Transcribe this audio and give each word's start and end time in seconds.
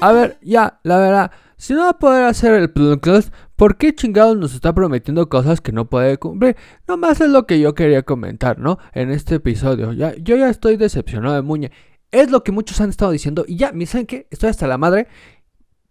A 0.00 0.12
ver, 0.12 0.38
ya, 0.42 0.80
la 0.82 0.96
verdad, 0.98 1.30
si 1.56 1.74
no 1.74 1.80
va 1.80 1.90
a 1.90 1.98
poder 1.98 2.24
hacer 2.24 2.54
el 2.54 2.70
podcast, 2.70 3.34
¿por 3.54 3.76
qué 3.76 3.94
chingados 3.94 4.36
nos 4.36 4.54
está 4.54 4.74
prometiendo 4.74 5.28
cosas 5.28 5.60
que 5.60 5.72
no 5.72 5.90
puede 5.90 6.16
cumplir? 6.16 6.56
Nomás 6.88 7.20
es 7.20 7.28
lo 7.28 7.46
que 7.46 7.60
yo 7.60 7.74
quería 7.74 8.02
comentar, 8.02 8.58
¿no? 8.58 8.78
En 8.94 9.10
este 9.10 9.34
episodio. 9.34 9.92
Ya, 9.92 10.14
yo 10.16 10.36
ya 10.36 10.48
estoy 10.48 10.78
decepcionado 10.78 11.34
de 11.34 11.42
Muñe. 11.42 11.70
Es 12.10 12.30
lo 12.30 12.42
que 12.42 12.50
muchos 12.50 12.80
han 12.80 12.88
estado 12.88 13.10
diciendo. 13.10 13.44
Y 13.46 13.56
ya, 13.56 13.72
¿me 13.72 13.84
saben 13.84 14.06
qué? 14.06 14.26
Estoy 14.30 14.48
hasta 14.48 14.66
la 14.66 14.78
madre 14.78 15.06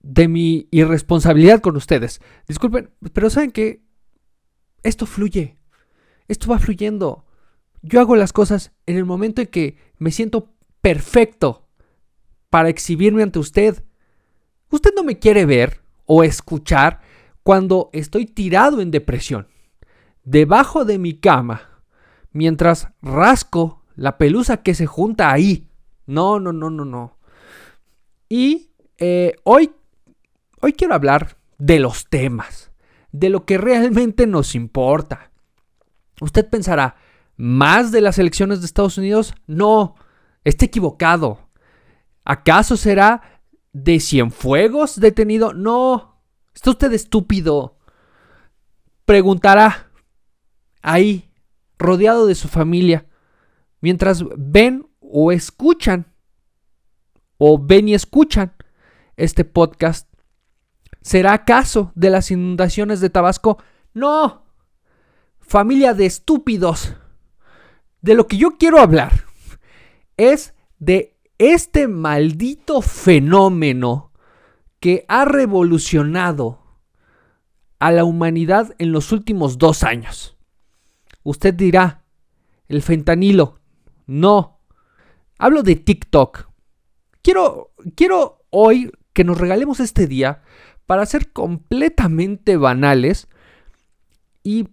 de 0.02 0.28
mi 0.28 0.68
irresponsabilidad 0.72 1.62
con 1.62 1.76
ustedes. 1.76 2.20
Disculpen, 2.48 2.90
pero 3.14 3.30
¿saben 3.30 3.52
qué? 3.52 3.84
Esto 4.82 5.06
fluye. 5.06 5.60
Esto 6.28 6.50
va 6.50 6.58
fluyendo. 6.58 7.26
Yo 7.84 8.00
hago 8.00 8.16
las 8.16 8.34
cosas 8.34 8.72
en 8.88 8.98
el 8.98 9.06
momento 9.06 9.42
en 9.42 9.48
que 9.48 9.78
me 10.00 10.10
siento 10.10 10.54
perfecto 10.82 11.70
para 12.50 12.70
exhibirme 12.70 13.24
ante 13.24 13.38
usted. 13.38 13.84
Usted 14.72 14.92
no 14.96 15.04
me 15.04 15.20
quiere 15.20 15.46
ver 15.46 15.82
o 16.06 16.24
escuchar 16.24 17.02
cuando 17.44 17.90
estoy 17.94 18.26
tirado 18.26 18.82
en 18.82 18.92
depresión, 18.92 19.48
debajo 20.24 20.86
de 20.86 21.00
mi 21.00 21.14
cama, 21.20 21.82
mientras 22.32 22.90
rasco 23.02 23.84
la 23.96 24.18
pelusa 24.18 24.58
que 24.58 24.76
se 24.76 24.86
junta 24.86 25.32
ahí. 25.32 25.68
No, 26.06 26.40
no, 26.40 26.54
no, 26.54 26.70
no, 26.70 26.86
no. 26.86 27.18
Y 28.28 28.72
eh, 28.98 29.36
hoy, 29.44 29.72
hoy 30.62 30.74
quiero 30.74 30.94
hablar 30.94 31.38
de 31.58 31.80
los 31.80 32.08
temas, 32.08 32.72
de 33.12 33.30
lo 33.30 33.46
que 33.46 33.58
realmente 33.58 34.28
nos 34.28 34.56
importa. 34.56 35.32
Usted 36.22 36.48
pensará, 36.48 36.96
¿más 37.36 37.92
de 37.92 38.02
las 38.02 38.20
elecciones 38.20 38.60
de 38.60 38.66
Estados 38.68 38.98
Unidos? 38.98 39.34
No, 39.48 39.96
está 40.44 40.66
equivocado. 40.66 41.50
¿Acaso 42.26 42.78
será 42.78 43.39
de 43.74 44.00
Cienfuegos 44.00 45.00
detenido? 45.00 45.54
No. 45.54 46.22
Está 46.54 46.72
usted 46.72 46.92
estúpido. 46.94 47.78
Preguntará 49.06 49.90
ahí, 50.82 51.32
rodeado 51.78 52.28
de 52.28 52.36
su 52.36 52.48
familia, 52.48 53.08
mientras 53.82 54.24
ven 54.38 54.88
o 55.00 55.32
escuchan, 55.32 56.14
o 57.38 57.58
ven 57.58 57.90
y 57.90 57.94
escuchan 57.94 58.54
este 59.16 59.46
podcast. 59.46 60.08
¿Será 61.02 61.34
acaso 61.34 61.92
de 61.96 62.10
las 62.10 62.30
inundaciones 62.32 63.00
de 63.00 63.10
Tabasco? 63.10 63.58
No. 63.94 64.46
Familia 65.40 65.94
de 65.94 66.06
estúpidos. 66.06 66.96
De 68.02 68.14
lo 68.14 68.28
que 68.28 68.38
yo 68.38 68.58
quiero 68.58 68.80
hablar 68.80 69.26
es 70.18 70.54
de 70.78 71.19
este 71.40 71.88
maldito 71.88 72.82
fenómeno 72.82 74.12
que 74.80 75.06
ha 75.08 75.26
revolucionado 75.26 76.60
a 77.80 77.92
la 77.92 78.04
humanidad 78.04 78.76
en 78.78 78.92
los 78.92 79.12
últimos 79.12 79.58
dos 79.58 79.84
años. 79.84 80.38
Usted 81.24 81.54
dirá, 81.54 82.04
el 82.68 82.82
fentanilo. 82.82 83.60
No. 84.06 84.60
Hablo 85.38 85.64
de 85.64 85.76
TikTok. 85.76 86.50
Quiero, 87.22 87.72
quiero 87.96 88.46
hoy 88.50 88.92
que 89.14 89.24
nos 89.24 89.38
regalemos 89.38 89.80
este 89.80 90.08
día 90.08 90.44
para 90.86 91.06
ser 91.06 91.32
completamente 91.32 92.58
banales 92.58 93.28
y 94.44 94.68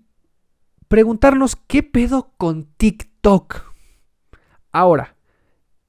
preguntarnos 0.89 1.57
qué 1.57 1.83
pedo 1.83 2.33
con 2.37 2.65
TikTok. 2.77 3.73
Ahora, 4.73 5.16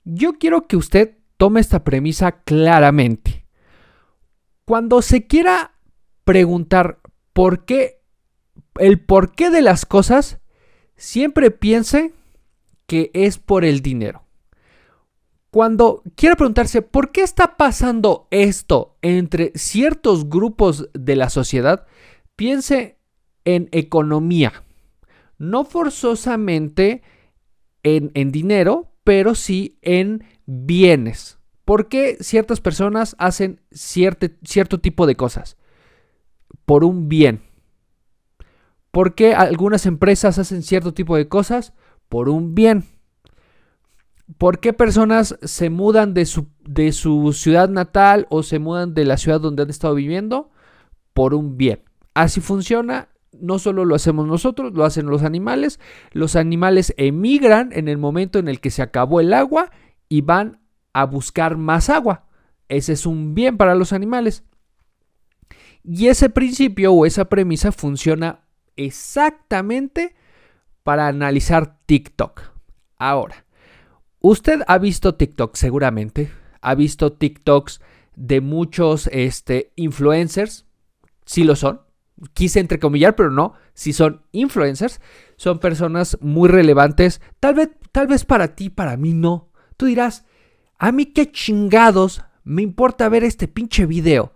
yo 0.09 0.33
quiero 0.39 0.67
que 0.67 0.77
usted 0.77 1.17
tome 1.35 1.59
esta 1.59 1.83
premisa 1.83 2.43
claramente. 2.43 3.45
Cuando 4.63 5.01
se 5.01 5.27
quiera 5.27 5.73
preguntar 6.23 6.99
por 7.33 7.65
qué, 7.65 8.01
el 8.79 9.01
porqué 9.01 9.49
de 9.49 9.61
las 9.61 9.85
cosas, 9.85 10.39
siempre 10.95 11.51
piense 11.51 12.13
que 12.85 13.11
es 13.13 13.37
por 13.37 13.65
el 13.65 13.81
dinero. 13.81 14.23
Cuando 15.51 16.03
quiera 16.15 16.35
preguntarse 16.35 16.81
por 16.81 17.11
qué 17.11 17.21
está 17.21 17.57
pasando 17.57 18.27
esto 18.31 18.97
entre 19.01 19.51
ciertos 19.55 20.29
grupos 20.29 20.89
de 20.93 21.15
la 21.17 21.29
sociedad, 21.29 21.85
piense 22.35 22.97
en 23.43 23.67
economía. 23.71 24.63
No 25.37 25.65
forzosamente 25.65 27.01
en, 27.83 28.11
en 28.13 28.31
dinero, 28.31 28.93
pero 29.07 29.35
sí 29.35 29.79
en 29.83 30.25
bienes. 30.45 31.39
¿Por 31.63 31.87
qué 31.87 32.17
ciertas 32.19 32.59
personas 32.59 33.15
hacen 33.19 33.61
cierto, 33.71 34.27
cierto 34.43 34.81
tipo 34.81 35.07
de 35.07 35.15
cosas? 35.15 35.55
Por 36.65 36.83
un 36.83 37.07
bien. 37.07 37.41
¿Por 38.91 39.15
qué 39.15 39.33
algunas 39.33 39.85
empresas 39.85 40.39
hacen 40.39 40.61
cierto 40.61 40.93
tipo 40.93 41.15
de 41.15 41.29
cosas? 41.29 41.71
Por 42.09 42.27
un 42.27 42.53
bien. 42.53 42.83
¿Por 44.37 44.59
qué 44.59 44.73
personas 44.73 45.39
se 45.41 45.69
mudan 45.69 46.13
de 46.13 46.25
su, 46.25 46.49
de 46.65 46.91
su 46.91 47.31
ciudad 47.31 47.69
natal 47.69 48.27
o 48.29 48.43
se 48.43 48.59
mudan 48.59 48.93
de 48.93 49.05
la 49.05 49.15
ciudad 49.15 49.39
donde 49.39 49.63
han 49.63 49.69
estado 49.69 49.95
viviendo? 49.95 50.51
Por 51.13 51.33
un 51.33 51.55
bien. 51.55 51.81
Así 52.13 52.41
funciona 52.41 53.07
no 53.31 53.59
solo 53.59 53.85
lo 53.85 53.95
hacemos 53.95 54.27
nosotros, 54.27 54.73
lo 54.73 54.85
hacen 54.85 55.07
los 55.07 55.23
animales. 55.23 55.79
Los 56.11 56.35
animales 56.35 56.93
emigran 56.97 57.71
en 57.73 57.87
el 57.87 57.97
momento 57.97 58.39
en 58.39 58.47
el 58.47 58.59
que 58.59 58.71
se 58.71 58.81
acabó 58.81 59.19
el 59.19 59.33
agua 59.33 59.71
y 60.09 60.21
van 60.21 60.61
a 60.93 61.05
buscar 61.05 61.57
más 61.57 61.89
agua. 61.89 62.25
Ese 62.69 62.93
es 62.93 63.05
un 63.05 63.33
bien 63.33 63.57
para 63.57 63.75
los 63.75 63.93
animales. 63.93 64.43
Y 65.83 66.07
ese 66.07 66.29
principio 66.29 66.91
o 66.93 67.05
esa 67.05 67.25
premisa 67.25 67.71
funciona 67.71 68.41
exactamente 68.75 70.15
para 70.83 71.07
analizar 71.07 71.79
TikTok. 71.85 72.41
Ahora, 72.97 73.45
usted 74.19 74.61
ha 74.67 74.77
visto 74.77 75.15
TikTok 75.15 75.55
seguramente, 75.55 76.31
ha 76.61 76.75
visto 76.75 77.13
TikToks 77.13 77.81
de 78.15 78.41
muchos 78.41 79.07
este, 79.13 79.71
influencers, 79.75 80.65
sí 81.25 81.43
lo 81.43 81.55
son, 81.55 81.81
quise 82.33 82.59
entrecomillar, 82.59 83.15
pero 83.15 83.31
no, 83.31 83.53
si 83.73 83.93
son 83.93 84.23
influencers, 84.31 85.01
son 85.35 85.59
personas 85.59 86.17
muy 86.21 86.49
relevantes, 86.49 87.21
tal 87.39 87.55
vez, 87.55 87.69
tal 87.91 88.07
vez 88.07 88.25
para 88.25 88.55
ti, 88.55 88.69
para 88.69 88.97
mí 88.97 89.13
no. 89.13 89.51
Tú 89.77 89.85
dirás, 89.85 90.25
a 90.77 90.91
mí 90.91 91.05
qué 91.07 91.31
chingados 91.31 92.23
me 92.43 92.61
importa 92.61 93.09
ver 93.09 93.23
este 93.23 93.47
pinche 93.47 93.85
video 93.85 94.33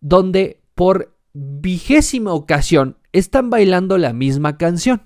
donde 0.00 0.62
por 0.74 1.14
vigésima 1.32 2.32
ocasión 2.32 2.96
están 3.12 3.50
bailando 3.50 3.98
la 3.98 4.12
misma 4.12 4.56
canción, 4.56 5.02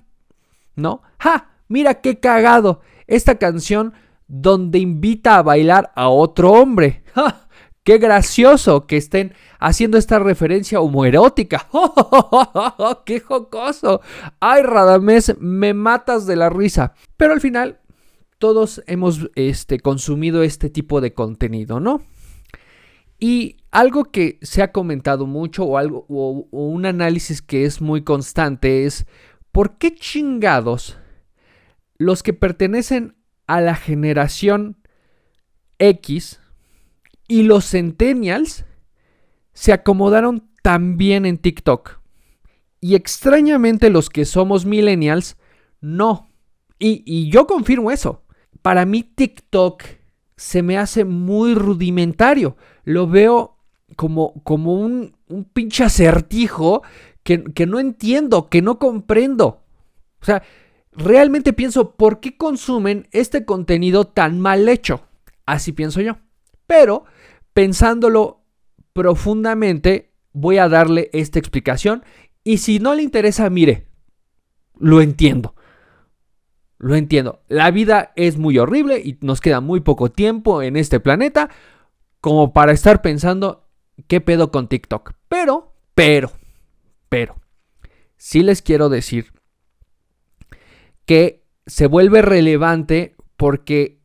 ¿no? 0.76 1.02
¡Ja! 1.18 1.48
Mira 1.68 2.00
qué 2.02 2.20
cagado, 2.20 2.80
esta 3.06 3.36
canción 3.36 3.94
donde 4.28 4.78
invita 4.78 5.36
a 5.36 5.42
bailar 5.42 5.90
a 5.94 6.08
otro 6.08 6.52
hombre. 6.52 7.02
¡Ja! 7.14 7.41
Qué 7.84 7.98
gracioso 7.98 8.86
que 8.86 8.96
estén 8.96 9.34
haciendo 9.58 9.98
esta 9.98 10.20
referencia 10.20 10.80
homoerótica. 10.80 11.68
¡Qué 13.04 13.18
jocoso! 13.18 14.00
¡Ay, 14.38 14.62
Radamés, 14.62 15.36
me 15.40 15.74
matas 15.74 16.26
de 16.26 16.36
la 16.36 16.48
risa! 16.48 16.94
Pero 17.16 17.32
al 17.32 17.40
final, 17.40 17.80
todos 18.38 18.84
hemos 18.86 19.30
este, 19.34 19.80
consumido 19.80 20.44
este 20.44 20.70
tipo 20.70 21.00
de 21.00 21.12
contenido, 21.12 21.80
¿no? 21.80 22.02
Y 23.18 23.56
algo 23.72 24.04
que 24.04 24.38
se 24.42 24.62
ha 24.62 24.70
comentado 24.70 25.26
mucho 25.26 25.64
o, 25.64 25.76
algo, 25.76 26.06
o 26.08 26.46
un 26.50 26.86
análisis 26.86 27.42
que 27.42 27.64
es 27.64 27.80
muy 27.80 28.02
constante 28.02 28.84
es 28.84 29.06
¿por 29.50 29.78
qué 29.78 29.94
chingados 29.94 30.98
los 31.98 32.22
que 32.22 32.32
pertenecen 32.32 33.16
a 33.46 33.60
la 33.60 33.74
generación 33.74 34.76
X 35.78 36.41
y 37.32 37.44
los 37.44 37.70
centennials 37.70 38.66
se 39.54 39.72
acomodaron 39.72 40.50
también 40.60 41.24
en 41.24 41.38
TikTok. 41.38 41.98
Y 42.78 42.94
extrañamente 42.94 43.88
los 43.88 44.10
que 44.10 44.26
somos 44.26 44.66
millennials, 44.66 45.38
no. 45.80 46.28
Y, 46.78 47.30
yo 47.30 47.46
confirmo 47.46 47.90
eso. 47.90 48.22
Para 48.60 48.84
mí 48.84 49.02
TikTok 49.02 49.82
se 50.36 50.62
me 50.62 50.76
hace 50.76 51.06
muy 51.06 51.54
rudimentario. 51.54 52.58
Lo 52.84 53.08
veo 53.08 53.56
como, 53.96 54.34
como 54.42 54.74
un, 54.74 55.16
un 55.26 55.44
pinche 55.44 55.84
acertijo 55.84 56.82
que, 57.22 57.44
que 57.44 57.64
no 57.64 57.80
entiendo, 57.80 58.50
que 58.50 58.60
no 58.60 58.78
comprendo. 58.78 59.62
O 60.20 60.24
sea, 60.26 60.42
realmente 60.92 61.54
pienso, 61.54 61.92
¿por 61.92 62.20
qué 62.20 62.36
consumen 62.36 63.08
este 63.10 63.46
contenido 63.46 64.04
tan 64.04 64.38
mal 64.38 64.68
hecho? 64.68 65.06
Así 65.46 65.72
pienso 65.72 66.02
yo. 66.02 66.18
Pero 66.72 67.04
pensándolo 67.52 68.46
profundamente, 68.94 70.14
voy 70.32 70.56
a 70.56 70.70
darle 70.70 71.10
esta 71.12 71.38
explicación. 71.38 72.02
Y 72.44 72.58
si 72.58 72.78
no 72.78 72.94
le 72.94 73.02
interesa, 73.02 73.50
mire, 73.50 73.88
lo 74.78 75.02
entiendo. 75.02 75.54
Lo 76.78 76.94
entiendo. 76.94 77.42
La 77.48 77.70
vida 77.70 78.14
es 78.16 78.38
muy 78.38 78.56
horrible 78.56 79.02
y 79.04 79.18
nos 79.20 79.42
queda 79.42 79.60
muy 79.60 79.80
poco 79.80 80.10
tiempo 80.10 80.62
en 80.62 80.76
este 80.78 80.98
planeta. 80.98 81.50
como 82.22 82.54
para 82.54 82.72
estar 82.72 83.02
pensando 83.02 83.68
qué 84.06 84.22
pedo 84.22 84.50
con 84.50 84.68
TikTok. 84.68 85.12
Pero, 85.28 85.74
pero, 85.94 86.32
pero, 87.10 87.36
sí 88.16 88.42
les 88.42 88.62
quiero 88.62 88.88
decir 88.88 89.32
que 91.04 91.44
se 91.66 91.86
vuelve 91.86 92.22
relevante 92.22 93.16
porque 93.36 94.01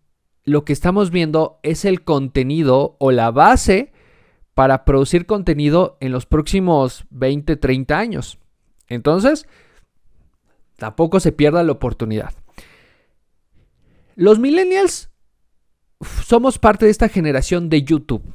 lo 0.48 0.64
que 0.64 0.72
estamos 0.72 1.12
viendo 1.12 1.60
es 1.62 1.84
el 1.84 2.06
contenido 2.06 2.96
o 3.00 3.12
la 3.12 3.32
base 3.32 3.92
para 4.54 4.86
producir 4.86 5.26
contenido 5.26 5.98
en 6.00 6.14
los 6.14 6.26
próximos 6.26 7.06
20, 7.10 7.58
30 7.58 8.00
años. 8.00 8.40
Entonces, 8.88 9.46
tampoco 10.78 11.20
se 11.20 11.34
pierda 11.34 11.64
la 11.64 11.74
oportunidad. 11.74 12.34
Los 14.16 14.40
millennials 14.40 15.12
somos 16.26 16.60
parte 16.60 16.86
de 16.86 16.92
esta 16.92 17.10
generación 17.10 17.68
de 17.68 17.84
YouTube. 17.84 18.34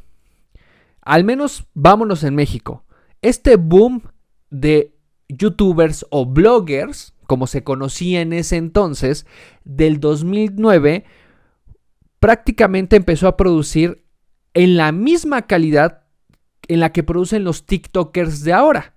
Al 1.00 1.24
menos 1.24 1.66
vámonos 1.72 2.24
en 2.24 2.34
México. 2.34 2.84
Este 3.22 3.56
boom 3.56 4.02
de 4.50 4.98
youtubers 5.30 6.04
o 6.10 6.26
bloggers, 6.26 7.14
como 7.26 7.46
se 7.46 7.64
conocía 7.64 8.20
en 8.20 8.34
ese 8.34 8.58
entonces, 8.58 9.26
del 9.64 9.98
2009, 9.98 11.06
prácticamente 12.22 12.94
empezó 12.94 13.26
a 13.26 13.36
producir 13.36 14.04
en 14.54 14.76
la 14.76 14.92
misma 14.92 15.42
calidad 15.42 16.04
en 16.68 16.78
la 16.78 16.92
que 16.92 17.02
producen 17.02 17.42
los 17.42 17.66
TikTokers 17.66 18.44
de 18.44 18.52
ahora. 18.52 18.94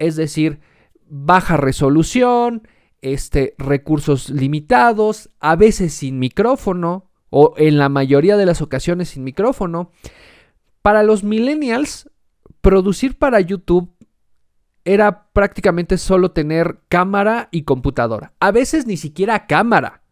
Es 0.00 0.16
decir, 0.16 0.58
baja 1.08 1.56
resolución, 1.56 2.66
este, 3.00 3.54
recursos 3.58 4.28
limitados, 4.28 5.30
a 5.38 5.54
veces 5.54 5.94
sin 5.94 6.18
micrófono, 6.18 7.12
o 7.30 7.54
en 7.58 7.78
la 7.78 7.88
mayoría 7.88 8.36
de 8.36 8.46
las 8.46 8.60
ocasiones 8.60 9.10
sin 9.10 9.22
micrófono. 9.22 9.92
Para 10.82 11.04
los 11.04 11.22
millennials, 11.22 12.10
producir 12.60 13.16
para 13.16 13.38
YouTube 13.38 13.94
era 14.84 15.28
prácticamente 15.32 15.96
solo 15.96 16.32
tener 16.32 16.80
cámara 16.88 17.48
y 17.52 17.62
computadora. 17.62 18.32
A 18.40 18.50
veces 18.50 18.84
ni 18.84 18.96
siquiera 18.96 19.46
cámara. 19.46 20.03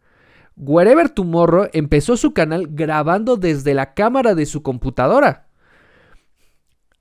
Wherever 0.55 1.09
Tomorrow 1.09 1.69
empezó 1.73 2.17
su 2.17 2.33
canal 2.33 2.67
grabando 2.69 3.37
desde 3.37 3.73
la 3.73 3.93
cámara 3.93 4.35
de 4.35 4.45
su 4.45 4.61
computadora. 4.61 5.47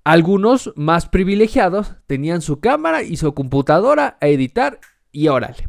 Algunos 0.05 0.73
más 0.75 1.07
privilegiados 1.09 1.95
tenían 2.07 2.41
su 2.41 2.61
cámara 2.61 3.03
y 3.03 3.17
su 3.17 3.35
computadora 3.35 4.17
a 4.21 4.27
editar 4.27 4.81
y 5.13 5.29
órale. 5.29 5.69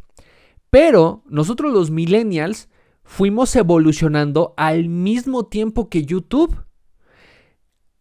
Pero 0.70 1.24
nosotros 1.28 1.72
los 1.72 1.92
millennials 1.92 2.70
fuimos 3.04 3.56
evolucionando 3.56 4.54
al 4.58 4.90
mismo 4.90 5.46
tiempo 5.46 5.90
que 5.90 6.06
YouTube. 6.06 6.66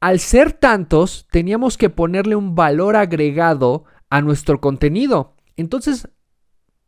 Al 0.00 0.20
ser 0.20 0.52
tantos, 0.52 1.26
teníamos 1.30 1.76
que 1.76 1.90
ponerle 1.90 2.34
un 2.34 2.54
valor 2.54 2.96
agregado 2.96 3.84
a 4.08 4.22
nuestro 4.22 4.60
contenido. 4.60 5.36
Entonces, 5.56 6.08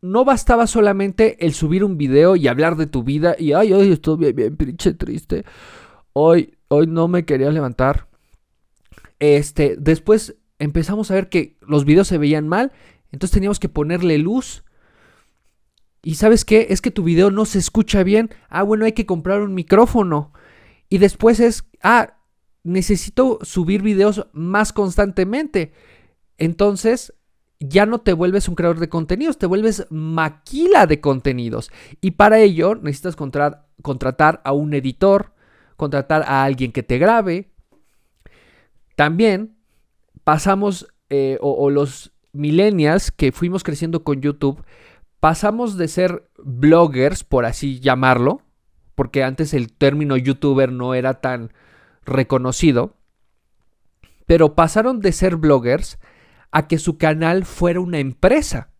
no 0.04 0.26
bastaba 0.26 0.66
solamente 0.66 1.46
el 1.46 1.54
subir 1.54 1.82
un 1.82 1.96
video 1.96 2.36
y 2.36 2.46
hablar 2.46 2.76
de 2.76 2.86
tu 2.86 3.04
vida 3.04 3.36
y, 3.38 3.54
ay, 3.54 3.72
hoy 3.72 3.90
estoy 3.90 4.18
bien, 4.18 4.36
bien, 4.36 4.56
pinche 4.58 4.92
triste. 4.92 5.46
Hoy, 6.12 6.58
hoy 6.68 6.86
no 6.86 7.08
me 7.08 7.24
quería 7.24 7.50
levantar. 7.50 8.06
Este, 9.18 9.76
después 9.78 10.36
empezamos 10.58 11.10
a 11.10 11.14
ver 11.14 11.30
que 11.30 11.56
los 11.62 11.86
videos 11.86 12.06
se 12.06 12.18
veían 12.18 12.48
mal, 12.48 12.70
entonces 13.12 13.32
teníamos 13.32 13.58
que 13.58 13.70
ponerle 13.70 14.18
luz 14.18 14.62
y 16.02 16.16
sabes 16.16 16.44
qué, 16.44 16.66
es 16.68 16.82
que 16.82 16.90
tu 16.90 17.02
video 17.02 17.30
no 17.30 17.46
se 17.46 17.58
escucha 17.58 18.02
bien. 18.02 18.28
Ah, 18.50 18.62
bueno, 18.62 18.84
hay 18.84 18.92
que 18.92 19.06
comprar 19.06 19.40
un 19.40 19.54
micrófono. 19.54 20.34
Y 20.90 20.98
después 20.98 21.40
es, 21.40 21.64
ah, 21.82 22.18
necesito 22.62 23.38
subir 23.40 23.80
videos 23.80 24.26
más 24.34 24.74
constantemente. 24.74 25.72
Entonces, 26.36 27.14
ya 27.60 27.86
no 27.86 28.00
te 28.00 28.12
vuelves 28.12 28.48
un 28.48 28.54
creador 28.54 28.78
de 28.78 28.88
contenidos, 28.88 29.38
te 29.38 29.46
vuelves 29.46 29.86
maquila 29.90 30.86
de 30.86 31.00
contenidos. 31.00 31.70
Y 32.00 32.12
para 32.12 32.40
ello 32.40 32.74
necesitas 32.74 33.16
contratar 33.16 34.40
a 34.44 34.52
un 34.52 34.74
editor, 34.74 35.32
contratar 35.76 36.22
a 36.22 36.44
alguien 36.44 36.72
que 36.72 36.82
te 36.82 36.98
grabe. 36.98 37.50
También 38.96 39.56
pasamos, 40.24 40.88
eh, 41.10 41.38
o 41.40 41.70
los 41.70 42.12
millennials 42.32 43.10
que 43.10 43.32
fuimos 43.32 43.62
creciendo 43.62 44.04
con 44.04 44.20
YouTube, 44.20 44.62
pasamos 45.20 45.78
de 45.78 45.88
ser 45.88 46.28
bloggers, 46.36 47.24
por 47.24 47.46
así 47.46 47.80
llamarlo, 47.80 48.42
porque 48.94 49.24
antes 49.24 49.54
el 49.54 49.72
término 49.72 50.16
youtuber 50.16 50.70
no 50.70 50.94
era 50.94 51.20
tan 51.20 51.52
reconocido, 52.04 52.94
pero 54.26 54.54
pasaron 54.54 55.00
de 55.00 55.12
ser 55.12 55.36
bloggers 55.36 55.98
a 56.54 56.68
que 56.68 56.78
su 56.78 56.98
canal 56.98 57.44
fuera 57.44 57.80
una 57.80 57.98
empresa. 57.98 58.70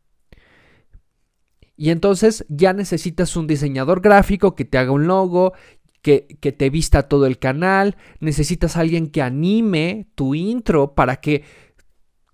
Y 1.77 1.91
entonces 1.91 2.47
ya 2.49 2.73
necesitas 2.73 3.35
un 3.35 3.49
diseñador 3.49 4.01
gráfico 4.01 4.55
que 4.55 4.65
te 4.65 4.79
haga 4.79 4.93
un 4.93 5.09
logo, 5.09 5.55
que, 6.01 6.39
que, 6.41 6.53
te 6.53 6.71
vista 6.71 7.09
todo 7.09 7.27
el 7.27 7.41
canal, 7.41 7.97
necesitas 8.21 8.77
alguien 8.77 9.09
que 9.09 9.23
anime 9.23 10.07
tu 10.15 10.37
intro 10.37 10.95
para 10.95 11.17
que 11.17 11.43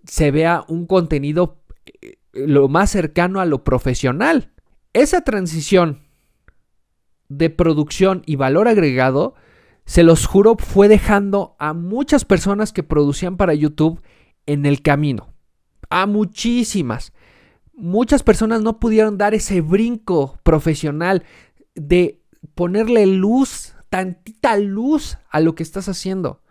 se 0.04 0.30
vea 0.30 0.62
un 0.68 0.84
contenido 0.86 1.62
eh, 2.02 2.18
lo 2.34 2.68
más 2.68 2.90
cercano 2.90 3.40
a 3.40 3.46
lo 3.46 3.64
profesional. 3.64 4.52
Esa 4.92 5.22
transición 5.22 6.00
de 7.30 7.48
producción 7.48 8.24
y 8.26 8.36
valor 8.36 8.68
agregado, 8.68 9.36
se 9.86 10.02
los 10.02 10.26
juro, 10.26 10.56
fue 10.58 10.88
dejando 10.88 11.56
a 11.58 11.72
muchas 11.72 12.26
personas 12.26 12.74
que 12.74 12.82
producían 12.82 13.38
para 13.38 13.54
YouTube 13.54 14.02
en 14.46 14.66
el 14.66 14.82
camino. 14.82 15.32
A 15.88 16.06
muchísimas. 16.06 17.12
Muchas 17.74 18.22
personas 18.22 18.62
no 18.62 18.78
pudieron 18.78 19.18
dar 19.18 19.34
ese 19.34 19.60
brinco 19.60 20.38
profesional 20.42 21.24
de 21.74 22.20
ponerle 22.54 23.06
luz, 23.06 23.74
tantita 23.88 24.56
luz 24.58 25.18
a 25.30 25.40
lo 25.40 25.54
que 25.54 25.62
estás 25.62 25.88
haciendo. 25.88 26.42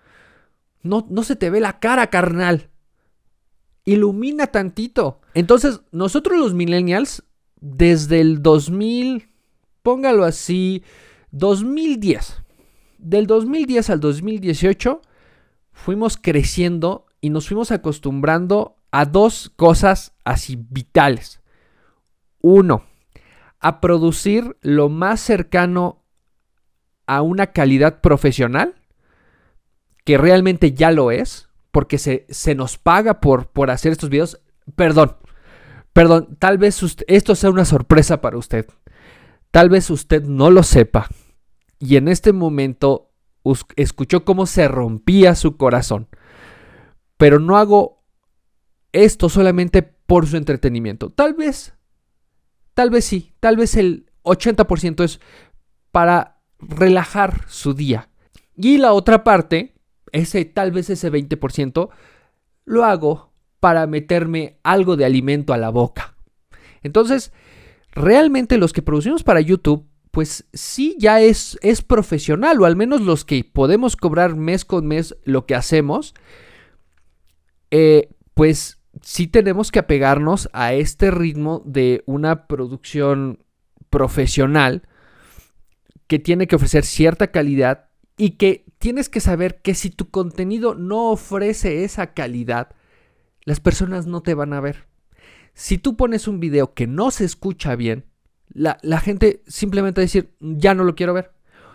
No, 0.82 1.06
no 1.10 1.24
se 1.24 1.36
te 1.36 1.50
ve 1.50 1.60
la 1.60 1.80
cara, 1.80 2.08
carnal. 2.08 2.70
Ilumina 3.86 4.48
tantito. 4.48 5.22
Entonces, 5.34 5.82
nosotros 5.92 6.38
los 6.38 6.54
millennials, 6.54 7.24
desde 7.60 8.22
el 8.22 8.42
2000, 8.42 9.30
póngalo 9.84 10.24
así, 10.24 10.84
2010, 11.32 12.44
del 12.98 13.28
2010 13.28 13.90
al 13.90 14.00
2018, 14.00 15.02
fuimos 15.72 16.18
creciendo 16.18 17.06
y 17.22 17.30
nos 17.30 17.48
fuimos 17.48 17.72
acostumbrando 17.72 18.78
a 18.92 19.06
dos 19.06 19.52
cosas 19.56 20.14
así 20.24 20.58
vitales. 20.70 21.42
Uno, 22.42 22.84
a 23.60 23.82
producir 23.82 24.58
lo 24.62 24.90
más 24.90 25.20
cercano 25.20 26.04
a 27.06 27.22
una 27.22 27.48
calidad 27.48 28.02
profesional, 28.02 28.76
que 30.06 30.18
realmente 30.18 30.74
ya 30.74 30.92
lo 30.92 31.12
es, 31.12 31.50
porque 31.72 31.98
se, 31.98 32.26
se 32.30 32.56
nos 32.56 32.78
paga 32.78 33.20
por, 33.20 33.48
por 33.48 33.70
hacer 33.70 33.92
estos 33.92 34.10
videos. 34.10 34.40
Perdón, 34.76 35.18
perdón, 35.94 36.38
tal 36.40 36.58
vez 36.58 36.82
esto 37.08 37.36
sea 37.36 37.50
una 37.50 37.66
sorpresa 37.66 38.22
para 38.22 38.38
usted. 38.38 38.68
Tal 39.52 39.70
vez 39.70 39.90
usted 39.90 40.24
no 40.24 40.52
lo 40.52 40.64
sepa. 40.64 41.08
Y 41.80 41.96
en 41.96 42.08
este 42.08 42.34
momento 42.34 43.12
escuchó 43.76 44.26
cómo 44.26 44.46
se 44.46 44.68
rompía 44.68 45.36
su 45.36 45.58
corazón. 45.58 46.08
Pero 47.20 47.40
no 47.40 47.58
hago 47.58 48.02
esto 48.94 49.30
solamente 49.30 49.84
por 49.84 50.26
su 50.26 50.38
entretenimiento. 50.38 51.12
Tal 51.12 51.34
vez, 51.36 51.76
tal 52.74 52.90
vez 52.90 53.06
sí, 53.06 53.36
tal 53.40 53.58
vez 53.58 53.76
el 53.76 54.10
80% 54.24 55.04
es 55.04 55.20
para 55.92 56.42
relajar 56.60 57.46
su 57.50 57.74
día. 57.74 58.10
Y 58.56 58.78
la 58.78 58.94
otra 58.94 59.24
parte 59.24 59.76
ese 60.12 60.46
tal 60.46 60.72
vez 60.72 60.90
ese 60.90 61.12
20% 61.12 61.90
lo 62.66 62.86
hago 62.86 63.34
para 63.60 63.86
meterme 63.88 64.60
algo 64.64 64.96
de 64.96 65.06
alimento 65.06 65.54
a 65.54 65.58
la 65.58 65.70
boca. 65.70 66.16
Entonces, 66.82 67.34
realmente 67.92 68.58
los 68.58 68.72
que 68.72 68.82
producimos 68.82 69.24
para 69.24 69.42
YouTube, 69.42 69.86
pues 70.12 70.48
sí 70.54 70.96
ya 70.98 71.22
es, 71.22 71.60
es 71.62 71.82
profesional, 71.82 72.62
o 72.62 72.66
al 72.66 72.76
menos 72.76 73.02
los 73.02 73.26
que 73.26 73.44
podemos 73.44 73.96
cobrar 73.96 74.36
mes 74.36 74.64
con 74.64 74.88
mes 74.88 75.18
lo 75.26 75.46
que 75.46 75.56
hacemos, 75.56 76.14
eh, 77.72 78.10
pues 78.34 78.82
sí 79.02 79.28
tenemos 79.28 79.72
que 79.72 79.80
apegarnos 79.80 80.50
a 80.54 80.74
este 80.74 81.12
ritmo 81.12 81.62
de 81.66 82.04
una 82.06 82.48
producción 82.48 83.44
profesional 83.90 84.84
que 86.08 86.20
tiene 86.20 86.48
que 86.48 86.56
ofrecer 86.56 86.86
cierta 86.86 87.32
calidad 87.32 87.90
y 88.18 88.32
que 88.32 88.66
tienes 88.80 89.10
que 89.10 89.20
saber 89.20 89.62
que 89.62 89.76
si 89.76 89.90
tu 89.90 90.10
contenido 90.10 90.76
no 90.76 91.12
ofrece 91.12 91.84
esa 91.84 92.14
calidad, 92.14 92.76
las 93.46 93.60
personas 93.60 94.08
no 94.08 94.22
te 94.22 94.34
van 94.34 94.54
a 94.54 94.60
ver. 94.60 94.88
Si 95.54 95.78
tú 95.78 95.96
pones 95.96 96.28
un 96.28 96.40
video 96.40 96.74
que 96.74 96.88
no 96.88 97.12
se 97.12 97.26
escucha 97.26 97.76
bien, 97.76 98.06
la, 98.50 98.78
gente 99.00 99.44
simplemente 99.48 100.02
va 100.02 100.04
a 100.04 100.06
decir, 100.06 100.34
ya 100.40 100.74
no 100.74 100.84
lo 100.84 100.96
quiero 100.96 101.14
ver. 101.14 101.32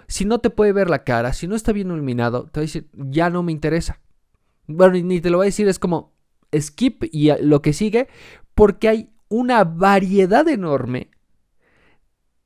si 0.06 0.24
no 0.24 0.38
te 0.38 0.50
puede 0.50 0.72
ver 0.72 0.90
la 0.90 1.04
cara, 1.04 1.32
si 1.32 1.46
no 1.46 1.54
está 1.54 1.72
bien 1.72 1.88
iluminado, 1.88 2.44
te 2.44 2.60
va 2.60 2.62
a 2.62 2.66
decir, 2.66 2.88
ya 2.92 3.30
no 3.30 3.42
me 3.42 3.52
interesa. 3.52 4.00
Bueno, 4.66 4.94
ni 4.94 5.20
te 5.20 5.30
lo 5.30 5.38
va 5.38 5.44
a 5.44 5.46
decir, 5.46 5.68
es 5.68 5.78
como 5.78 6.14
skip 6.58 7.04
y 7.12 7.30
lo 7.42 7.62
que 7.62 7.72
sigue, 7.72 8.08
porque 8.54 8.88
hay 8.88 9.10
una 9.28 9.64
variedad 9.64 10.46
enorme 10.48 11.10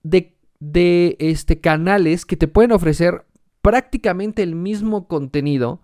de, 0.03 0.37
de 0.59 1.17
este, 1.21 1.61
canales 1.61 2.25
que 2.25 2.37
te 2.37 2.49
pueden 2.49 2.73
ofrecer 2.73 3.27
prácticamente 3.63 4.43
el 4.43 4.55
mismo 4.55 5.07
contenido 5.09 5.83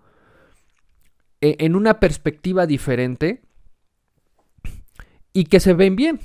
e, 1.41 1.57
en 1.59 1.75
una 1.75 1.99
perspectiva 1.99 2.65
diferente 2.65 3.43
y 5.33 5.45
que 5.45 5.59
se 5.59 5.73
ven 5.73 5.95
bien 5.95 6.19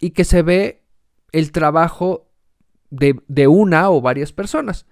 y 0.00 0.10
que 0.10 0.24
se 0.24 0.42
ve 0.42 0.82
el 1.32 1.52
trabajo 1.52 2.32
de, 2.90 3.20
de 3.28 3.46
una 3.46 3.90
o 3.90 4.00
varias 4.00 4.32
personas. 4.32 4.86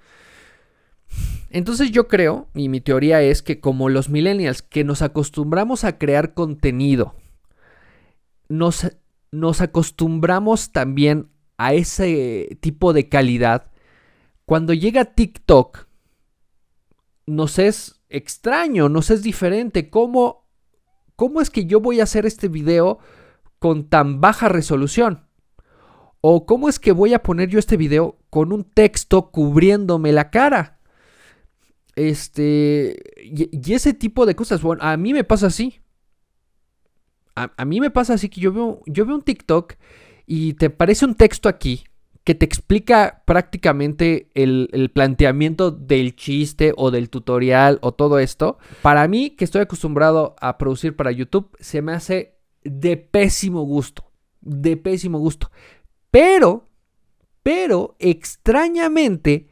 Entonces 1.51 1.91
yo 1.91 2.09
creo, 2.09 2.49
y 2.55 2.69
mi 2.69 2.81
teoría 2.81 3.23
es 3.23 3.43
que 3.43 3.61
como 3.61 3.89
los 3.89 4.09
millennials 4.11 4.63
que 4.63 4.85
nos 4.85 5.03
acostumbramos 5.03 5.85
a 5.85 5.99
crear 5.99 6.35
contenido, 6.35 7.15
nos, 8.49 8.91
nos 9.31 9.61
acostumbramos 9.61 10.73
también 10.73 11.31
a 11.57 11.75
ese 11.75 12.59
tipo 12.61 12.93
de 12.93 13.09
calidad, 13.09 13.71
cuando 14.45 14.73
llega 14.73 15.05
TikTok, 15.05 15.87
nos 17.27 17.59
es 17.59 18.01
extraño, 18.09 18.89
nos 18.89 19.11
es 19.11 19.23
diferente. 19.23 19.91
¿Cómo, 19.91 20.47
¿Cómo 21.17 21.41
es 21.41 21.51
que 21.51 21.67
yo 21.67 21.81
voy 21.81 22.01
a 22.01 22.05
hacer 22.05 22.25
este 22.25 22.49
video 22.49 22.99
con 23.59 23.89
tan 23.89 24.21
baja 24.21 24.49
resolución? 24.49 25.27
¿O 26.21 26.47
cómo 26.47 26.69
es 26.69 26.79
que 26.79 26.93
voy 26.93 27.15
a 27.15 27.23
poner 27.23 27.49
yo 27.49 27.59
este 27.59 27.77
video 27.77 28.19
con 28.31 28.53
un 28.53 28.65
texto 28.65 29.31
cubriéndome 29.31 30.13
la 30.13 30.31
cara? 30.31 30.78
Este. 31.99 32.97
Y, 33.25 33.73
ese 33.73 33.93
tipo 33.93 34.25
de 34.25 34.37
cosas. 34.37 34.63
Bueno, 34.63 34.85
a 34.85 34.97
mí 34.97 35.13
me 35.13 35.25
pasa 35.25 35.49
así. 35.49 35.81
A, 37.35 37.65
mí 37.65 37.81
me 37.81 37.91
pasa 37.91 38.15
así 38.15 38.29
que 38.29 38.41
yo 38.41 38.53
veo, 38.53 38.83
yo 38.87 39.07
veo 39.07 39.15
un 39.15 39.23
TikTok 39.23 39.75
y 40.27 40.55
te 40.55 40.71
parece 40.71 41.05
un 41.05 41.15
texto 41.15 41.49
aquí 41.49 41.85
que 42.25 42.35
te 42.35 42.45
explica 42.45 43.23
prácticamente 43.27 44.29
el, 44.35 44.69
el, 44.73 44.91
planteamiento 44.91 45.71
del 45.71 46.17
chiste 46.17 46.73
o 46.77 46.91
del 46.91 47.11
tutorial 47.11 47.79
o 47.81 47.93
todo 47.93 48.19
esto. 48.19 48.59
Para 48.83 49.07
mí, 49.07 49.31
que 49.31 49.45
estoy 49.45 49.63
acostumbrado 49.63 50.35
a 50.41 50.59
producir 50.59 50.97
para 50.97 51.13
YouTube, 51.13 51.57
se 51.61 51.81
me 51.81 51.93
hace 51.93 52.39
de 52.65 52.97
pésimo 52.97 53.63
gusto. 53.63 54.11
De 54.41 54.77
pésimo 54.77 55.19
gusto. 55.19 55.51
Pero, 56.11 56.69
pero, 57.45 57.97
extrañamente, 58.01 59.48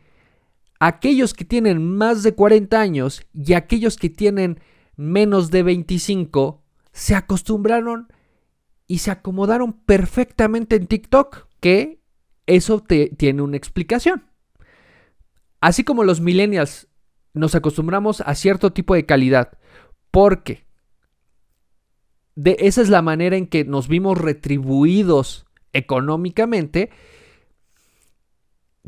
aquellos 0.80 1.34
que 1.34 1.44
tienen 1.44 1.96
más 1.96 2.22
de 2.22 2.34
40 2.34 2.80
años 2.80 3.22
y 3.32 3.54
aquellos 3.54 3.96
que 3.96 4.10
tienen 4.10 4.60
menos 4.96 5.50
de 5.50 5.62
25 5.62 6.62
se 6.92 7.14
acostumbraron 7.14 8.08
y 8.86 8.98
se 8.98 9.10
acomodaron 9.10 9.72
perfectamente 9.72 10.76
en 10.76 10.86
TikTok, 10.86 11.48
que 11.60 12.00
eso 12.46 12.82
tiene 13.16 13.42
una 13.42 13.56
explicación. 13.56 14.24
Así 15.60 15.84
como 15.84 16.04
los 16.04 16.20
millennials 16.20 16.88
nos 17.34 17.54
acostumbramos 17.54 18.20
a 18.20 18.34
cierto 18.34 18.72
tipo 18.72 18.94
de 18.94 19.04
calidad, 19.04 19.58
porque 20.10 20.64
de, 22.34 22.56
esa 22.60 22.82
es 22.82 22.88
la 22.88 23.02
manera 23.02 23.36
en 23.36 23.46
que 23.46 23.64
nos 23.64 23.88
vimos 23.88 24.16
retribuidos 24.18 25.46
económicamente, 25.72 26.90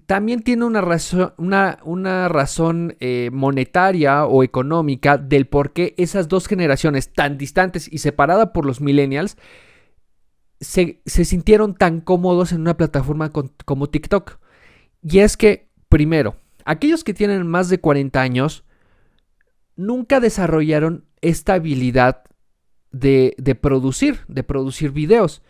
también 0.07 0.43
tiene 0.43 0.65
una 0.65 0.81
razón, 0.81 1.33
una, 1.37 2.29
razón 2.29 2.97
eh, 3.01 3.31
monetaria 3.33 4.27
o 4.27 4.43
económica 4.43 5.19
del 5.19 5.47
por 5.47 5.73
qué 5.73 5.95
esas 5.99 6.29
dos 6.29 6.47
generaciones 6.47 7.13
tan 7.13 7.39
distantes 7.39 7.93
y 7.93 7.99
separadas 7.99 8.51
por 8.55 8.65
los 8.65 8.81
millennials 8.81 9.37
se, 10.61 11.01
sintieron 11.07 11.75
tan 11.75 12.01
cómodos 12.01 12.53
en 12.53 12.61
una 12.61 12.77
plataforma 12.77 13.31
como 13.31 13.89
TikTok. 13.89 14.39
Y 15.03 15.21
es 15.21 15.37
que, 15.37 15.69
primero, 15.89 16.37
aquellos 16.65 17.05
que 17.05 17.15
tienen 17.15 17.47
más 17.47 17.69
de 17.69 17.81
40 17.81 18.21
años 18.21 18.65
nunca 19.77 20.21
desarrollaron 20.21 21.05
esta 21.21 21.55
habilidad 21.55 22.25
de, 22.91 23.35
de 23.39 23.55
producir, 23.55 24.21
de 24.29 24.43
producir 24.43 24.91
videos 24.93 25.43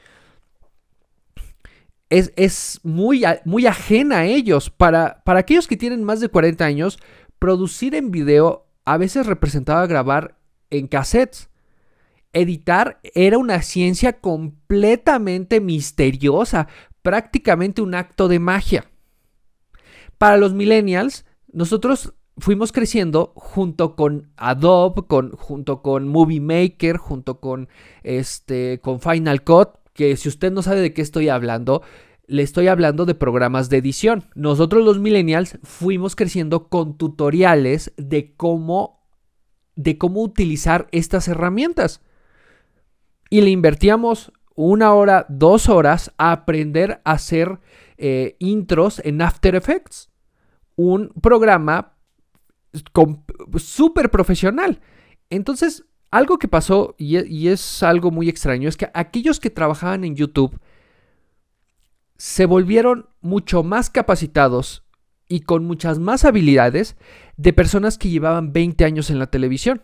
es, 2.11 2.81
muy, 2.83 3.25
muy, 3.45 3.67
ajena 3.67 4.19
a 4.19 4.27
ellos. 4.27 4.71
Para, 4.71 5.23
para 5.25 5.41
aquellos 5.41 5.67
que 5.67 5.77
tienen 5.77 6.05
más 6.05 6.21
de 6.21 6.29
40 6.29 6.65
años, 6.65 6.99
producir 7.39 7.95
en 7.95 8.11
video 8.11 8.67
a 8.85 8.97
veces 8.97 9.27
representaba 9.27 9.87
grabar 9.87 10.39
en 10.71 10.87
cassettes. 10.87 11.51
Editar 12.33 13.01
era 13.03 13.39
una 13.39 13.63
ciencia 13.63 14.21
completamente 14.21 15.61
misteriosa, 15.61 16.69
prácticamente 17.03 17.83
un 17.83 17.95
acto 17.95 18.29
de 18.29 18.39
magia. 18.39 18.91
Para 20.19 20.37
los 20.37 20.55
millennials, 20.55 21.25
nosotros 21.53 22.15
fuimos 22.39 22.73
creciendo 22.73 23.33
junto 23.35 23.97
con 23.97 24.31
Adobe, 24.37 25.07
con, 25.07 25.33
junto 25.33 25.83
con 25.83 26.09
Movie 26.09 26.41
Maker, 26.41 26.97
junto 26.97 27.41
con, 27.41 27.69
este, 28.03 28.81
con 28.81 29.01
Final 29.01 29.43
Cut, 29.43 29.78
que 29.99 30.17
si 30.17 30.29
usted 30.29 30.53
no 30.53 30.63
sabe 30.63 30.81
de 30.81 30.95
qué 30.95 31.03
estoy 31.03 31.29
hablando, 31.29 31.83
le 32.29 32.45
estoy 32.45 32.69
hablando 32.69 33.05
de 33.05 33.17
programas 33.17 33.69
de 33.69 33.79
edición. 33.79 34.27
Nosotros 34.37 34.85
los 34.85 35.01
millennials 35.01 35.59
fuimos 35.65 36.15
creciendo 36.15 36.69
con 36.69 36.97
tutoriales 36.97 37.93
de 37.97 38.33
cómo 38.37 39.03
de 39.75 39.99
cómo 39.99 40.23
utilizar 40.23 40.87
estas 40.93 41.27
herramientas. 41.27 42.01
Y 43.29 43.41
le 43.41 43.51
invertíamos 43.51 44.33
una 44.55 44.95
hora, 44.95 45.27
dos 45.29 45.69
horas 45.69 46.13
a 46.17 46.31
aprender 46.31 47.01
a 47.05 47.13
hacer 47.13 47.59
eh, 47.97 48.37
intros 48.39 49.01
en 49.05 49.21
After 49.21 49.57
Effects. 49.57 50.11
Un 50.77 51.09
programa 51.21 51.97
súper 53.57 54.11
profesional. 54.13 54.81
Entonces, 55.29 55.87
algo 56.11 56.39
que 56.39 56.49
pasó, 56.49 56.95
y, 56.99 57.49
es 57.49 57.83
algo 57.83 58.11
muy 58.11 58.29
extraño, 58.29 58.69
es 58.69 58.77
que 58.77 58.91
aquellos 58.95 59.41
que 59.41 59.51
trabajaban 59.51 60.05
en 60.05 60.17
YouTube 60.17 60.59
se 62.17 62.47
volvieron 62.47 63.09
mucho 63.21 63.63
más 63.63 63.91
capacitados 63.91 64.85
y 65.29 65.41
con 65.41 65.65
muchas 65.65 65.99
más 65.99 66.25
habilidades 66.25 66.97
de 67.37 67.53
personas 67.53 67.99
que 67.99 68.09
llevaban 68.09 68.53
20 68.53 68.85
años 68.85 69.11
en 69.11 69.19
la 69.19 69.27
televisión. 69.27 69.83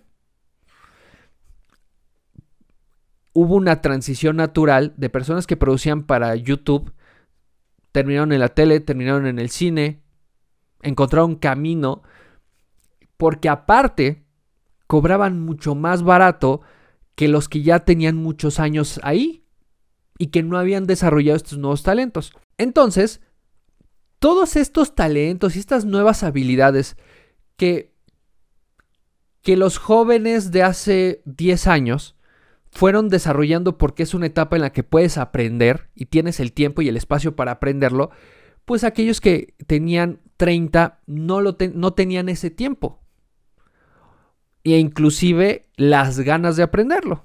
Hubo 3.35 3.54
una 3.54 3.83
transición 3.83 4.37
natural 4.37 4.95
de 4.97 5.11
personas 5.11 5.47
que 5.47 5.57
producían 5.57 6.04
para 6.04 6.35
YouTube, 6.35 6.95
terminaron 7.93 8.33
en 8.33 8.40
la 8.40 8.49
tele, 8.49 8.81
terminaron 8.81 9.26
en 9.26 9.38
el 9.38 9.50
cine, 9.50 10.02
encontraron 10.83 11.37
camino, 11.37 12.02
porque 13.16 13.49
aparte 13.49 14.24
cobraban 14.95 15.41
mucho 15.41 15.75
más 15.75 16.05
barato 16.05 16.61
que 17.17 17.27
los 17.27 17.49
que 17.49 17.63
ya 17.63 17.81
tenían 17.81 18.15
muchos 18.15 18.61
años 18.61 19.01
ahí 19.03 19.45
y 20.21 20.29
que 20.29 20.45
no 20.45 20.57
habían 20.57 20.87
desarrollado 20.87 21.37
estos 21.37 21.59
nuevos 21.59 21.83
talentos. 21.83 22.33
Entonces, 22.59 23.21
todos 24.21 24.55
estos 24.55 24.95
talentos 24.95 25.57
y 25.57 25.59
estas 25.59 25.85
nuevas 25.85 26.23
habilidades 26.23 26.97
que, 27.57 27.93
que 29.43 29.57
los 29.57 29.79
jóvenes 29.79 30.53
de 30.53 30.63
hace 30.63 31.23
10 31.25 31.67
años 31.67 32.15
fueron 32.71 33.09
desarrollando 33.09 33.79
porque 33.79 34.05
es 34.05 34.15
una 34.15 34.27
etapa 34.27 34.55
en 34.55 34.63
la 34.63 34.71
que 34.71 34.85
puedes 34.85 35.19
aprender 35.19 35.91
y 35.97 36.07
tienes 36.07 36.39
el 36.39 36.53
tiempo 36.53 36.83
y 36.83 36.89
el 36.89 36.97
espacio 36.97 37.35
para 37.35 37.51
aprenderlo, 37.51 38.11
pues 38.65 38.85
aquellos 38.85 39.21
que 39.21 39.57
tenían 39.67 40.21
30 40.37 41.01
no, 41.07 41.41
lo 41.41 41.57
no 41.75 41.95
tenían 41.95 42.29
ese 42.29 42.51
tiempo 42.51 43.03
e 44.64 44.78
inclusive 44.78 45.68
las 45.76 46.21
ganas 46.21 46.56
de 46.56 46.62
aprenderlo. 46.62 47.25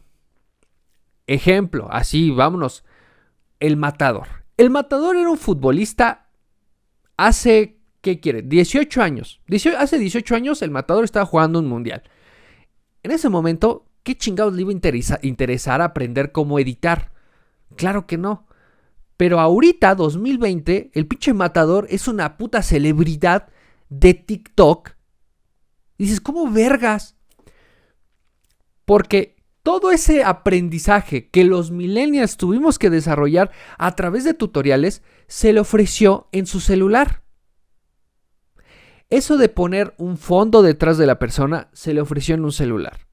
Ejemplo, 1.26 1.88
así 1.92 2.32
vámonos, 2.32 2.84
el 3.60 3.78
matador. 3.78 4.28
El 4.58 4.70
matador 4.70 5.16
era 5.16 5.30
un 5.30 5.38
futbolista 5.38 6.28
hace, 7.18 7.80
¿qué 8.02 8.20
quiere? 8.20 8.42
18 8.42 9.02
años. 9.02 9.42
hace 9.78 9.98
18 9.98 10.36
años 10.36 10.62
el 10.62 10.72
matador 10.72 11.04
estaba 11.06 11.26
jugando 11.26 11.60
un 11.60 11.68
mundial. 11.68 12.04
En 13.04 13.12
ese 13.12 13.30
momento, 13.30 13.86
¿qué 14.04 14.18
chingados 14.18 14.54
le 14.54 14.64
iba 14.64 14.72
a 14.72 15.20
interesar 15.22 15.82
aprender 15.82 16.32
cómo 16.32 16.60
editar? 16.60 17.12
Claro 17.76 18.08
que 18.08 18.18
no. 18.18 18.48
Pero 19.16 19.40
ahorita, 19.40 19.96
2020, 19.96 20.92
el 20.94 21.08
pinche 21.08 21.34
matador 21.34 21.88
es 21.90 22.08
una 22.08 22.38
puta 22.38 22.62
celebridad 22.64 23.50
de 23.90 24.14
TikTok. 24.14 24.92
dices, 25.98 26.22
¿cómo 26.22 26.50
vergas? 26.50 27.19
Porque 28.90 29.36
todo 29.62 29.92
ese 29.92 30.24
aprendizaje 30.24 31.30
que 31.30 31.44
los 31.44 31.70
millennials 31.70 32.38
tuvimos 32.38 32.80
que 32.80 32.90
desarrollar 32.90 33.52
a 33.78 33.96
través 33.96 34.24
de 34.24 34.34
tutoriales 34.34 35.04
se 35.28 35.54
le 35.54 35.60
ofreció 35.60 36.28
en 36.32 36.48
su 36.48 36.60
celular. 36.60 37.22
Eso 39.12 39.38
de 39.38 39.48
poner 39.48 39.94
un 40.00 40.18
fondo 40.18 40.64
detrás 40.64 40.98
de 40.98 41.06
la 41.06 41.20
persona 41.20 41.70
se 41.72 41.94
le 41.94 42.02
ofreció 42.02 42.34
en 42.34 42.44
un 42.44 42.52
celular. 42.52 43.06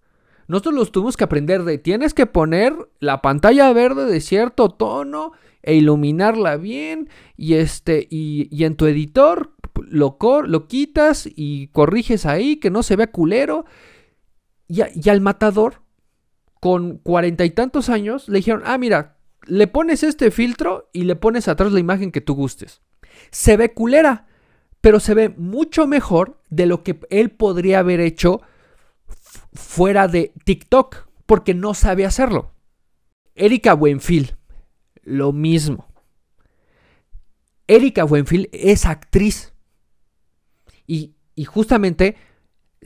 Nosotros 0.49 0.77
los 0.77 0.93
tuvimos 0.93 1.19
que 1.19 1.25
aprender 1.25 1.63
de 1.65 1.77
tienes 1.77 2.15
que 2.15 2.25
poner 2.25 2.75
la 2.99 3.21
pantalla 3.21 3.71
verde 3.75 4.07
de 4.07 4.23
cierto 4.23 4.71
tono 4.71 5.33
e 5.63 5.75
iluminarla 5.75 6.57
bien 6.57 7.11
y 7.37 7.53
este 7.53 8.09
y, 8.11 8.65
en 8.65 8.77
tu 8.77 8.87
editor 8.87 9.53
lo, 9.75 10.17
lo, 10.47 10.69
quitas 10.69 11.29
y 11.37 11.67
corriges 11.67 12.25
ahí 12.25 12.57
que 12.57 12.71
no 12.71 12.83
se 12.83 12.97
vea 12.97 13.09
culero 13.09 13.67
y, 14.69 14.83
y 14.95 15.09
al 15.09 15.21
matador 15.21 15.83
con 16.61 16.99
cuarenta 16.99 17.45
y 17.45 17.51
tantos 17.51 17.89
años 17.89 18.29
le 18.29 18.39
dijeron 18.39 18.63
ah 18.65 18.79
mira 18.79 19.17
le 19.47 19.67
pones 19.67 20.03
este 20.03 20.31
filtro 20.31 20.91
y 20.93 21.05
le 21.05 21.17
pones 21.17 21.49
atrás 21.49 21.73
la 21.73 21.81
imagen 21.81 22.13
que 22.13 22.21
tú 22.21 22.35
gustes 22.35 22.83
se 23.31 23.57
ve 23.57 23.73
culera 23.73 24.27
pero 24.81 25.01
se 25.01 25.15
ve 25.15 25.31
mucho 25.31 25.87
mejor 25.87 26.41
de 26.49 26.67
lo 26.67 26.85
que 26.85 27.01
él 27.11 27.31
podría 27.31 27.81
haber 27.81 27.99
hecho 28.01 28.43
fuera 29.53 30.07
de 30.09 30.33
TikTok, 30.45 31.09
porque 31.27 31.55
no 31.55 31.75
sabe 31.75 32.07
hacerlo. 32.07 32.55
Erika 33.35 33.75
Buenfil, 33.75 34.37
lo 35.03 35.33
mismo. 35.33 35.89
Erika 37.67 38.05
Buenfil 38.05 38.49
es 38.53 38.87
actriz. 38.87 39.55
Y, 40.87 41.17
justamente, 41.47 42.17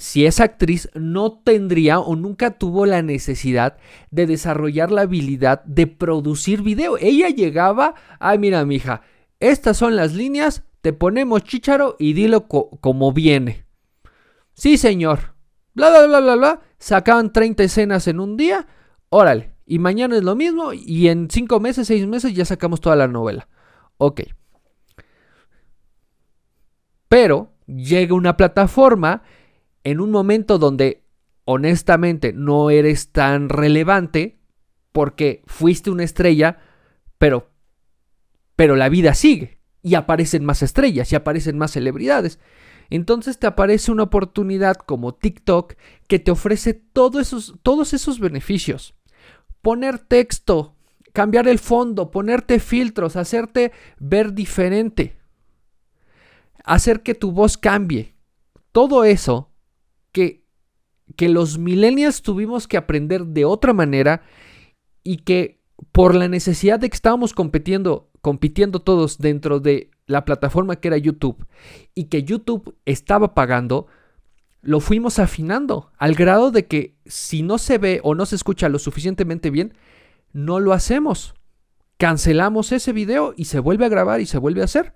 si 0.01 0.25
es 0.25 0.41
actriz, 0.41 0.89
no 0.95 1.43
tendría 1.45 2.01
o 2.01 2.17
nunca 2.17 2.53
tuvo 2.53 2.87
la 2.87 3.03
necesidad 3.03 3.77
de 4.11 4.27
desarrollar 4.27 4.91
la 4.91 5.03
habilidad 5.03 5.63
de 5.65 5.87
producir 5.87 6.63
video. 6.63 6.97
Ella 6.97 7.29
llegaba, 7.29 7.95
ay, 8.19 8.39
mira, 8.39 8.65
mija, 8.65 9.03
estas 9.41 9.77
son 9.77 9.97
las 9.97 10.15
líneas, 10.15 10.65
te 10.81 10.95
ponemos 10.95 11.45
chicharo 11.45 11.97
y 11.99 12.15
dilo 12.15 12.49
como 12.49 13.13
viene. 13.13 13.67
Sí, 14.55 14.79
señor. 14.79 15.35
Bla, 15.75 15.91
bla, 15.91 16.07
bla, 16.07 16.21
bla, 16.21 16.35
bla. 16.35 16.61
Sacaban 16.79 17.31
30 17.31 17.65
escenas 17.65 18.09
en 18.09 18.21
un 18.21 18.39
día. 18.39 18.67
Órale. 19.11 19.53
Y 19.67 19.81
mañana 19.81 20.17
es 20.17 20.25
lo 20.25 20.35
mismo. 20.35 20.73
Y 20.73 21.09
en 21.09 21.29
5 21.31 21.61
meses, 21.61 21.87
6 21.89 22.07
meses 22.07 22.33
ya 22.33 22.47
sacamos 22.47 22.81
toda 22.81 22.97
la 22.97 23.07
novela. 23.07 23.49
Ok. 23.99 24.23
Pero 27.07 27.53
llega 27.67 28.15
una 28.15 28.39
plataforma 28.39 29.23
en 29.85 30.01
un 30.01 30.11
momento 30.11 30.59
donde 30.59 31.05
honestamente 31.45 32.33
no 32.33 32.71
eres 32.71 33.13
tan 33.13 33.49
relevante 33.49 34.39
porque 34.93 35.43
fuiste 35.47 35.91
una 35.91 36.05
estrella, 36.05 36.59
pero 37.19 37.51
pero 38.57 38.77
la 38.77 38.91
vida 38.91 39.15
sigue 39.15 39.59
y 39.83 39.95
aparecen 39.95 40.45
más 40.45 40.63
estrellas 40.63 41.11
y 41.11 41.17
aparecen 41.17 41.57
más 41.57 41.71
celebridades. 41.71 42.39
Entonces 42.91 43.39
te 43.39 43.47
aparece 43.47 43.91
una 43.91 44.03
oportunidad 44.03 44.77
como 44.77 45.15
TikTok 45.15 45.77
que 46.09 46.19
te 46.19 46.31
ofrece 46.31 46.83
esos, 47.19 47.55
todos 47.63 47.95
esos 47.95 48.21
beneficios. 48.21 48.95
Poner 49.63 49.99
texto, 49.99 50.77
cambiar 51.15 51.49
el 51.49 51.59
fondo, 51.59 52.11
ponerte 52.11 52.59
filtros, 52.61 53.17
hacerte 53.17 53.73
ver 53.99 54.35
diferente, 54.35 55.17
hacer 56.65 57.03
que 57.03 57.15
tu 57.15 57.33
voz 57.33 57.57
cambie. 57.57 58.15
Todo 58.73 59.05
eso 59.05 59.50
que, 60.13 60.45
que 61.17 61.29
los 61.29 61.59
millennials 61.59 62.23
tuvimos 62.23 62.69
que 62.69 62.77
aprender 62.77 63.27
de 63.27 63.45
otra 63.45 63.73
manera 63.73 64.23
y 65.03 65.19
que 65.19 65.61
por 65.93 66.15
la 66.15 66.29
necesidad 66.29 66.79
de 66.79 66.91
que 66.91 66.95
estábamos 66.95 67.33
compitiendo, 67.33 68.11
compitiendo 68.21 68.81
todos 68.81 69.19
dentro 69.19 69.61
de 69.61 69.91
la 70.07 70.25
plataforma 70.25 70.77
que 70.77 70.89
era 70.89 70.99
YouTube 70.99 71.47
y 71.95 72.05
que 72.05 72.25
YouTube 72.25 72.77
estaba 72.85 73.35
pagando, 73.35 73.87
lo 74.63 74.81
fuimos 74.81 75.19
afinando 75.19 75.91
al 75.97 76.15
grado 76.15 76.51
de 76.51 76.67
que 76.67 76.97
si 77.07 77.43
no 77.43 77.59
se 77.59 77.79
ve 77.79 78.01
o 78.03 78.15
no 78.15 78.27
se 78.27 78.37
escucha 78.37 78.69
lo 78.69 78.79
suficientemente 78.79 79.51
bien, 79.51 79.75
no 80.33 80.61
lo 80.61 80.73
hacemos. 80.73 81.35
Cancelamos 81.97 82.73
ese 82.73 82.93
video 82.93 83.35
y 83.37 83.47
se 83.47 83.59
vuelve 83.59 83.87
a 83.87 83.91
grabar 83.91 84.21
y 84.21 84.27
se 84.27 84.39
vuelve 84.39 84.63
a 84.63 84.65
hacer. 84.65 84.95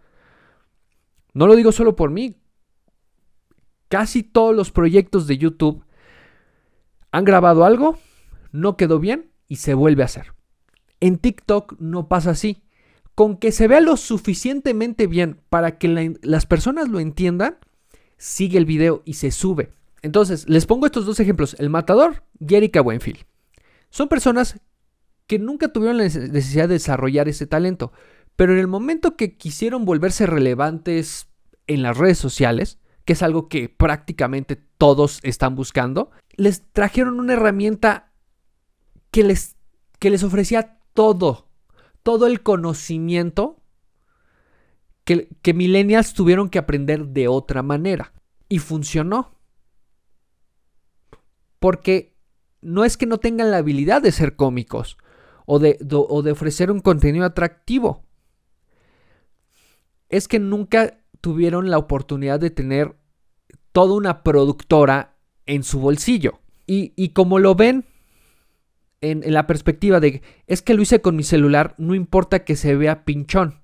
No 1.33 1.47
lo 1.47 1.57
digo 1.57 1.73
solo 1.73 1.97
por 1.97 2.11
mí. 2.11 2.37
Casi 3.95 4.25
todos 4.25 4.57
los 4.57 4.73
proyectos 4.73 5.29
de 5.29 5.39
YouTube 5.39 5.85
han 7.13 7.25
grabado 7.25 7.65
algo, 7.65 7.97
no 8.51 8.77
quedó 8.77 8.99
bien 8.99 9.31
y 9.47 9.55
se 9.55 9.73
vuelve 9.75 10.03
a 10.03 10.07
hacer. 10.07 10.35
En 10.99 11.17
TikTok 11.17 11.77
no 11.79 12.09
pasa 12.09 12.31
así 12.31 12.65
con 13.15 13.37
que 13.37 13.53
se 13.53 13.69
vea 13.69 13.81
lo 13.81 13.97
suficientemente 13.97 15.07
bien 15.07 15.41
para 15.49 15.79
que 15.79 16.17
las 16.23 16.45
personas 16.45 16.89
lo 16.89 16.99
entiendan, 16.99 17.59
sigue 18.17 18.59
el 18.59 18.65
video 18.65 19.03
y 19.05 19.15
se 19.15 19.31
sube. 19.31 19.71
Entonces, 20.03 20.49
les 20.49 20.67
pongo 20.67 20.87
estos 20.87 21.07
dos 21.07 21.21
ejemplos, 21.21 21.55
el 21.61 21.71
matador 21.71 22.25
y 22.41 22.53
Erika 22.53 22.81
Buenfield. 22.81 23.21
Son 23.91 24.09
personas 24.09 24.59
que 25.29 25.39
nunca 25.39 25.69
tuvieron 25.69 25.99
la 25.99 26.03
necesidad 26.03 26.67
de 26.67 26.75
desarrollar 26.75 27.29
ese 27.29 27.47
talento, 27.47 27.93
pero 28.35 28.55
en 28.55 28.59
el 28.59 28.67
momento 28.67 29.15
que 29.15 29.37
quisieron 29.37 29.85
volverse 29.85 30.27
relevantes 30.27 31.29
en 31.69 31.83
las 31.83 31.97
redes 31.97 32.19
sociales, 32.19 32.81
que 33.05 33.14
es 33.14 33.23
algo 33.23 33.49
que 33.49 33.69
prácticamente 33.69 34.57
todos 34.57 35.21
están 35.23 35.55
buscando, 35.55 36.11
les 36.37 36.62
trajeron 36.73 37.21
una 37.21 37.35
herramienta 37.35 38.12
que 39.11 39.25
les, 39.25 39.57
que 39.99 40.11
les 40.11 40.23
ofrecía 40.23 40.79
todo 40.95 41.45
todo 42.05 42.27
el 42.27 42.43
conocimiento 42.43 43.61
que, 45.05 45.29
que 45.43 45.55
millennials 45.55 46.12
tuvieron 46.12 46.51
que 46.51 46.61
aprender 46.61 47.09
de 47.09 47.27
otra 47.27 47.64
manera. 47.64 48.12
Y 48.49 48.61
funcionó. 48.61 49.40
Porque 51.59 52.14
no 52.61 52.85
es 52.85 52.97
que 52.97 53.07
no 53.07 53.19
tengan 53.19 53.51
la 53.51 53.57
habilidad 53.57 54.03
de 54.03 54.12
ser 54.12 54.37
cómicos 54.37 54.99
o 55.47 55.59
de, 55.59 55.79
o 55.90 56.23
de 56.23 56.33
ofrecer 56.33 56.71
un 56.71 56.81
contenido 56.81 57.25
atractivo. 57.25 58.05
Es 60.11 60.29
que 60.29 60.38
nunca 60.38 61.04
tuvieron 61.25 61.71
la 61.71 61.79
oportunidad 61.79 62.39
de 62.39 62.51
tener 62.51 62.97
toda 63.73 63.95
una 63.95 64.23
productora 64.23 65.17
en 65.47 65.63
su 65.63 65.81
bolsillo. 65.81 66.41
Y, 66.67 66.93
y 66.97 67.15
como 67.15 67.39
lo 67.39 67.55
ven, 67.55 67.87
en, 69.01 69.33
la 69.33 69.47
perspectiva 69.47 70.01
de, 70.01 70.21
es 70.47 70.61
que 70.61 70.75
lo 70.75 70.83
hice 70.83 71.01
con 71.01 71.17
mi 71.17 71.23
celular, 71.23 71.75
no 71.79 71.95
importa 71.95 72.45
que 72.45 72.57
se 72.57 72.77
vea 72.77 73.07
pinchón. 73.07 73.63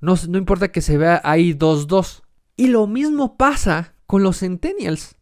No, 0.00 0.14
no 0.30 0.38
importa 0.38 0.68
que 0.68 0.80
se 0.80 0.96
vea 0.96 1.20
ahí 1.24 1.52
2-2. 1.52 2.22
Y 2.56 2.68
lo 2.68 2.86
mismo 2.86 3.36
pasa 3.36 3.92
con 4.06 4.22
los 4.22 4.38
centennials. 4.38 5.16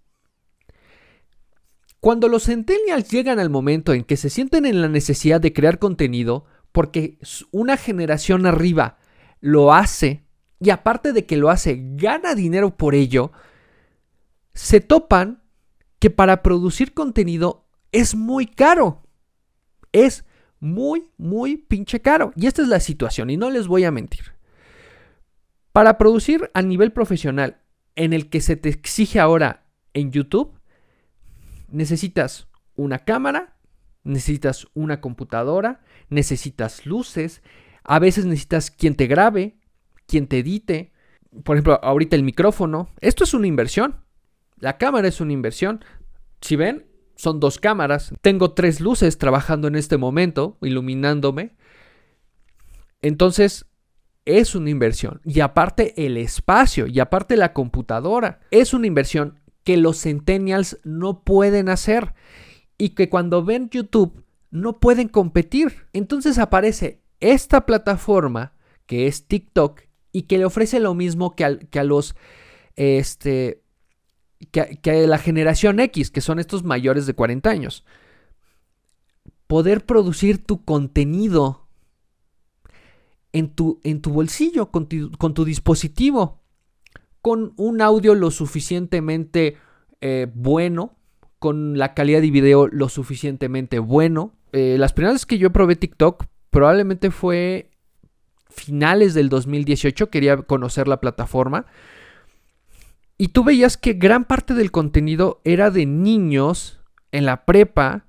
Cuando 1.98 2.28
los 2.28 2.44
centennials 2.44 3.10
llegan 3.10 3.40
al 3.40 3.50
momento 3.50 3.92
en 3.92 4.04
que 4.04 4.16
se 4.16 4.30
sienten 4.30 4.66
en 4.66 4.82
la 4.82 4.88
necesidad 4.88 5.40
de 5.40 5.52
crear 5.52 5.80
contenido, 5.80 6.44
porque 6.70 7.18
una 7.50 7.76
generación 7.76 8.46
arriba 8.46 8.98
lo 9.40 9.74
hace, 9.74 10.25
y 10.60 10.70
aparte 10.70 11.12
de 11.12 11.26
que 11.26 11.36
lo 11.36 11.50
hace, 11.50 11.80
gana 11.96 12.34
dinero 12.34 12.76
por 12.76 12.94
ello, 12.94 13.32
se 14.54 14.80
topan 14.80 15.42
que 15.98 16.10
para 16.10 16.42
producir 16.42 16.94
contenido 16.94 17.66
es 17.92 18.14
muy 18.14 18.46
caro 18.46 19.06
es 20.04 20.24
muy, 20.60 21.10
muy 21.16 21.56
pinche 21.56 22.00
caro. 22.00 22.32
Y 22.36 22.46
esta 22.46 22.62
es 22.62 22.68
la 22.68 22.80
situación 22.80 23.30
y 23.30 23.36
no 23.36 23.50
les 23.50 23.66
voy 23.66 23.84
a 23.84 23.90
mentir. 23.90 24.34
Para 25.72 25.98
producir 25.98 26.50
a 26.54 26.62
nivel 26.62 26.92
profesional 26.92 27.62
en 27.94 28.12
el 28.12 28.28
que 28.28 28.40
se 28.40 28.56
te 28.56 28.68
exige 28.68 29.20
ahora 29.20 29.66
en 29.94 30.10
YouTube, 30.10 30.58
necesitas 31.68 32.48
una 32.74 33.00
cámara, 33.00 33.56
necesitas 34.04 34.66
una 34.74 35.00
computadora, 35.00 35.80
necesitas 36.08 36.86
luces, 36.86 37.42
a 37.82 37.98
veces 37.98 38.26
necesitas 38.26 38.70
quien 38.70 38.96
te 38.96 39.06
grabe, 39.06 39.58
quien 40.06 40.26
te 40.26 40.38
edite. 40.38 40.92
Por 41.44 41.56
ejemplo, 41.56 41.78
ahorita 41.82 42.16
el 42.16 42.22
micrófono. 42.22 42.88
Esto 43.00 43.24
es 43.24 43.34
una 43.34 43.46
inversión. 43.46 44.04
La 44.58 44.78
cámara 44.78 45.08
es 45.08 45.20
una 45.20 45.32
inversión. 45.32 45.84
Si 46.40 46.56
ven, 46.56 46.86
son 47.16 47.40
dos 47.40 47.58
cámaras. 47.58 48.12
Tengo 48.20 48.52
tres 48.52 48.80
luces 48.80 49.18
trabajando 49.18 49.68
en 49.68 49.76
este 49.76 49.96
momento, 49.96 50.58
iluminándome. 50.62 51.56
Entonces, 53.02 53.66
es 54.24 54.54
una 54.54 54.70
inversión. 54.70 55.20
Y 55.24 55.40
aparte 55.40 56.06
el 56.06 56.16
espacio, 56.16 56.86
y 56.86 57.00
aparte 57.00 57.36
la 57.36 57.52
computadora, 57.52 58.40
es 58.50 58.74
una 58.74 58.86
inversión 58.86 59.40
que 59.64 59.76
los 59.76 60.00
centennials 60.00 60.78
no 60.84 61.22
pueden 61.22 61.68
hacer. 61.68 62.14
Y 62.78 62.90
que 62.90 63.08
cuando 63.08 63.44
ven 63.44 63.70
YouTube 63.70 64.24
no 64.50 64.80
pueden 64.80 65.08
competir. 65.08 65.86
Entonces 65.92 66.38
aparece 66.38 67.02
esta 67.20 67.66
plataforma 67.66 68.54
que 68.86 69.06
es 69.06 69.26
TikTok 69.26 69.82
y 70.16 70.22
que 70.22 70.38
le 70.38 70.46
ofrece 70.46 70.80
lo 70.80 70.94
mismo 70.94 71.36
que 71.36 71.44
a, 71.44 71.58
que 71.58 71.78
a 71.78 71.84
los 71.84 72.16
este, 72.74 73.60
que, 74.50 75.06
la 75.06 75.18
generación 75.18 75.78
X, 75.78 76.10
que 76.10 76.22
son 76.22 76.38
estos 76.38 76.64
mayores 76.64 77.04
de 77.04 77.12
40 77.12 77.50
años. 77.50 77.84
Poder 79.46 79.84
producir 79.84 80.42
tu 80.42 80.64
contenido 80.64 81.66
en 83.34 83.50
tu, 83.50 83.78
en 83.84 84.00
tu 84.00 84.10
bolsillo, 84.10 84.70
con 84.70 84.88
tu, 84.88 85.12
con 85.18 85.34
tu 85.34 85.44
dispositivo, 85.44 86.40
con 87.20 87.52
un 87.58 87.82
audio 87.82 88.14
lo 88.14 88.30
suficientemente 88.30 89.58
eh, 90.00 90.28
bueno, 90.32 90.96
con 91.38 91.76
la 91.76 91.92
calidad 91.92 92.22
de 92.22 92.30
video 92.30 92.68
lo 92.68 92.88
suficientemente 92.88 93.80
bueno. 93.80 94.32
Eh, 94.52 94.76
las 94.78 94.94
primeras 94.94 95.26
que 95.26 95.36
yo 95.36 95.52
probé 95.52 95.76
TikTok 95.76 96.24
probablemente 96.48 97.10
fue 97.10 97.70
finales 98.56 99.14
del 99.14 99.28
2018, 99.28 100.10
quería 100.10 100.36
conocer 100.38 100.88
la 100.88 101.00
plataforma. 101.00 101.66
Y 103.18 103.28
tú 103.28 103.44
veías 103.44 103.76
que 103.76 103.94
gran 103.94 104.24
parte 104.24 104.54
del 104.54 104.70
contenido 104.70 105.40
era 105.44 105.70
de 105.70 105.86
niños 105.86 106.80
en 107.12 107.24
la 107.24 107.44
prepa 107.44 108.06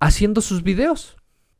haciendo 0.00 0.40
sus 0.40 0.62
videos. 0.62 1.16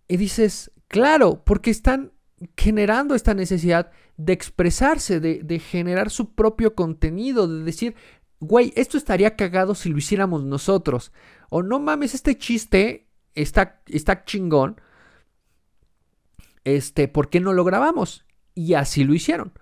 Y 0.07 0.17
dices, 0.17 0.71
claro, 0.87 1.43
porque 1.45 1.71
están 1.71 2.13
generando 2.57 3.15
esta 3.15 3.35
necesidad 3.35 3.91
de 4.17 4.33
expresarse, 4.33 5.21
de, 5.21 5.59
generar 5.59 6.11
su 6.11 6.35
propio 6.35 6.75
contenido, 6.75 7.49
de 7.49 7.65
decir, 7.65 7.95
güey, 8.41 8.73
esto 8.77 8.97
estaría 8.97 9.37
cagado 9.37 9.75
si 9.75 9.89
lo 9.89 9.99
hiciéramos 9.99 10.45
nosotros. 10.45 11.13
O 11.51 11.63
no 11.63 11.81
mames, 11.81 12.15
este 12.15 12.37
chiste 12.37 13.09
está, 13.35 13.81
está 13.87 14.25
chingón. 14.25 14.81
Este, 16.69 17.09
¿por 17.09 17.31
qué 17.31 17.41
no 17.41 17.55
lo 17.55 17.65
grabamos? 17.65 18.27
Y 18.55 18.75
así 18.75 19.05
lo 19.05 19.15
hicieron. 19.15 19.53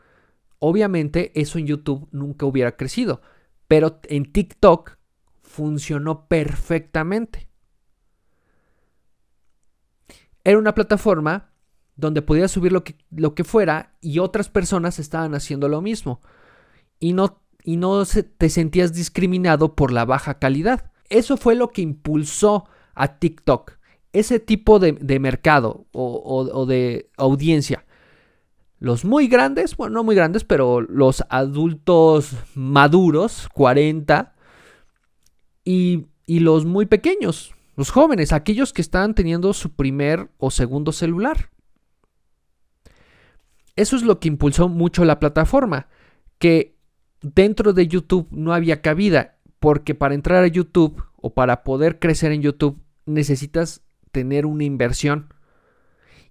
Obviamente 0.58 1.30
eso 1.40 1.58
en 1.58 1.66
YouTube 1.66 2.08
nunca 2.10 2.46
hubiera 2.46 2.76
crecido, 2.76 3.20
pero 3.68 4.00
en 4.04 4.32
TikTok 4.32 4.96
funcionó 5.42 6.26
perfectamente. 6.26 7.48
Era 10.42 10.58
una 10.58 10.74
plataforma 10.74 11.52
donde 11.94 12.22
podías 12.22 12.50
subir 12.50 12.72
lo 12.72 12.82
que, 12.82 12.96
lo 13.10 13.34
que 13.34 13.44
fuera 13.44 13.96
y 14.00 14.18
otras 14.18 14.48
personas 14.48 14.98
estaban 14.98 15.34
haciendo 15.34 15.68
lo 15.68 15.80
mismo. 15.82 16.20
Y 16.98 17.12
no, 17.12 17.40
y 17.62 17.76
no 17.76 18.04
te 18.04 18.50
sentías 18.50 18.92
discriminado 18.92 19.76
por 19.76 19.92
la 19.92 20.04
baja 20.04 20.40
calidad. 20.40 20.90
Eso 21.08 21.36
fue 21.36 21.54
lo 21.54 21.68
que 21.68 21.82
impulsó 21.82 22.68
a 22.94 23.18
TikTok. 23.18 23.75
Ese 24.16 24.40
tipo 24.40 24.78
de, 24.78 25.18
mercado 25.20 25.86
o 25.92 26.66
de 26.66 27.10
audiencia 27.16 27.86
los 28.78 29.04
muy 29.04 29.26
grandes, 29.26 29.76
bueno, 29.76 29.94
no 29.94 30.04
muy 30.04 30.14
grandes, 30.14 30.44
pero 30.44 30.80
los 30.82 31.24
adultos 31.30 32.32
maduros, 32.54 33.48
40, 33.54 34.34
y, 35.64 36.06
y 36.26 36.40
los 36.40 36.66
muy 36.66 36.86
pequeños, 36.86 37.54
los 37.76 37.90
jóvenes, 37.90 38.32
aquellos 38.32 38.72
que 38.72 38.82
están 38.82 39.14
teniendo 39.14 39.52
su 39.54 39.74
primer 39.74 40.30
o 40.38 40.50
segundo 40.50 40.92
celular. 40.92 41.50
Eso 43.76 43.96
es 43.96 44.02
lo 44.02 44.20
que 44.20 44.28
impulsó 44.28 44.68
mucho 44.68 45.04
la 45.04 45.20
plataforma, 45.20 45.88
que 46.38 46.76
dentro 47.22 47.72
de 47.72 47.88
YouTube 47.88 48.28
no 48.30 48.52
había 48.52 48.82
cabida, 48.82 49.38
porque 49.58 49.94
para 49.94 50.14
entrar 50.14 50.44
a 50.44 50.48
YouTube 50.48 51.02
o 51.16 51.32
para 51.32 51.64
poder 51.64 51.98
crecer 51.98 52.32
en 52.32 52.42
YouTube 52.42 52.78
necesitas 53.06 53.85
tener 54.12 54.46
una 54.46 54.64
inversión 54.64 55.32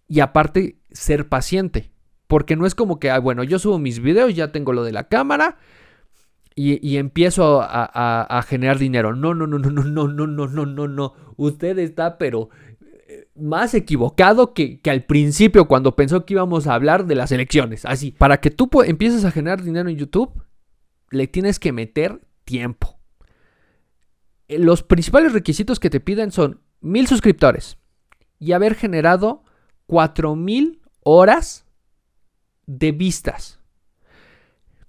y 0.08 0.20
aparte 0.20 0.78
ser 0.92 1.28
paciente. 1.28 1.92
Porque 2.28 2.56
no 2.56 2.66
es 2.66 2.76
como 2.76 3.00
que, 3.00 3.16
bueno, 3.20 3.44
yo 3.44 3.60
subo 3.60 3.78
mis 3.78 4.00
videos, 4.00 4.34
ya 4.36 4.52
tengo 4.52 4.74
lo 4.74 4.84
de 4.84 4.92
la 4.92 5.08
cámara 5.08 5.58
y, 6.56 6.98
empiezo 6.98 7.62
a, 7.62 8.44
generar 8.48 8.80
dinero. 8.80 9.16
No, 9.16 9.34
no, 9.34 9.46
no, 9.46 9.60
no, 9.60 9.70
no, 9.70 9.84
no, 9.84 10.08
no, 10.08 10.28
no, 10.28 10.48
no, 10.48 10.66
no, 10.66 10.88
no. 10.88 11.14
Usted 11.36 11.78
está, 11.80 12.18
pero 12.18 12.50
eh, 13.08 13.28
más 13.36 13.74
equivocado 13.74 14.54
que, 14.54 14.80
que, 14.80 14.90
al 14.90 15.04
principio 15.04 15.68
cuando 15.68 15.96
pensó 15.96 16.26
que 16.26 16.34
íbamos 16.34 16.66
a 16.66 16.74
hablar 16.74 17.06
de 17.06 17.16
las 17.16 17.32
elecciones. 17.32 17.86
Así, 17.86 18.12
para 18.12 18.40
que 18.40 18.52
tú 18.52 18.70
empieces 18.84 19.26
a 19.26 19.32
generar 19.32 19.64
dinero 19.64 19.90
en 19.90 19.98
YouTube, 19.98 20.32
le 21.12 21.28
tienes 21.28 21.60
que 21.60 21.74
meter 21.74 22.22
tiempo. 22.46 23.00
Eh, 24.48 24.58
los 24.58 24.82
principales 24.82 25.34
requisitos 25.34 25.80
que 25.80 25.90
te 25.90 26.00
piden 26.00 26.32
son 26.32 26.62
mil 26.86 27.08
suscriptores 27.08 27.78
y 28.40 28.52
haber 28.52 28.76
generado 28.76 29.44
cuatro 29.88 30.36
mil 30.36 30.82
horas 31.04 31.66
de 32.68 32.92
vistas. 32.92 33.60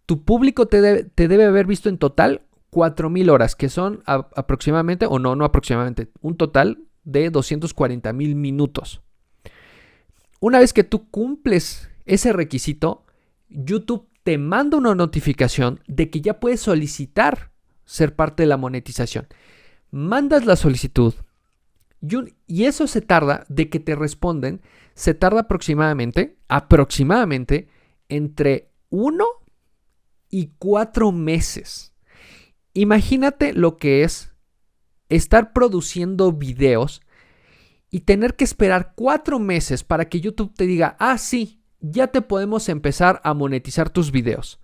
Tu 0.06 0.24
público 0.24 0.66
te, 0.66 1.04
debe 1.14 1.44
haber 1.44 1.66
visto 1.66 1.88
en 1.88 1.98
total 1.98 2.42
4.000 2.70 3.30
horas, 3.30 3.56
que 3.56 3.68
son 3.68 4.02
aproximadamente, 4.06 5.06
o 5.06 5.18
no, 5.18 5.34
no 5.34 5.44
aproximadamente, 5.44 6.10
un 6.20 6.36
total 6.36 6.78
de 7.04 7.30
240 7.30 8.12
mil 8.12 8.36
minutos. 8.36 9.02
Una 10.40 10.58
vez 10.58 10.72
que 10.72 10.84
tú 10.84 11.10
cumples 11.10 11.90
ese 12.04 12.32
requisito, 12.32 13.04
YouTube 13.48 14.08
te 14.22 14.38
manda 14.38 14.76
una 14.76 14.94
notificación 14.94 15.80
de 15.86 16.10
que 16.10 16.20
ya 16.20 16.38
puedes 16.38 16.60
solicitar 16.60 17.50
ser 17.84 18.14
parte 18.14 18.42
de 18.42 18.48
la 18.48 18.56
monetización. 18.56 19.26
Mandas 19.90 20.44
la 20.44 20.56
solicitud 20.56 21.14
y 22.46 22.64
eso 22.64 22.86
se 22.86 23.00
tarda 23.00 23.44
de 23.48 23.68
que 23.68 23.80
te 23.80 23.94
responden 23.94 24.60
se 24.96 25.12
tarda 25.12 25.40
aproximadamente, 25.40 26.38
aproximadamente 26.48 27.68
entre 28.08 28.72
uno 28.88 29.26
y 30.30 30.52
cuatro 30.58 31.12
meses. 31.12 31.92
Imagínate 32.72 33.52
lo 33.52 33.76
que 33.76 34.04
es 34.04 34.32
estar 35.10 35.52
produciendo 35.52 36.32
videos 36.32 37.02
y 37.90 38.00
tener 38.00 38.36
que 38.36 38.44
esperar 38.44 38.94
cuatro 38.96 39.38
meses 39.38 39.84
para 39.84 40.08
que 40.08 40.20
YouTube 40.20 40.54
te 40.54 40.66
diga, 40.66 40.96
ah, 40.98 41.18
sí, 41.18 41.60
ya 41.80 42.06
te 42.06 42.22
podemos 42.22 42.70
empezar 42.70 43.20
a 43.22 43.34
monetizar 43.34 43.90
tus 43.90 44.10
videos. 44.10 44.60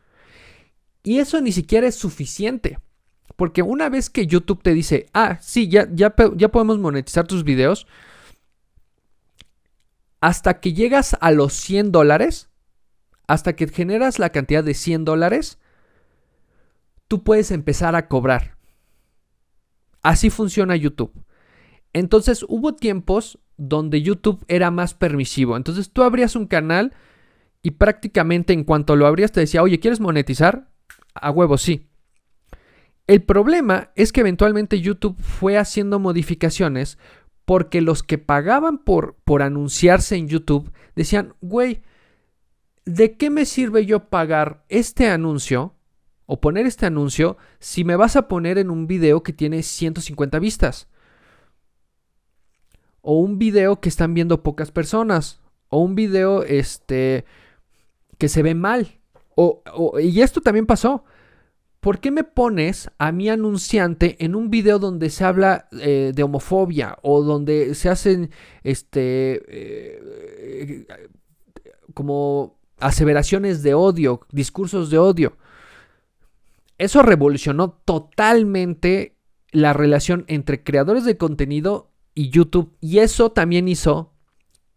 Y 1.02 1.18
eso 1.18 1.42
ni 1.42 1.52
siquiera 1.52 1.86
es 1.86 1.94
suficiente. 1.94 2.78
Porque 3.36 3.62
una 3.62 3.88
vez 3.88 4.10
que 4.10 4.26
YouTube 4.26 4.62
te 4.62 4.74
dice, 4.74 5.06
ah, 5.14 5.38
sí, 5.40 5.68
ya, 5.68 5.88
ya, 5.92 6.10
podemos 6.10 6.78
monetizar 6.78 7.26
tus 7.26 7.44
videos, 7.44 7.86
hasta 10.20 10.60
que 10.60 10.72
llegas 10.72 11.16
a 11.20 11.30
los 11.30 11.52
100 11.52 11.92
dólares, 11.92 12.50
hasta 13.26 13.54
que 13.54 13.66
generas 13.68 14.18
la 14.18 14.30
cantidad 14.30 14.62
de 14.62 14.74
100 14.74 15.04
dólares, 15.04 15.58
tú 17.08 17.24
puedes 17.24 17.50
empezar 17.50 17.96
a 17.96 18.08
cobrar. 18.08 18.56
Así 20.02 20.30
funciona 20.30 20.76
YouTube. 20.76 21.12
Entonces 21.92 22.44
hubo 22.48 22.74
tiempos 22.74 23.38
donde 23.56 24.02
YouTube 24.02 24.44
era 24.48 24.70
más 24.70 24.94
permisivo. 24.94 25.56
Entonces 25.56 25.90
tú 25.90 26.02
abrías 26.02 26.36
un 26.36 26.46
canal 26.46 26.92
y 27.62 27.72
prácticamente 27.72 28.52
en 28.52 28.64
cuanto 28.64 28.96
lo 28.96 29.06
abrías 29.06 29.32
te 29.32 29.40
decía, 29.40 29.62
oye, 29.62 29.78
¿quieres 29.78 30.00
monetizar? 30.00 30.68
A 31.14 31.30
huevo, 31.30 31.58
sí. 31.58 31.88
El 33.06 33.22
problema 33.22 33.90
es 33.96 34.12
que 34.12 34.20
eventualmente 34.20 34.80
YouTube 34.80 35.16
fue 35.20 35.58
haciendo 35.58 35.98
modificaciones 35.98 36.98
porque 37.44 37.80
los 37.80 38.02
que 38.02 38.18
pagaban 38.18 38.78
por, 38.78 39.16
por 39.24 39.42
anunciarse 39.42 40.16
en 40.16 40.28
YouTube 40.28 40.72
decían, 40.94 41.34
güey, 41.40 41.82
¿de 42.84 43.16
qué 43.16 43.30
me 43.30 43.44
sirve 43.44 43.84
yo 43.86 44.08
pagar 44.08 44.64
este 44.68 45.08
anuncio 45.08 45.74
o 46.26 46.40
poner 46.40 46.66
este 46.66 46.86
anuncio 46.86 47.36
si 47.58 47.84
me 47.84 47.96
vas 47.96 48.16
a 48.16 48.28
poner 48.28 48.58
en 48.58 48.70
un 48.70 48.86
video 48.86 49.22
que 49.22 49.32
tiene 49.32 49.62
150 49.62 50.38
vistas? 50.38 50.88
O 53.00 53.18
un 53.18 53.38
video 53.38 53.80
que 53.80 53.88
están 53.88 54.14
viendo 54.14 54.42
pocas 54.44 54.70
personas. 54.70 55.40
O 55.68 55.78
un 55.80 55.96
video 55.96 56.44
este, 56.44 57.24
que 58.16 58.28
se 58.28 58.42
ve 58.42 58.54
mal. 58.54 59.00
O, 59.34 59.62
y 60.00 60.20
esto 60.20 60.40
también 60.40 60.66
pasó. 60.66 61.04
¿Por 61.82 61.98
qué 61.98 62.12
me 62.12 62.22
pones 62.22 62.90
a 62.98 63.10
mi 63.10 63.28
anunciante 63.28 64.16
en 64.24 64.36
un 64.36 64.50
video 64.50 64.78
donde 64.78 65.10
se 65.10 65.24
habla 65.24 65.68
eh, 65.72 66.12
de 66.14 66.22
homofobia 66.22 66.96
o 67.02 67.22
donde 67.22 67.74
se 67.74 67.88
hacen 67.88 68.30
este 68.62 69.42
eh, 69.48 70.86
como 71.92 72.56
aseveraciones 72.78 73.64
de 73.64 73.74
odio, 73.74 74.20
discursos 74.30 74.90
de 74.90 74.98
odio? 74.98 75.36
Eso 76.78 77.02
revolucionó 77.02 77.72
totalmente 77.72 79.16
la 79.50 79.72
relación 79.72 80.24
entre 80.28 80.62
creadores 80.62 81.04
de 81.04 81.16
contenido 81.16 81.90
y 82.14 82.30
YouTube. 82.30 82.76
Y 82.80 83.00
eso 83.00 83.32
también 83.32 83.66
hizo 83.66 84.12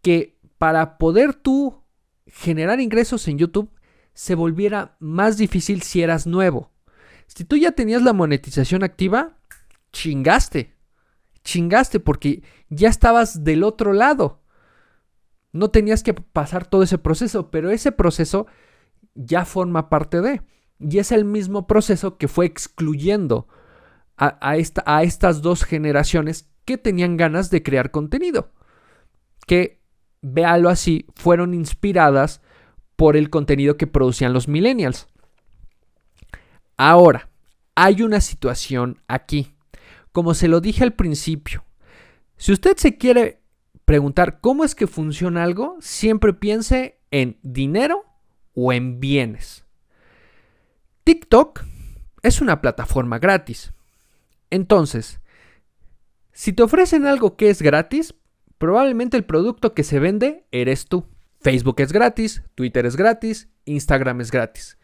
que 0.02 0.40
para 0.58 0.98
poder 0.98 1.36
tú 1.36 1.84
generar 2.26 2.80
ingresos 2.80 3.28
en 3.28 3.38
YouTube 3.38 3.70
se 4.16 4.34
volviera 4.34 4.98
más 5.00 5.38
difícil 5.38 5.84
si 5.84 6.02
eras 6.02 6.26
nuevo. 6.26 6.72
Si 7.28 7.44
tú 7.44 7.58
ya 7.58 7.72
tenías 7.72 8.02
la 8.02 8.14
monetización 8.14 8.84
activa, 8.84 9.38
chingaste. 9.92 10.74
Chingaste 11.44 12.00
porque 12.00 12.44
ya 12.70 12.90
estabas 12.90 13.44
del 13.44 13.64
otro 13.64 13.94
lado. 13.94 14.42
No 15.52 15.70
tenías 15.70 16.04
que 16.04 16.14
pasar 16.14 16.68
todo 16.68 16.84
ese 16.84 16.98
proceso, 16.98 17.50
pero 17.52 17.70
ese 17.70 17.92
proceso 17.92 18.48
ya 19.14 19.46
forma 19.46 19.90
parte 19.90 20.22
de. 20.22 20.42
Y 20.80 20.98
es 20.98 21.12
el 21.12 21.24
mismo 21.24 21.68
proceso 21.68 22.18
que 22.18 22.28
fue 22.28 22.46
excluyendo 22.46 23.48
a, 24.18 24.58
estas 24.58 25.42
dos 25.42 25.64
generaciones 25.64 26.50
que 26.66 26.78
tenían 26.78 27.18
ganas 27.18 27.50
de 27.50 27.64
crear 27.64 27.92
contenido. 27.92 28.52
Que, 29.48 29.82
véalo 30.22 30.70
así, 30.70 31.06
fueron 31.16 31.54
inspiradas 31.54 32.42
por 32.96 33.18
el 33.18 33.30
contenido 33.30 33.78
que 33.78 33.88
producían 33.88 34.34
los 34.34 34.48
millennials. 34.48 35.08
Ahora, 36.78 37.30
hay 37.76 38.02
una 38.02 38.22
situación 38.22 39.02
aquí. 39.08 39.54
Como 40.12 40.34
se 40.34 40.48
lo 40.48 40.62
dije 40.62 40.84
al 40.84 40.94
principio, 40.94 41.66
si 42.38 42.54
usted 42.54 42.78
se 42.78 42.98
quiere 42.98 43.42
preguntar 43.86 44.40
cómo 44.42 44.64
es 44.64 44.76
que 44.76 44.88
funciona 44.88 45.44
algo, 45.44 45.78
siempre 45.80 46.34
piense 46.34 47.00
en 47.12 47.38
dinero 47.44 48.04
o 48.54 48.74
en 48.74 49.00
bienes. 49.00 49.66
TikTok 51.04 51.64
es 52.24 52.42
una 52.42 52.62
plataforma 52.62 53.20
gratis. 53.20 53.74
Entonces, 54.50 55.20
si 56.32 56.54
te 56.54 56.64
ofrecen 56.64 57.06
algo 57.06 57.38
que 57.38 57.50
es 57.50 57.62
gratis, 57.62 58.16
probablemente 58.58 59.18
el 59.18 59.26
producto 59.26 59.74
que 59.74 59.84
se 59.84 60.00
vende 60.00 60.46
eres 60.52 60.88
tú. 60.88 61.06
Facebook 61.42 61.76
es 61.80 61.92
gratis, 61.92 62.44
Twitter 62.56 62.86
es 62.86 62.96
gratis, 62.96 63.50
Instagram 63.66 64.22
es 64.22 64.32
gratis. 64.32 64.78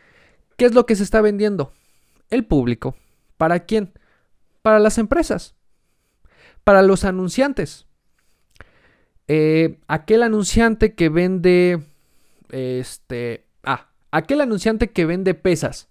¿Qué 0.57 0.65
es 0.65 0.73
lo 0.73 0.85
que 0.85 0.95
se 0.95 1.03
está 1.03 1.21
vendiendo? 1.21 1.73
El 2.31 2.45
público. 2.45 2.95
¿Para 3.37 3.65
quién? 3.65 3.93
Para 4.61 4.79
las 4.79 4.97
empresas. 4.97 5.53
Para 6.63 6.81
los 6.81 7.03
anunciantes. 7.03 7.85
Eh, 9.27 9.79
aquel 9.87 10.23
anunciante 10.23 10.95
que 10.95 11.09
vende. 11.09 11.83
Este. 12.49 13.45
Ah, 13.63 13.89
aquel 14.11 14.41
anunciante 14.41 14.89
que 14.91 15.05
vende 15.05 15.33
pesas. 15.33 15.89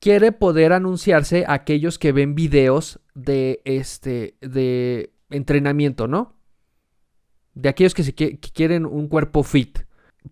Quiere 0.00 0.32
poder 0.32 0.72
anunciarse 0.72 1.44
a 1.46 1.54
aquellos 1.54 1.98
que 1.98 2.12
ven 2.12 2.34
videos 2.34 3.00
de 3.14 3.60
este. 3.64 4.36
de 4.40 5.12
entrenamiento, 5.30 6.08
¿no? 6.08 6.34
De 7.54 7.68
aquellos 7.68 7.94
que, 7.94 8.02
se 8.02 8.14
que 8.14 8.38
quieren 8.38 8.86
un 8.86 9.08
cuerpo 9.08 9.42
fit. 9.42 9.80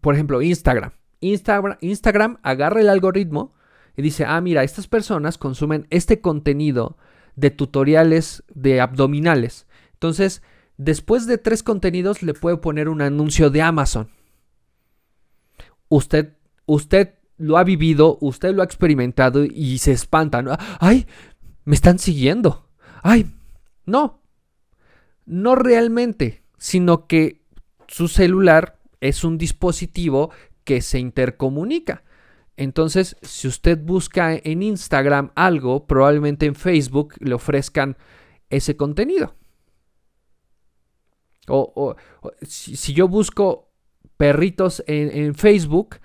Por 0.00 0.14
ejemplo, 0.14 0.42
Instagram. 0.42 0.92
Instagram. 1.20 1.76
Instagram 1.80 2.38
agarra 2.42 2.80
el 2.80 2.88
algoritmo 2.88 3.52
y 3.96 4.02
dice, 4.02 4.24
ah, 4.24 4.40
mira, 4.40 4.62
estas 4.64 4.86
personas 4.86 5.38
consumen 5.38 5.86
este 5.90 6.20
contenido 6.20 6.96
de 7.36 7.50
tutoriales 7.50 8.44
de 8.54 8.80
abdominales. 8.80 9.66
Entonces, 9.92 10.42
después 10.76 11.26
de 11.26 11.38
tres 11.38 11.62
contenidos 11.62 12.22
le 12.22 12.34
puede 12.34 12.56
poner 12.56 12.88
un 12.88 13.02
anuncio 13.02 13.50
de 13.50 13.62
Amazon. 13.62 14.10
Usted, 15.88 16.36
usted 16.66 17.14
lo 17.36 17.56
ha 17.56 17.64
vivido, 17.64 18.18
usted 18.20 18.54
lo 18.54 18.62
ha 18.62 18.64
experimentado 18.64 19.44
y 19.44 19.78
se 19.78 19.92
espanta. 19.92 20.42
Ay, 20.78 21.06
me 21.64 21.74
están 21.74 21.98
siguiendo. 21.98 22.68
Ay, 23.02 23.30
no. 23.86 24.22
No 25.26 25.54
realmente, 25.54 26.42
sino 26.58 27.06
que 27.06 27.42
su 27.88 28.08
celular 28.08 28.78
es 29.00 29.24
un 29.24 29.38
dispositivo 29.38 30.30
que 30.64 30.82
se 30.82 30.98
intercomunica. 30.98 32.04
Entonces, 32.56 33.16
si 33.22 33.48
usted 33.48 33.78
busca 33.78 34.34
en 34.34 34.62
Instagram 34.62 35.30
algo, 35.34 35.86
probablemente 35.86 36.46
en 36.46 36.54
Facebook 36.54 37.14
le 37.20 37.34
ofrezcan 37.34 37.96
ese 38.50 38.76
contenido. 38.76 39.34
O, 41.48 41.96
si, 42.42 42.92
yo 42.92 43.08
busco 43.08 43.72
perritos 44.16 44.84
en, 44.86 45.34
Facebook, 45.34 45.96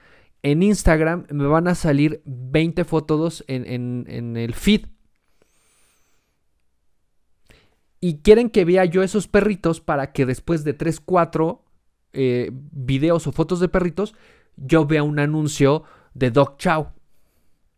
en 0.41 0.63
Instagram 0.63 1.27
me 1.29 1.45
van 1.45 1.67
a 1.67 1.75
salir 1.75 2.21
20 2.25 2.84
fotos 2.86 3.43
en, 3.47 4.36
el 4.38 4.53
feed. 4.53 4.88
Y 7.99 8.19
quieren 8.19 8.49
que 8.49 8.65
vea 8.65 8.86
yo 8.86 9.03
esos 9.03 9.27
perritos 9.27 9.81
para 9.81 10.13
que 10.13 10.25
después 10.25 10.63
de 10.63 10.73
3, 10.73 10.99
4 10.99 11.63
eh, 12.13 12.51
videos 12.53 13.27
o 13.27 13.31
fotos 13.31 13.60
de 13.60 13.67
perritos, 13.67 14.15
yo 14.55 14.86
vea 14.86 15.03
un 15.03 15.19
anuncio 15.19 15.84
de 16.15 16.32
Doc 16.32 16.58
Chow. 16.58 16.88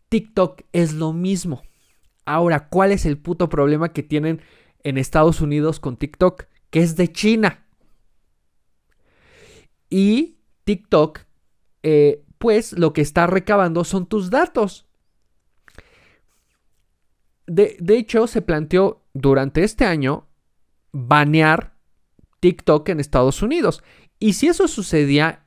TikTok 0.08 0.62
es 0.72 0.94
lo 0.94 1.12
mismo. 1.12 1.64
Ahora, 2.24 2.70
¿cuál 2.70 2.94
es 2.94 3.06
el 3.06 3.18
puto 3.18 3.50
problema 3.50 3.92
que 3.92 4.04
tienen 4.04 4.42
en 4.84 4.98
Estados 4.98 5.42
Unidos 5.42 5.82
con 5.82 5.98
TikTok? 5.98 6.46
Que 6.70 6.80
es 6.80 6.96
de 6.96 7.12
China. 7.12 7.66
Y 9.90 10.38
TikTok, 10.64 11.20
eh, 11.84 12.24
pues 12.38 12.74
lo 12.74 12.94
que 12.94 13.02
está 13.02 13.28
recabando 13.28 13.84
son 13.84 14.06
tus 14.06 14.30
datos. 14.30 14.86
De, 17.46 17.78
de, 17.80 17.98
hecho, 17.98 18.28
se 18.28 18.42
planteó 18.42 19.06
durante 19.14 19.64
este 19.64 19.86
año 19.86 20.28
banear 20.92 21.78
TikTok 22.42 22.90
en 22.90 23.00
Estados 23.00 23.42
Unidos. 23.42 23.84
Y 24.20 24.34
si 24.34 24.48
eso 24.48 24.68
sucedía, 24.68 25.47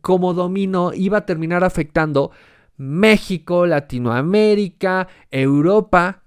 como 0.00 0.34
dominó 0.34 0.92
iba 0.94 1.18
a 1.18 1.26
terminar 1.26 1.64
afectando 1.64 2.30
México, 2.76 3.66
Latinoamérica, 3.66 5.08
Europa. 5.30 6.22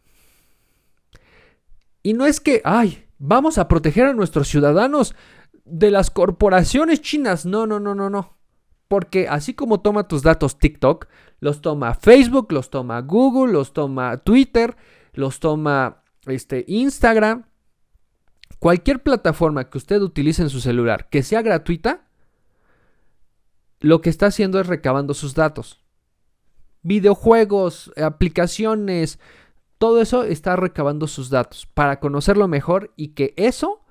Y 2.04 2.14
no 2.14 2.26
es 2.26 2.40
que, 2.40 2.62
ay, 2.64 3.06
vamos 3.18 3.58
a 3.58 3.68
proteger 3.68 4.06
a 4.06 4.14
nuestros 4.14 4.48
ciudadanos 4.48 5.16
de 5.66 5.92
las 5.92 6.12
corporaciones 6.12 7.02
chinas. 7.02 7.46
No, 7.46 7.66
no, 7.66 7.80
no, 7.80 7.96
no, 7.96 8.10
no. 8.10 8.38
Porque 8.88 9.28
así 9.30 9.54
como 9.54 9.80
toma 9.80 10.08
tus 10.08 10.22
datos 10.22 10.60
TikTok, 10.60 11.08
los 11.40 11.62
toma 11.62 11.94
Facebook, 11.94 12.52
los 12.52 12.70
toma 12.70 13.00
Google, 13.02 13.54
los 13.54 13.72
toma 13.72 14.18
Twitter, 14.18 14.76
los 15.14 15.40
toma 15.40 16.04
este, 16.26 16.66
Instagram. 16.68 17.46
Cualquier 18.60 19.02
plataforma 19.02 19.70
que 19.70 19.78
usted 19.78 20.02
utilice 20.02 20.42
en 20.42 20.50
su 20.50 20.60
celular 20.60 21.10
que 21.10 21.24
sea 21.24 21.42
gratuita, 21.42 22.10
lo 23.82 24.02
que 24.02 24.10
está 24.10 24.28
haciendo 24.28 24.60
es 24.60 24.68
recabando 24.68 25.14
sus 25.14 25.34
datos. 25.34 25.80
Videojuegos, 26.84 27.92
aplicaciones, 27.98 29.20
todo 29.78 30.02
eso 30.02 30.24
está 30.24 30.56
recabando 30.56 31.08
sus 31.08 31.30
datos 31.32 31.68
para 31.74 32.00
conocerlo 32.00 32.48
mejor 32.48 32.94
y 32.96 33.10
que 33.10 33.34
eso 33.38 33.84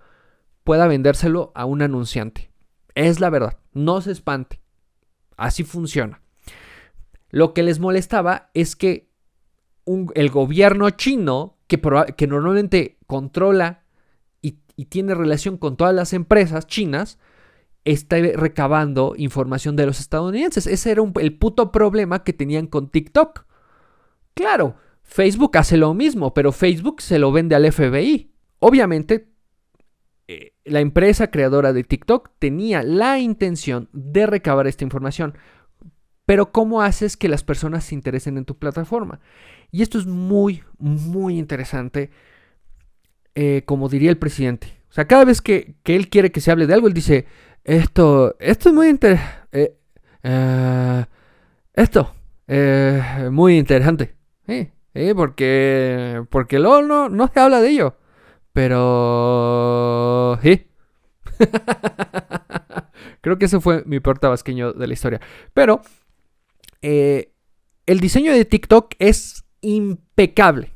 pueda 0.63 0.87
vendérselo 0.87 1.51
a 1.55 1.65
un 1.65 1.83
anunciante. 1.83 2.53
Es 2.95 3.19
la 3.21 3.31
verdad, 3.31 3.59
no 3.73 4.01
se 4.01 4.13
espante. 4.13 4.61
Así 5.37 5.65
funciona. 5.65 6.23
Lo 7.31 7.53
que 7.53 7.63
les 7.65 7.81
molestaba 7.81 8.51
es 8.55 8.77
que 8.77 9.11
el 10.15 10.31
gobierno 10.31 10.91
chino, 10.91 11.59
que, 11.67 12.27
normalmente 12.29 12.99
controla 13.07 13.83
y 14.43 14.87
tiene 14.87 15.15
relación 15.15 15.59
con 15.59 15.77
todas 15.77 15.95
las 15.95 16.15
empresas 16.15 16.67
chinas, 16.67 17.19
está 17.85 18.17
recabando 18.35 19.15
información 19.17 19.77
de 19.77 19.87
los 19.87 20.01
estadounidenses. 20.01 20.67
Ese 20.67 20.91
era 20.91 21.03
el 21.21 21.39
puto 21.39 21.73
problema 21.73 22.23
que 22.23 22.33
tenían 22.33 22.67
con 22.67 22.91
TikTok. 22.91 23.45
Claro, 24.35 24.77
Facebook 25.03 25.57
hace 25.57 25.77
lo 25.77 25.95
mismo, 25.95 26.35
pero 26.35 26.53
Facebook 26.53 27.03
se 27.03 27.19
lo 27.19 27.33
vende 27.33 27.55
al 27.55 27.71
FBI. 27.71 28.33
Obviamente, 28.59 29.31
eh, 30.29 30.53
la 30.65 30.81
empresa 30.81 31.31
creadora 31.31 31.73
de 31.73 31.83
TikTok 31.83 32.31
tenía 32.39 32.83
la 32.83 33.19
intención 33.19 33.89
de 33.93 34.27
recabar 34.27 34.67
esta 34.67 34.85
información. 34.85 35.35
Pero 36.27 36.53
¿cómo 36.53 36.83
haces 36.83 37.17
que 37.17 37.29
las 37.29 37.43
personas 37.43 37.85
se 37.85 37.97
interesen 37.97 38.39
en 38.39 38.45
tu 38.45 38.57
plataforma? 38.57 39.19
Y 39.73 39.83
esto 39.83 39.99
es 39.99 40.07
muy, 40.07 40.63
muy 40.79 41.39
interesante, 41.39 42.11
eh, 43.35 43.63
como 43.67 43.89
diría 43.89 44.11
el 44.11 44.19
presidente. 44.19 44.81
O 44.91 44.93
sea, 44.93 45.09
cada 45.09 45.25
vez 45.25 45.41
que, 45.41 45.75
que 45.83 45.97
él 45.97 46.09
quiere 46.09 46.31
que 46.31 46.41
se 46.41 46.53
hable 46.53 46.69
de 46.69 46.75
algo, 46.75 46.87
él 46.87 46.95
dice, 46.95 47.27
esto, 47.77 48.37
esto 48.41 48.69
es 48.71 48.75
muy 48.75 48.89
interesante. 48.89 49.49
Eh, 49.53 49.77
eh, 50.25 51.05
esto, 51.75 52.15
eh, 52.49 53.29
muy 53.31 53.59
interesante. 53.59 54.17
Porque, 55.15 56.25
porque 56.31 56.59
luego 56.59 56.83
no, 56.83 57.09
no 57.09 57.29
se 57.29 57.39
habla 57.39 57.61
de 57.61 57.69
ello. 57.71 57.97
Pero... 58.53 60.37
Sí. 60.43 60.67
Creo 63.21 63.39
que 63.39 63.45
ese 63.45 63.61
fue 63.61 63.85
mi 63.87 64.01
peor 64.01 64.19
tabasqueño 64.19 64.73
de 64.73 64.87
la 64.89 64.93
historia. 64.93 65.21
Pero 65.55 65.81
el 66.83 68.01
diseño 68.01 68.33
de 68.33 68.45
TikTok 68.45 68.95
es 68.99 69.45
impecable. 69.61 70.73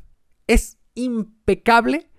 Es 0.47 0.77
impecable 0.93 2.09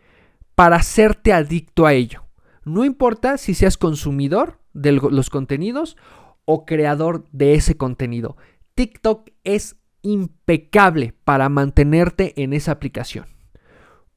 para 0.54 0.76
hacerte 0.76 1.32
adicto 1.32 1.86
a 1.86 1.94
ello. 1.94 2.26
No 2.64 2.84
importa 2.84 3.38
si 3.38 3.54
seas 3.54 3.78
consumidor 3.78 4.58
de 4.76 4.92
los 4.92 5.30
contenidos 5.30 5.96
o 6.44 6.64
creador 6.64 7.24
de 7.32 7.54
ese 7.54 7.76
contenido. 7.76 8.36
TikTok 8.74 9.30
es 9.44 9.76
impecable 10.02 11.14
para 11.24 11.48
mantenerte 11.48 12.40
en 12.42 12.52
esa 12.52 12.72
aplicación. 12.72 13.26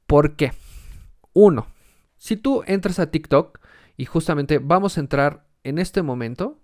¿Por 0.06 0.36
qué? 0.36 0.52
Uno, 1.32 1.66
si 2.16 2.36
tú 2.36 2.62
entras 2.66 2.98
a 2.98 3.10
TikTok 3.10 3.60
y 3.96 4.04
justamente 4.04 4.58
vamos 4.58 4.96
a 4.96 5.00
entrar 5.00 5.46
en 5.64 5.78
este 5.78 6.02
momento, 6.02 6.58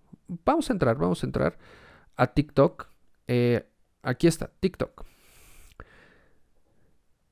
vamos 0.44 0.70
a 0.70 0.72
entrar, 0.72 0.96
vamos 0.96 1.22
a 1.22 1.26
entrar 1.26 1.58
a 2.16 2.28
TikTok. 2.28 2.88
Eh, 3.28 3.68
aquí 4.02 4.26
está, 4.26 4.50
TikTok. 4.60 5.04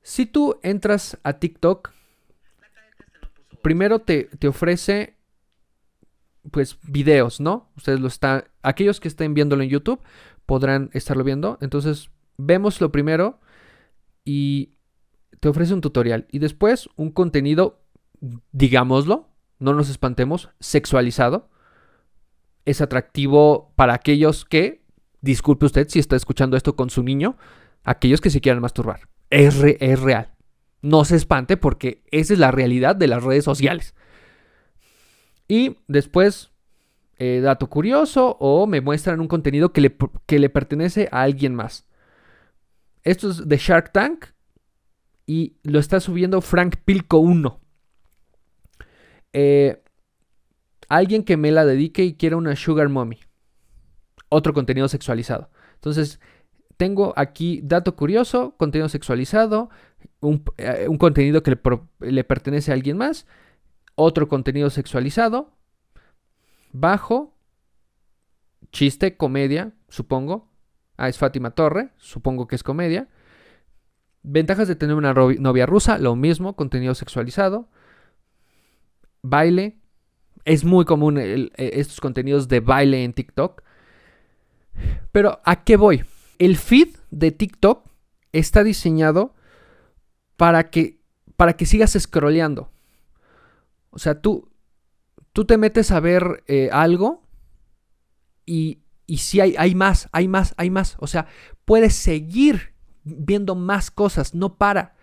Si 0.01 0.25
tú 0.25 0.59
entras 0.61 1.17
a 1.23 1.33
TikTok, 1.33 1.91
primero 3.61 3.99
te, 3.99 4.29
ofrece 4.47 5.14
pues 6.51 6.77
videos, 6.83 7.39
¿no? 7.39 7.71
Ustedes 7.75 7.99
lo 7.99 8.07
están, 8.07 8.45
aquellos 8.61 8.99
que 8.99 9.07
estén 9.07 9.33
viéndolo 9.33 9.63
en 9.63 9.69
YouTube 9.69 10.01
podrán 10.45 10.89
estarlo 10.93 11.23
viendo. 11.23 11.57
Entonces 11.61 12.09
vemos 12.37 12.81
lo 12.81 12.91
primero 12.91 13.39
y 14.23 14.73
te 15.39 15.49
ofrece 15.49 15.73
un 15.73 15.81
tutorial 15.81 16.27
y 16.31 16.39
después 16.39 16.89
un 16.95 17.11
contenido, 17.11 17.81
digámoslo, 18.51 19.29
no 19.59 19.73
nos 19.73 19.89
espantemos, 19.89 20.49
sexualizado. 20.59 21.49
Es 22.65 22.81
atractivo 22.81 23.73
para 23.75 23.93
aquellos 23.93 24.45
que, 24.45 24.83
disculpe 25.21 25.65
usted 25.65 25.87
si 25.89 25.99
está 25.99 26.15
escuchando 26.15 26.57
esto 26.57 26.75
con 26.75 26.89
su 26.89 27.03
niño, 27.03 27.37
aquellos 27.83 28.21
que 28.21 28.29
se 28.29 28.41
quieran 28.41 28.61
masturbar. 28.61 29.01
Es, 29.29 29.55
es 29.63 29.99
real. 29.99 30.33
No 30.81 31.05
se 31.05 31.15
espante 31.15 31.57
porque 31.57 32.03
esa 32.11 32.33
es 32.33 32.39
la 32.39 32.51
realidad 32.51 32.95
de 32.95 33.07
las 33.07 33.23
redes 33.23 33.43
sociales. 33.43 33.95
Y 35.47 35.77
después, 35.87 36.51
eh, 37.17 37.41
dato 37.41 37.67
curioso, 37.67 38.37
o 38.39 38.67
me 38.67 38.81
muestran 38.81 39.19
un 39.19 39.27
contenido 39.27 39.71
que 39.71 39.81
le, 39.81 39.95
que 40.25 40.39
le 40.39 40.49
pertenece 40.49 41.07
a 41.11 41.21
alguien 41.21 41.55
más. 41.55 41.87
Esto 43.03 43.29
es 43.29 43.47
de 43.47 43.57
Shark 43.57 43.91
Tank 43.91 44.25
y 45.27 45.57
lo 45.63 45.79
está 45.79 45.99
subiendo 45.99 46.41
Frank 46.41 46.77
Pilco 46.83 47.19
1. 47.19 47.59
Eh, 49.33 49.83
alguien 50.87 51.23
que 51.23 51.37
me 51.37 51.51
la 51.51 51.65
dedique 51.65 52.03
y 52.03 52.15
quiera 52.15 52.37
una 52.37 52.55
Sugar 52.55 52.89
Mommy. 52.89 53.19
Otro 54.29 54.53
contenido 54.53 54.87
sexualizado. 54.87 55.49
Entonces, 55.75 56.19
tengo 56.77 57.13
aquí 57.15 57.61
dato 57.63 57.95
curioso, 57.95 58.55
contenido 58.57 58.89
sexualizado, 58.89 59.69
un, 60.19 60.43
eh, 60.57 60.87
contenido 60.97 61.43
que 61.43 61.57
le, 61.99 62.23
pertenece 62.23 62.71
a 62.71 62.73
alguien 62.73 62.97
más, 62.97 63.27
otro 63.95 64.27
contenido 64.27 64.69
sexualizado, 64.69 65.53
bajo, 66.71 67.33
chiste, 68.71 69.17
comedia, 69.17 69.73
supongo. 69.89 70.51
Ah, 70.97 71.09
es 71.09 71.17
Fátima 71.17 71.51
Torre, 71.51 71.91
supongo 71.97 72.47
que 72.47 72.55
es 72.55 72.63
comedia. 72.63 73.09
Ventajas 74.23 74.67
de 74.67 74.75
tener 74.75 74.95
una 74.95 75.13
novia 75.13 75.65
rusa, 75.65 75.97
lo 75.97 76.15
mismo, 76.15 76.55
contenido 76.55 76.95
sexualizado. 76.95 77.69
Baile. 79.21 79.79
Es 80.45 80.63
muy 80.63 80.85
común 80.85 81.17
e, 81.17 81.49
estos 81.57 81.99
contenidos 81.99 82.47
de 82.47 82.59
baile 82.59 83.03
en 83.03 83.13
TikTok. 83.13 83.63
Pero 85.11 85.39
¿a 85.43 85.63
qué 85.63 85.75
voy? 85.75 86.03
El 86.37 86.57
feed 86.57 86.89
de 87.09 87.31
TikTok 87.31 87.89
está 88.31 88.63
diseñado 88.63 89.33
para 90.37 90.69
que, 90.69 90.99
para 91.35 91.53
que 91.53 91.65
sigas 91.65 91.97
scrolleando. 91.99 92.69
O 93.95 93.99
sea, 93.99 94.21
tú, 94.21 94.51
tú 95.31 95.45
te 95.45 95.57
metes 95.57 95.89
a 95.91 96.01
ver 96.01 96.43
eh, 96.47 96.69
algo 96.71 97.23
y, 98.45 98.81
y 99.07 99.17
si 99.19 99.39
hay, 99.39 99.55
hay 99.57 99.73
más, 99.73 100.09
hay 100.11 100.27
más, 100.27 100.53
hay 100.57 100.69
más. 100.69 100.97
O 100.99 101.07
sea, 101.07 101.27
puedes 101.63 101.95
seguir 101.95 102.73
viendo 103.05 103.55
más 103.55 103.89
cosas, 103.89 104.35
no 104.35 104.57
para. 104.57 104.95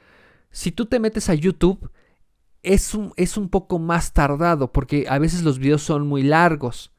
Si 0.51 0.73
tú 0.73 0.85
te 0.85 1.01
metes 1.01 1.31
a 1.31 1.35
YouTube, 1.35 1.91
es 2.63 2.93
un, 2.93 3.15
es 3.17 3.39
un 3.39 3.49
poco 3.49 3.79
más 3.79 4.13
tardado 4.13 4.73
porque 4.73 5.07
a 5.09 5.19
veces 5.19 5.43
los 5.43 5.59
videos 5.59 5.83
son 5.83 6.07
muy 6.07 6.23
largos. 6.23 6.93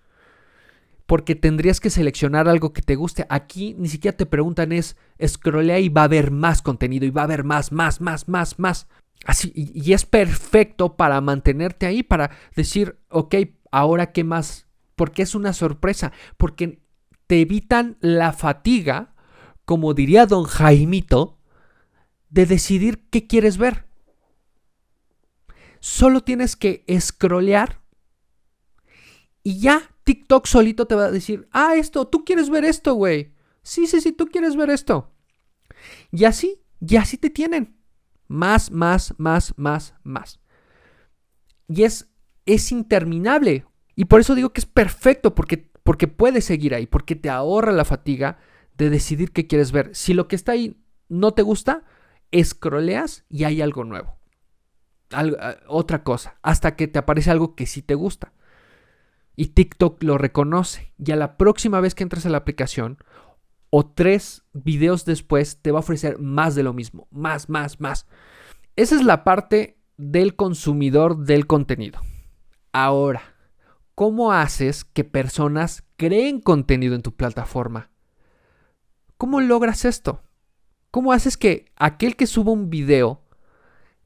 Porque 1.06 1.36
tendrías 1.36 1.80
que 1.80 1.92
seleccionar 1.92 2.50
algo 2.50 2.74
que 2.74 2.82
te 2.82 2.96
guste. 2.96 3.28
Aquí 3.30 3.76
ni 3.78 3.88
siquiera 3.88 4.18
te 4.18 4.26
preguntan 4.26 4.72
es, 4.72 4.98
scrollea 5.24 5.78
y 5.80 5.90
va 5.90 6.02
a 6.02 6.06
haber 6.06 6.32
más 6.32 6.64
contenido 6.64 7.06
y 7.06 7.12
va 7.12 7.22
a 7.22 7.26
haber 7.26 7.44
más, 7.44 7.72
más, 7.72 8.02
más, 8.02 8.28
más, 8.28 8.58
más. 8.58 8.88
Así, 9.26 9.52
y, 9.56 9.94
es 9.94 10.06
perfecto 10.06 10.98
para 10.98 11.22
mantenerte 11.22 11.86
ahí, 11.86 12.04
para 12.04 12.32
decir, 12.56 13.00
ok, 13.10 13.36
ahora 13.72 14.12
qué 14.12 14.24
más. 14.24 14.68
Porque 14.96 15.22
es 15.22 15.34
una 15.34 15.54
sorpresa, 15.54 16.12
porque 16.38 16.82
te 17.28 17.42
evitan 17.42 17.98
la 18.02 18.34
fatiga 18.34 19.14
como 19.66 19.94
diría 19.94 20.26
don 20.26 20.44
Jaimito, 20.44 21.40
de 22.30 22.46
decidir 22.46 23.08
qué 23.10 23.28
quieres 23.28 23.58
ver. 23.58 23.86
Solo 25.80 26.22
tienes 26.22 26.56
que 26.56 26.84
scrollear 27.00 27.82
y 29.44 29.60
ya 29.60 29.92
TikTok 30.04 30.48
solito 30.48 30.88
te 30.88 30.96
va 30.96 31.06
a 31.06 31.12
decir, 31.12 31.48
ah, 31.52 31.76
esto, 31.76 32.08
tú 32.08 32.24
quieres 32.26 32.50
ver 32.50 32.66
esto, 32.66 32.94
güey. 32.94 33.34
Sí, 33.62 33.88
sí, 33.88 34.02
sí, 34.02 34.12
tú 34.12 34.28
quieres 34.28 34.56
ver 34.56 34.70
esto. 34.70 35.12
Y 36.12 36.26
así, 36.26 36.62
y 36.80 36.96
así 36.96 37.18
te 37.18 37.30
tienen. 37.30 37.78
Más, 38.34 38.72
más, 38.72 39.14
más, 39.20 39.54
más, 39.58 39.94
más. 40.02 40.40
Y 41.68 41.84
es, 41.84 42.10
es 42.48 42.72
interminable. 42.72 43.68
Y 43.96 44.06
por 44.06 44.22
eso 44.22 44.34
digo 44.34 44.50
que 44.50 44.62
es 44.62 44.66
perfecto, 44.66 45.36
porque, 45.36 45.70
porque 45.84 46.08
puedes 46.08 46.44
seguir 46.44 46.74
ahí, 46.74 46.88
porque 46.88 47.16
te 47.16 47.30
ahorra 47.30 47.72
la 47.72 47.86
fatiga 47.86 48.40
de 48.76 48.90
decidir 48.90 49.34
qué 49.34 49.46
quieres 49.46 49.72
ver. 49.72 49.92
Si 49.94 50.16
lo 50.16 50.28
que 50.28 50.36
está 50.36 50.54
ahí 50.54 50.84
no 51.10 51.36
te 51.36 51.44
gusta, 51.44 51.84
escroleas 52.32 53.24
y 53.30 53.44
hay 53.44 53.62
algo 53.62 53.84
nuevo. 53.84 54.18
Otra 55.68 56.04
cosa, 56.04 56.40
hasta 56.42 56.76
que 56.76 56.88
te 56.88 56.98
aparece 56.98 57.30
algo 57.30 57.54
que 57.54 57.68
sí 57.68 57.84
te 57.84 57.94
gusta. 57.94 58.34
Y 59.36 59.50
TikTok 59.50 60.02
lo 60.02 60.18
reconoce. 60.18 60.92
Y 60.98 61.12
a 61.12 61.16
la 61.18 61.38
próxima 61.38 61.82
vez 61.82 61.94
que 61.94 62.02
entres 62.02 62.26
a 62.26 62.30
la 62.30 62.40
aplicación, 62.40 62.98
o 63.76 63.88
tres 63.88 64.44
videos 64.54 65.04
después, 65.04 65.58
te 65.64 65.72
va 65.72 65.80
a 65.80 65.80
ofrecer 65.80 66.20
más 66.20 66.54
de 66.54 66.62
lo 66.62 66.74
mismo. 66.74 67.08
Más, 67.10 67.50
más, 67.50 67.82
más. 67.82 68.06
Esa 68.76 68.94
es 68.94 69.04
la 69.04 69.24
parte 69.24 69.80
del 69.98 70.36
consumidor 70.36 71.26
del 71.26 71.48
contenido. 71.48 72.00
Ahora, 72.72 73.24
¿cómo 73.96 74.32
haces 74.32 74.86
que 74.86 75.04
personas 75.04 75.84
creen 75.98 76.40
contenido 76.40 76.94
en 76.94 77.02
tu 77.02 77.16
plataforma? 77.16 77.90
¿Cómo 79.18 79.42
logras 79.42 79.86
esto? 79.86 80.22
¿Cómo 80.92 81.12
haces 81.12 81.36
que 81.36 81.66
aquel 81.76 82.16
que 82.16 82.28
suba 82.28 82.52
un 82.52 82.70
video 82.70 83.24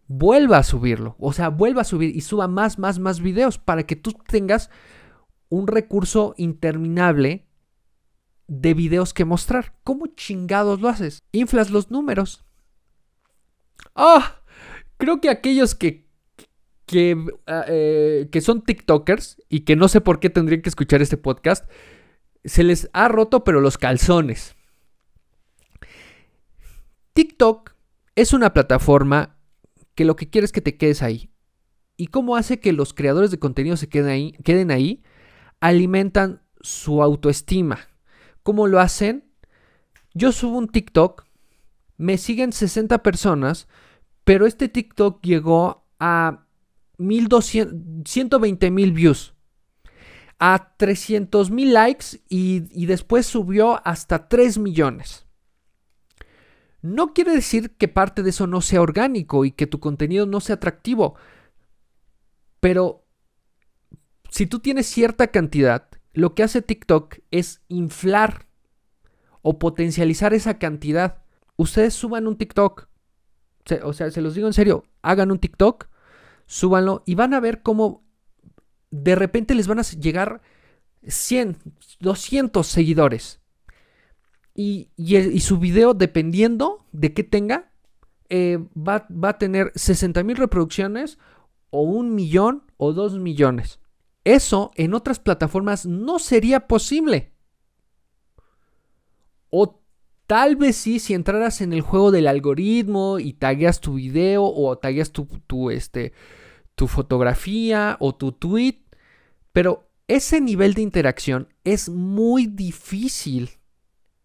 vuelva 0.08 0.60
a 0.60 0.64
subirlo? 0.64 1.18
O 1.20 1.34
sea, 1.34 1.50
vuelva 1.50 1.82
a 1.82 1.84
subir 1.84 2.16
y 2.16 2.22
suba 2.22 2.48
más, 2.48 2.80
más, 2.80 3.00
más 3.00 3.20
videos 3.20 3.58
para 3.58 3.84
que 3.84 3.98
tú 3.98 4.14
tengas 4.14 4.70
un 5.50 5.68
recurso 5.68 6.36
interminable 6.38 7.47
de 8.48 8.74
videos 8.74 9.14
que 9.14 9.26
mostrar. 9.26 9.74
¿Cómo 9.84 10.08
chingados 10.08 10.82
lo 10.82 10.90
haces? 10.90 11.22
Inflas 11.32 11.70
los 11.70 11.92
números. 11.92 12.46
¡Ah! 13.96 14.42
Creo 14.98 15.22
que 15.22 15.30
aquellos 15.30 15.76
que, 15.76 16.08
que, 16.86 17.18
ah, 17.46 17.66
eh, 17.68 18.30
que 18.32 18.42
son 18.42 18.64
TikTokers 18.64 19.44
y 19.50 19.62
que 19.62 19.76
no 19.76 19.88
sé 19.88 20.02
por 20.02 20.20
qué 20.20 20.30
tendrían 20.30 20.62
que 20.62 20.70
escuchar 20.70 21.02
este 21.02 21.18
podcast, 21.18 21.70
se 22.44 22.64
les 22.64 22.90
ha 22.94 23.08
roto 23.08 23.44
pero 23.44 23.62
los 23.62 23.78
calzones. 23.78 24.56
TikTok 27.14 27.74
es 28.16 28.34
una 28.34 28.54
plataforma 28.54 29.38
que 29.96 30.06
lo 30.06 30.16
que 30.16 30.30
quiere 30.30 30.46
es 30.46 30.52
que 30.52 30.62
te 30.62 30.78
quedes 30.78 31.04
ahí. 31.04 31.32
¿Y 31.98 32.08
cómo 32.08 32.36
hace 32.36 32.60
que 32.60 32.74
los 32.74 32.94
creadores 32.94 33.32
de 33.32 33.40
contenido 33.40 33.76
se 33.76 33.90
queden 33.90 34.10
ahí? 34.10 34.32
Queden 34.44 34.72
ahí? 34.72 35.04
Alimentan 35.60 36.44
su 36.62 37.02
autoestima. 37.02 37.80
¿Cómo 38.48 38.68
lo 38.68 38.80
hacen? 38.80 39.26
Yo 40.14 40.32
subo 40.32 40.58
un 40.58 40.70
TikTok, 40.70 41.26
me 41.98 42.18
siguen 42.18 42.54
60 42.54 43.04
personas, 43.04 43.68
pero 44.24 44.46
este 44.46 44.70
TikTok 44.70 45.22
llegó 45.22 45.86
a 46.00 46.46
120 46.98 48.72
mil 48.72 48.94
views, 48.94 49.34
a 50.40 50.74
300 50.78 51.52
mil 51.52 51.74
likes 51.74 52.22
y, 52.30 52.70
y 52.72 52.86
después 52.86 53.26
subió 53.26 53.86
hasta 53.86 54.30
3 54.30 54.60
millones. 54.60 55.26
No 56.82 57.14
quiere 57.14 57.34
decir 57.34 57.72
que 57.72 57.90
parte 57.90 58.24
de 58.24 58.30
eso 58.30 58.48
no 58.48 58.62
sea 58.62 58.80
orgánico 58.80 59.44
y 59.44 59.52
que 59.52 59.68
tu 59.68 59.82
contenido 59.82 60.26
no 60.26 60.40
sea 60.40 60.56
atractivo. 60.56 61.16
Pero 62.62 63.06
si 64.30 64.48
tú 64.48 64.60
tienes 64.60 64.88
cierta 64.88 65.28
cantidad, 65.28 65.90
lo 66.18 66.34
que 66.34 66.42
hace 66.42 66.64
TikTok 66.64 67.20
es 67.30 67.62
inflar 67.68 68.47
o 69.48 69.60
potencializar 69.60 70.34
esa 70.34 70.60
cantidad. 70.60 71.22
Ustedes 71.56 71.94
suban 71.94 72.28
un 72.28 72.36
TikTok. 72.36 72.90
O 73.82 73.94
sea, 73.94 74.12
se 74.12 74.20
los 74.20 74.36
digo 74.36 74.48
en 74.48 74.54
serio, 74.54 74.84
hagan 75.02 75.32
un 75.32 75.40
TikTok, 75.40 75.88
súbanlo 76.48 77.02
y 77.06 77.16
van 77.16 77.34
a 77.34 77.40
ver 77.40 77.62
cómo 77.62 78.04
de 78.92 79.16
repente 79.16 79.56
les 79.56 79.70
van 79.70 79.80
a 79.80 79.84
llegar 79.84 80.42
100, 81.04 81.60
200 82.02 82.68
seguidores. 82.68 83.40
Y, 84.54 84.90
su 85.40 85.60
video, 85.60 85.94
dependiendo 85.94 86.86
de 86.92 87.14
qué 87.14 87.24
tenga, 87.24 87.72
eh, 88.28 88.60
va, 88.76 89.08
va, 89.10 89.30
a 89.30 89.38
tener 89.38 89.72
60 89.76 90.24
mil 90.24 90.36
reproducciones 90.36 91.20
o 91.70 91.84
un 91.84 92.16
millón 92.16 92.64
o 92.76 92.92
dos 92.92 93.18
millones. 93.18 93.80
Eso 94.26 94.72
en 94.76 94.94
otras 94.94 95.20
plataformas 95.20 95.86
no 95.86 96.20
sería 96.20 96.68
posible. 96.68 97.37
O 99.50 99.82
tal 100.28 100.56
vez 100.56 100.76
sí 100.76 101.00
si 101.00 101.14
entraras 101.14 101.62
en 101.62 101.74
el 101.74 101.82
juego 101.82 102.12
del 102.12 102.28
algoritmo 102.28 103.20
y 103.20 103.34
tagueas 103.34 103.80
tu 103.80 103.96
video 103.96 104.44
o 104.44 104.78
tagueas 104.78 105.12
tu, 105.12 105.26
tu, 105.48 105.72
este, 105.72 106.14
tu 106.76 106.88
fotografía 106.88 107.98
o 108.00 108.16
tu 108.16 108.32
tweet. 108.32 108.84
Pero 109.54 109.90
ese 110.08 110.42
nivel 110.42 110.74
de 110.74 110.82
interacción 110.82 111.54
es 111.64 111.90
muy 111.90 112.46
difícil 112.48 113.52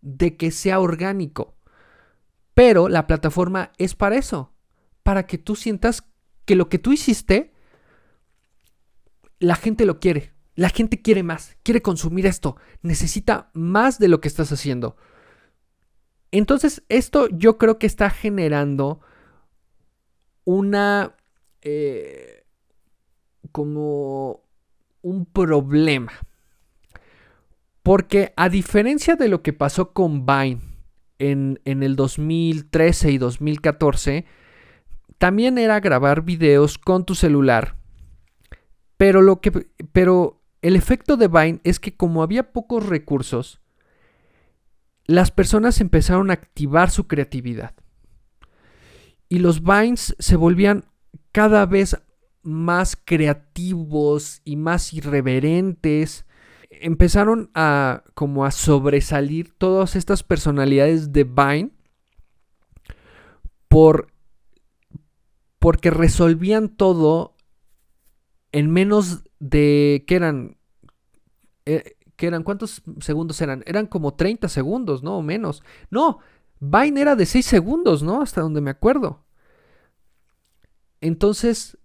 de 0.00 0.36
que 0.36 0.50
sea 0.50 0.80
orgánico. 0.80 1.56
Pero 2.54 2.88
la 2.88 3.06
plataforma 3.06 3.72
es 3.78 3.94
para 3.94 4.16
eso, 4.16 4.52
para 5.02 5.26
que 5.26 5.38
tú 5.38 5.56
sientas 5.56 6.04
que 6.44 6.56
lo 6.56 6.68
que 6.68 6.78
tú 6.78 6.92
hiciste, 6.92 7.52
la 9.38 9.56
gente 9.56 9.86
lo 9.86 10.00
quiere. 10.00 10.32
La 10.54 10.68
gente 10.68 11.00
quiere 11.00 11.22
más, 11.22 11.56
quiere 11.62 11.80
consumir 11.80 12.26
esto, 12.26 12.56
necesita 12.82 13.50
más 13.54 13.98
de 13.98 14.08
lo 14.08 14.20
que 14.20 14.28
estás 14.28 14.52
haciendo. 14.52 14.96
Entonces, 16.32 16.82
esto 16.88 17.28
yo 17.28 17.58
creo 17.58 17.78
que 17.78 17.86
está 17.86 18.10
generando 18.10 19.00
una... 20.44 21.14
Eh, 21.60 22.44
como 23.52 24.40
un 25.02 25.26
problema. 25.26 26.12
Porque 27.82 28.32
a 28.36 28.48
diferencia 28.48 29.16
de 29.16 29.28
lo 29.28 29.42
que 29.42 29.52
pasó 29.52 29.92
con 29.92 30.24
Vine 30.24 30.60
en, 31.18 31.60
en, 31.64 31.82
el 31.82 31.96
2013 31.96 33.12
y 33.12 33.18
2014, 33.18 34.24
también 35.18 35.58
era 35.58 35.80
grabar 35.80 36.22
videos 36.22 36.78
con 36.78 37.04
tu 37.04 37.14
celular. 37.14 37.76
Pero, 38.96 39.20
lo 39.20 39.40
que, 39.40 39.50
pero 39.92 40.40
el 40.62 40.76
efecto 40.76 41.16
de 41.16 41.28
Vine 41.28 41.60
es 41.64 41.80
que 41.80 41.96
como 41.96 42.22
había 42.22 42.52
pocos 42.52 42.86
recursos, 42.86 43.61
las 45.12 45.30
personas 45.30 45.80
empezaron 45.80 46.30
a 46.30 46.34
activar 46.34 46.90
su 46.90 47.06
creatividad. 47.06 47.74
Y 49.28 49.38
los 49.38 49.62
Vines 49.62 50.14
se 50.18 50.36
volvían 50.36 50.84
cada 51.32 51.66
vez 51.66 51.96
más 52.42 52.96
creativos 52.96 54.40
y 54.44 54.56
más 54.56 54.92
irreverentes. 54.92 56.26
Empezaron 56.70 57.50
a 57.54 58.04
como 58.14 58.44
a 58.44 58.50
sobresalir 58.50 59.52
todas 59.56 59.96
estas 59.96 60.22
personalidades 60.22 61.12
de 61.12 61.24
Vine 61.24 61.70
por 63.68 64.08
porque 65.58 65.90
resolvían 65.90 66.68
todo 66.68 67.36
en 68.50 68.70
menos 68.70 69.24
de 69.38 70.04
¿qué 70.06 70.16
eran 70.16 70.58
eh, 71.64 71.96
¿qué 72.22 72.28
eran 72.28 72.44
cuántos 72.44 72.82
segundos 73.00 73.40
eran? 73.40 73.64
Eran 73.66 73.88
como 73.88 74.14
30 74.14 74.48
segundos, 74.48 75.02
no 75.02 75.18
o 75.18 75.22
menos. 75.22 75.64
No, 75.90 76.20
Vine 76.60 77.00
era 77.00 77.16
de 77.16 77.26
6 77.26 77.44
segundos, 77.44 78.04
¿no? 78.04 78.22
Hasta 78.22 78.42
donde 78.42 78.60
me 78.60 78.70
acuerdo. 78.70 79.24
Entonces, 81.00 81.78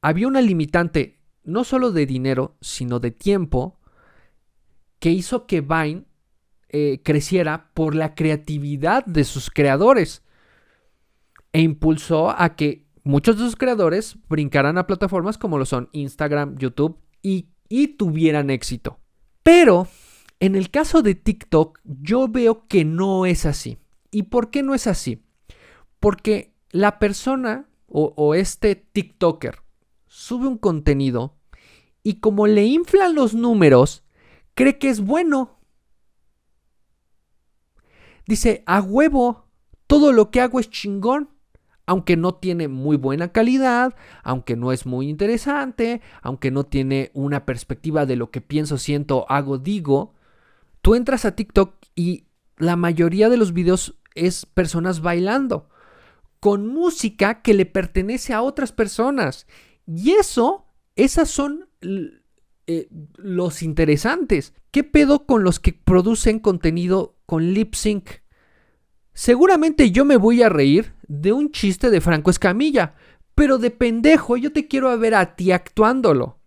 había 0.00 0.28
una 0.28 0.40
limitante 0.40 1.18
no 1.42 1.64
solo 1.64 1.90
de 1.90 2.06
dinero, 2.06 2.54
sino 2.60 3.00
de 3.00 3.10
tiempo, 3.10 3.80
que 5.00 5.10
hizo 5.10 5.48
que 5.48 5.62
Vine 5.62 6.04
eh, 6.68 7.00
creciera 7.02 7.72
por 7.74 7.96
la 7.96 8.14
creatividad 8.14 9.04
de 9.04 9.24
sus 9.24 9.50
creadores 9.50 10.22
e 11.52 11.60
impulsó 11.60 12.30
a 12.30 12.54
que 12.54 12.86
muchos 13.02 13.36
de 13.36 13.46
sus 13.46 13.56
creadores 13.56 14.16
brincaran 14.28 14.78
a 14.78 14.86
plataformas 14.86 15.38
como 15.38 15.58
lo 15.58 15.66
son 15.66 15.88
Instagram, 15.90 16.56
YouTube 16.56 17.00
y, 17.20 17.48
y 17.68 17.96
tuvieran 17.96 18.50
éxito. 18.50 19.00
Pero 19.44 19.86
en 20.40 20.56
el 20.56 20.70
caso 20.70 21.02
de 21.02 21.14
TikTok 21.14 21.78
yo 21.84 22.26
veo 22.26 22.66
que 22.66 22.84
no 22.84 23.26
es 23.26 23.46
así. 23.46 23.78
¿Y 24.10 24.24
por 24.24 24.50
qué 24.50 24.64
no 24.64 24.74
es 24.74 24.88
así? 24.88 25.22
Porque 26.00 26.54
la 26.70 26.98
persona 26.98 27.68
o, 27.86 28.34
este 28.34 28.74
TikToker 28.74 29.60
sube 30.08 30.48
un 30.48 30.58
contenido 30.58 31.36
y 32.02 32.14
como 32.14 32.48
le 32.48 32.64
inflan 32.64 33.14
los 33.14 33.34
números, 33.34 34.02
cree 34.54 34.78
que 34.78 34.88
es 34.88 35.00
bueno. 35.00 35.60
Dice, 38.26 38.64
a 38.66 38.80
huevo, 38.80 39.46
todo 39.86 40.12
lo 40.12 40.30
que 40.32 40.40
hago 40.40 40.58
es 40.58 40.70
chingón, 40.70 41.30
aunque 41.86 42.16
no 42.16 42.34
tiene 42.34 42.68
muy 42.68 42.96
buena 42.96 43.32
calidad, 43.32 43.94
aunque 44.22 44.56
no 44.56 44.72
es 44.72 44.86
muy 44.86 45.08
interesante, 45.08 46.00
aunque 46.22 46.50
no 46.50 46.64
tiene 46.64 47.10
una 47.14 47.44
perspectiva 47.44 48.06
de 48.06 48.16
lo 48.16 48.30
que 48.30 48.40
pienso, 48.40 48.78
siento, 48.78 49.26
hago, 49.28 49.58
digo. 49.58 50.14
Tú 50.80 50.94
entras 50.94 51.24
a 51.24 51.34
TikTok 51.34 51.74
y 51.94 52.24
la 52.56 52.76
mayoría 52.76 53.28
de 53.28 53.36
los 53.36 53.52
videos 53.52 53.96
es 54.14 54.46
personas 54.46 55.00
bailando 55.00 55.68
con 56.40 56.66
música 56.66 57.40
que 57.40 57.54
le 57.54 57.64
pertenece 57.64 58.34
a 58.34 58.42
otras 58.42 58.70
personas. 58.70 59.46
Y 59.86 60.10
eso, 60.10 60.66
esas 60.94 61.30
son 61.30 61.70
eh, 61.80 62.88
los 63.16 63.62
interesantes. 63.62 64.52
¿Qué 64.70 64.84
pedo 64.84 65.24
con 65.24 65.42
los 65.42 65.58
que 65.58 65.72
producen 65.72 66.38
contenido 66.40 67.16
con 67.24 67.54
lip 67.54 67.74
sync? 67.74 68.23
Seguramente 69.14 69.92
yo 69.92 70.04
me 70.04 70.16
voy 70.16 70.42
a 70.42 70.48
reír 70.48 70.92
de 71.06 71.32
un 71.32 71.52
chiste 71.52 71.88
de 71.90 72.00
Franco 72.00 72.30
Escamilla, 72.30 72.94
pero 73.36 73.58
de 73.58 73.70
pendejo 73.70 74.36
yo 74.36 74.52
te 74.52 74.66
quiero 74.66 74.96
ver 74.98 75.14
a 75.14 75.36
ti 75.36 75.52
actuándolo. 75.52 76.40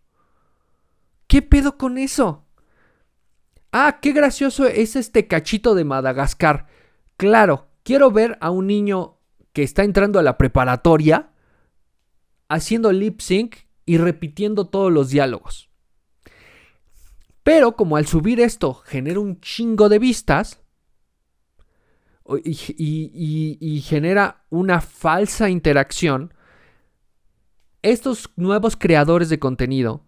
¿Qué 1.28 1.41
pedo 1.41 1.78
con 1.78 1.97
eso? 1.97 2.45
Ah, 3.72 3.99
qué 4.01 4.11
gracioso 4.11 4.65
es 4.65 4.95
este 4.97 5.28
cachito 5.28 5.76
de 5.76 5.86
Madagascar. 5.86 6.68
Claro, 7.15 7.70
quiero 7.84 8.11
ver 8.11 8.38
a 8.41 8.51
un 8.51 8.68
niño 8.68 9.18
que 9.53 9.63
está 9.63 9.84
entrando 9.84 10.20
a 10.20 10.24
la 10.24 10.38
preparatoria 10.38 11.32
haciendo 12.49 12.91
lip 12.91 13.22
sync 13.22 13.55
y 13.86 13.97
repitiendo 13.97 14.68
todos 14.68 14.91
los 14.91 15.09
diálogos. 15.09 15.70
Pero 17.43 17.78
como 17.78 17.95
al 17.95 18.07
subir 18.07 18.41
esto 18.41 18.74
genera 18.74 19.22
un 19.22 19.39
chingo 19.39 19.88
de 19.88 19.99
vistas 19.99 20.61
y, 22.43 23.82
genera 23.86 24.43
una 24.49 24.82
falsa 24.82 25.49
interacción, 25.49 26.34
estos 27.82 28.32
nuevos 28.36 28.75
creadores 28.75 29.30
de 29.30 29.39
contenido 29.39 30.05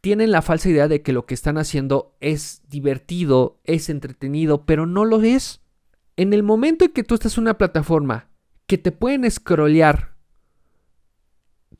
tienen 0.00 0.30
la 0.30 0.40
falsa 0.40 0.70
idea 0.70 0.88
de 0.88 1.02
que 1.02 1.12
lo 1.12 1.26
que 1.26 1.34
están 1.34 1.58
haciendo 1.58 2.16
es 2.20 2.62
divertido, 2.68 3.60
es 3.64 3.90
entretenido, 3.90 4.64
pero 4.64 4.86
no 4.86 5.04
lo 5.04 5.20
es. 5.20 5.60
En 6.16 6.32
el 6.32 6.42
momento 6.42 6.86
en 6.86 6.92
que 6.92 7.04
tú 7.04 7.14
estás 7.14 7.36
en 7.36 7.42
una 7.42 7.58
plataforma 7.58 8.30
que 8.66 8.78
te 8.78 8.92
pueden 8.92 9.30
scrollear, 9.30 10.16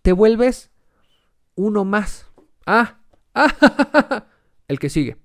te 0.02 0.12
vuelves 0.12 0.70
uno 1.54 1.84
más. 1.84 2.26
Ah, 2.66 3.00
ah, 3.34 4.26
el 4.68 4.78
que 4.78 4.90
sigue. 4.90 5.19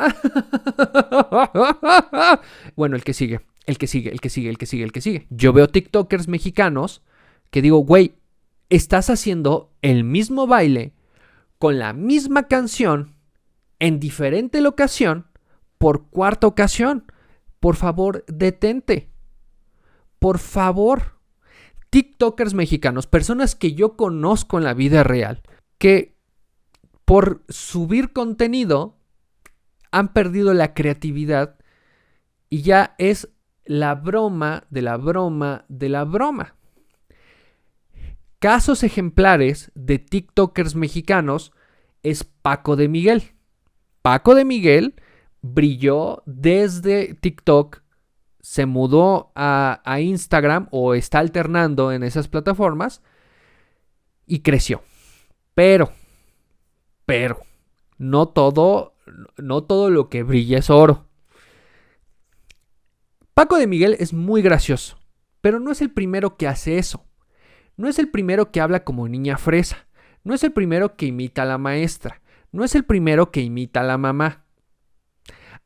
bueno, 2.76 2.96
el 2.96 3.04
que 3.04 3.14
sigue, 3.14 3.40
el 3.66 3.78
que 3.78 3.86
sigue, 3.86 4.10
el 4.10 4.20
que 4.20 4.30
sigue, 4.30 4.50
el 4.50 4.58
que 4.58 4.66
sigue, 4.66 4.84
el 4.84 4.92
que 4.92 5.00
sigue. 5.00 5.26
Yo 5.30 5.52
veo 5.52 5.68
TikTokers 5.68 6.28
mexicanos 6.28 7.02
que 7.50 7.62
digo, 7.62 7.78
güey, 7.78 8.14
estás 8.68 9.10
haciendo 9.10 9.72
el 9.82 10.04
mismo 10.04 10.46
baile 10.46 10.92
con 11.58 11.78
la 11.78 11.92
misma 11.92 12.48
canción 12.48 13.14
en 13.78 14.00
diferente 14.00 14.60
locación 14.60 15.26
por 15.78 16.08
cuarta 16.08 16.46
ocasión. 16.46 17.12
Por 17.58 17.76
favor, 17.76 18.24
detente. 18.26 19.10
Por 20.18 20.38
favor, 20.38 21.18
TikTokers 21.90 22.54
mexicanos, 22.54 23.06
personas 23.06 23.54
que 23.54 23.72
yo 23.72 23.96
conozco 23.96 24.58
en 24.58 24.64
la 24.64 24.74
vida 24.74 25.02
real, 25.02 25.42
que 25.78 26.16
por 27.04 27.42
subir 27.48 28.12
contenido 28.12 28.99
han 29.90 30.12
perdido 30.12 30.54
la 30.54 30.74
creatividad 30.74 31.58
y 32.48 32.62
ya 32.62 32.94
es 32.98 33.28
la 33.64 33.94
broma 33.94 34.64
de 34.70 34.82
la 34.82 34.96
broma 34.96 35.64
de 35.68 35.88
la 35.88 36.04
broma. 36.04 36.56
Casos 38.38 38.82
ejemplares 38.82 39.70
de 39.74 39.98
TikTokers 39.98 40.74
mexicanos 40.74 41.52
es 42.02 42.24
Paco 42.24 42.76
de 42.76 42.88
Miguel. 42.88 43.34
Paco 44.02 44.34
de 44.34 44.44
Miguel 44.44 44.94
brilló 45.42 46.22
desde 46.26 47.14
TikTok 47.14 47.82
se 48.40 48.66
mudó 48.66 49.32
a, 49.34 49.80
Instagram 50.00 50.68
o 50.70 50.94
está 50.94 51.18
alternando 51.18 51.92
en 51.92 52.02
esas 52.02 52.28
plataformas 52.28 53.02
y 54.26 54.40
creció. 54.40 54.82
Pero, 55.54 55.92
pero, 57.04 57.40
no 57.98 58.28
todo, 58.28 58.94
no 59.36 59.64
todo 59.64 59.90
lo 59.90 60.08
que 60.08 60.22
brilla 60.22 60.58
es 60.58 60.70
oro. 60.70 61.06
Paco 63.34 63.56
de 63.56 63.66
Miguel 63.66 63.96
es 63.98 64.12
muy 64.12 64.42
gracioso, 64.42 64.98
pero 65.40 65.60
no 65.60 65.72
es 65.72 65.80
el 65.80 65.90
primero 65.90 66.36
que 66.36 66.48
hace 66.48 66.78
eso. 66.78 67.04
No 67.76 67.88
es 67.88 67.98
el 67.98 68.10
primero 68.10 68.50
que 68.50 68.60
habla 68.60 68.84
como 68.84 69.08
niña 69.08 69.38
fresa. 69.38 69.86
No 70.24 70.34
es 70.34 70.44
el 70.44 70.52
primero 70.52 70.96
que 70.96 71.06
imita 71.06 71.42
a 71.42 71.46
la 71.46 71.56
maestra. 71.56 72.20
No 72.52 72.64
es 72.64 72.74
el 72.74 72.84
primero 72.84 73.30
que 73.30 73.40
imita 73.40 73.80
a 73.80 73.84
la 73.84 73.96
mamá 73.96 74.44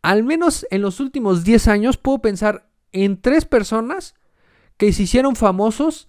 al 0.04 0.22
menos 0.22 0.66
en 0.70 0.82
los 0.82 1.00
últimos 1.00 1.44
10 1.44 1.66
años 1.68 1.96
puedo 1.96 2.18
pensar 2.18 2.68
en 2.92 3.18
tres 3.18 3.46
personas 3.46 4.14
que 4.76 4.92
se 4.92 5.04
hicieron 5.04 5.34
famosos 5.34 6.08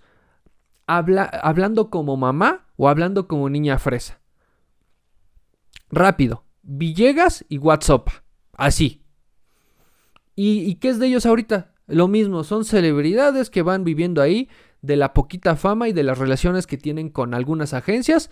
hablando 0.86 1.89
como 1.89 2.17
mamá 2.17 2.65
o 2.75 2.89
hablando 2.89 3.29
como 3.29 3.49
niña 3.49 3.79
fresa. 3.79 4.19
Rápido. 5.89 6.45
Villegas 6.68 7.45
y 7.47 7.59
WhatsApp. 7.59 8.09
Así. 8.53 9.03
¿Y, 10.36 10.76
qué 10.76 10.89
es 10.89 10.99
de 10.99 11.07
ellos 11.07 11.26
ahorita? 11.26 11.74
Lo 11.88 12.07
mismo, 12.07 12.43
son 12.43 12.66
celebridades 12.66 13.49
que 13.49 13.61
van 13.61 13.84
viviendo 13.84 14.22
ahí 14.22 14.49
de 14.82 14.97
la 14.97 15.13
poquita 15.13 15.55
fama 15.55 15.88
y 15.88 15.93
de 15.93 16.03
las 16.03 16.18
relaciones 16.18 16.68
que 16.68 16.78
tienen 16.78 17.09
con 17.09 17.34
algunas 17.34 17.74
agencias. 17.74 18.30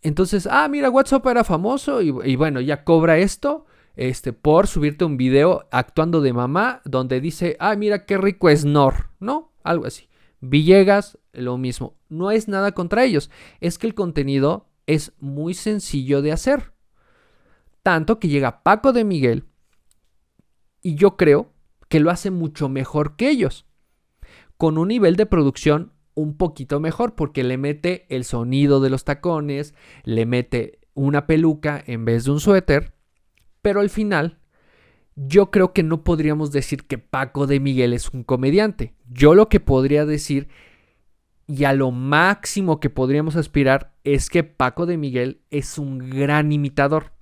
Entonces, 0.00 0.48
ah, 0.50 0.68
mira, 0.68 0.88
WhatsApp 0.88 1.26
era 1.26 1.44
famoso 1.44 2.00
y, 2.00 2.14
y 2.24 2.36
bueno, 2.36 2.60
ya 2.60 2.84
cobra 2.84 3.18
esto 3.18 3.66
este, 3.98 4.32
por 4.32 4.68
subirte 4.68 5.04
un 5.04 5.16
video 5.16 5.66
actuando 5.72 6.20
de 6.20 6.32
mamá 6.32 6.80
donde 6.84 7.20
dice, 7.20 7.56
ah, 7.58 7.74
mira 7.74 8.06
qué 8.06 8.16
rico 8.16 8.48
es 8.48 8.64
Nor, 8.64 9.10
¿no? 9.18 9.52
Algo 9.64 9.86
así. 9.86 10.08
Villegas, 10.40 11.18
lo 11.32 11.58
mismo. 11.58 11.96
No 12.08 12.30
es 12.30 12.46
nada 12.46 12.72
contra 12.72 13.04
ellos, 13.04 13.28
es 13.60 13.76
que 13.76 13.88
el 13.88 13.94
contenido 13.94 14.68
es 14.86 15.12
muy 15.18 15.52
sencillo 15.52 16.22
de 16.22 16.30
hacer. 16.30 16.72
Tanto 17.82 18.18
que 18.18 18.28
llega 18.28 18.62
Paco 18.62 18.92
de 18.92 19.04
Miguel 19.04 19.44
y 20.82 20.94
yo 20.94 21.16
creo 21.16 21.52
que 21.88 22.00
lo 22.00 22.10
hace 22.10 22.30
mucho 22.30 22.68
mejor 22.68 23.16
que 23.16 23.30
ellos, 23.30 23.66
con 24.56 24.78
un 24.78 24.88
nivel 24.88 25.16
de 25.16 25.26
producción 25.26 25.92
un 26.14 26.36
poquito 26.36 26.80
mejor 26.80 27.14
porque 27.14 27.44
le 27.44 27.56
mete 27.56 28.06
el 28.08 28.24
sonido 28.24 28.80
de 28.80 28.90
los 28.90 29.04
tacones, 29.04 29.74
le 30.04 30.26
mete 30.26 30.80
una 30.94 31.26
peluca 31.26 31.82
en 31.86 32.04
vez 32.04 32.24
de 32.24 32.32
un 32.32 32.40
suéter 32.40 32.98
pero 33.62 33.80
al 33.80 33.90
final, 33.90 34.38
yo 35.16 35.50
creo 35.50 35.72
que 35.72 35.82
no 35.82 36.04
podríamos 36.04 36.52
decir 36.52 36.84
que 36.84 36.98
Paco 36.98 37.46
de 37.46 37.60
Miguel 37.60 37.92
es 37.92 38.10
un 38.10 38.22
comediante. 38.22 38.94
Yo 39.08 39.34
lo 39.34 39.48
que 39.48 39.60
podría 39.60 40.06
decir, 40.06 40.48
y 41.46 41.64
a 41.64 41.72
lo 41.72 41.90
máximo 41.90 42.80
que 42.80 42.90
podríamos 42.90 43.36
aspirar, 43.36 43.94
es 44.04 44.30
que 44.30 44.44
Paco 44.44 44.86
de 44.86 44.96
Miguel 44.96 45.42
es 45.50 45.78
un 45.78 45.98
gran 45.98 46.52
imitador. 46.52 47.12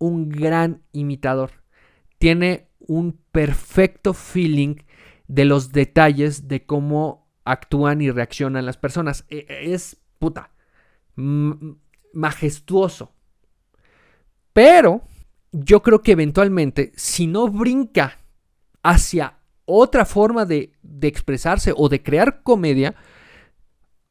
Un 0.00 0.28
gran 0.28 0.82
imitador. 0.90 1.52
Tiene 2.18 2.66
un 2.80 3.20
perfecto 3.30 4.12
feeling 4.12 4.74
de 5.28 5.44
los 5.44 5.70
detalles 5.70 6.48
de 6.48 6.66
cómo 6.66 7.28
actúan 7.44 8.00
y 8.00 8.10
reaccionan 8.10 8.66
las 8.66 8.76
personas. 8.76 9.24
E, 9.28 9.46
es 9.72 9.96
puta. 10.18 10.50
Majestuoso. 12.12 13.12
Pero 14.52 15.02
yo 15.52 15.82
creo 15.82 16.02
que 16.02 16.12
eventualmente, 16.12 16.92
si 16.96 17.26
no 17.26 17.48
brinca 17.48 18.18
hacia 18.82 19.38
otra 19.64 20.04
forma 20.04 20.44
de, 20.44 20.72
expresarse 21.02 21.72
o 21.76 21.88
de 21.88 22.02
crear 22.02 22.42
comedia, 22.42 22.94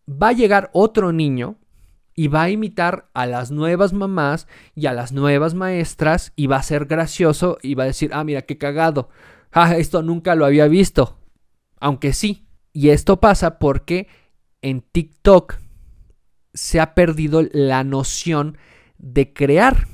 va 0.10 0.30
a 0.30 0.34
llegar 0.34 0.70
otro 0.74 1.12
niño 1.12 1.58
y 2.20 2.28
va 2.28 2.44
a 2.44 2.50
imitar 2.50 3.10
a 3.14 3.26
las 3.26 3.50
nuevas 3.50 3.94
mamás 3.94 4.46
y 4.76 4.88
a 4.88 4.94
las 4.94 5.14
nuevas 5.14 5.54
maestras 5.54 6.34
y 6.36 6.48
va 6.48 6.58
a 6.58 6.64
ser 6.64 6.84
gracioso 6.84 7.58
y 7.62 7.76
va 7.76 7.84
a 7.84 7.86
decir, 7.86 8.10
ah, 8.14 8.26
mira, 8.26 8.42
qué 8.42 8.58
cagado. 8.58 9.08
Ah, 9.54 9.78
esto 9.78 10.02
nunca 10.02 10.36
lo 10.36 10.44
había 10.46 10.68
visto. 10.68 11.18
Aunque 11.80 12.12
sí. 12.12 12.46
Y 12.74 12.90
esto 12.90 13.22
pasa 13.22 13.58
porque 13.58 14.10
en 14.62 14.82
TikTok 14.82 15.60
se 16.54 16.82
ha 16.82 16.94
perdido 16.94 17.42
la 17.54 17.86
noción 17.86 18.58
de 18.98 19.32
crear 19.32 19.88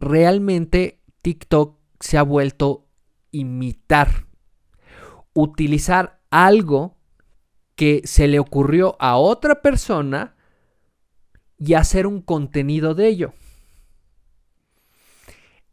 realmente 0.00 1.02
TikTok 1.20 1.78
se 2.00 2.16
ha 2.16 2.22
vuelto 2.22 2.88
imitar, 3.32 4.28
utilizar 5.34 6.22
algo 6.30 6.96
que 7.74 8.00
se 8.06 8.28
le 8.28 8.38
ocurrió 8.38 8.96
a 8.98 9.18
otra 9.18 9.60
persona 9.60 10.33
y 11.64 11.74
hacer 11.74 12.06
un 12.06 12.20
contenido 12.20 12.94
de 12.94 13.08
ello. 13.08 13.34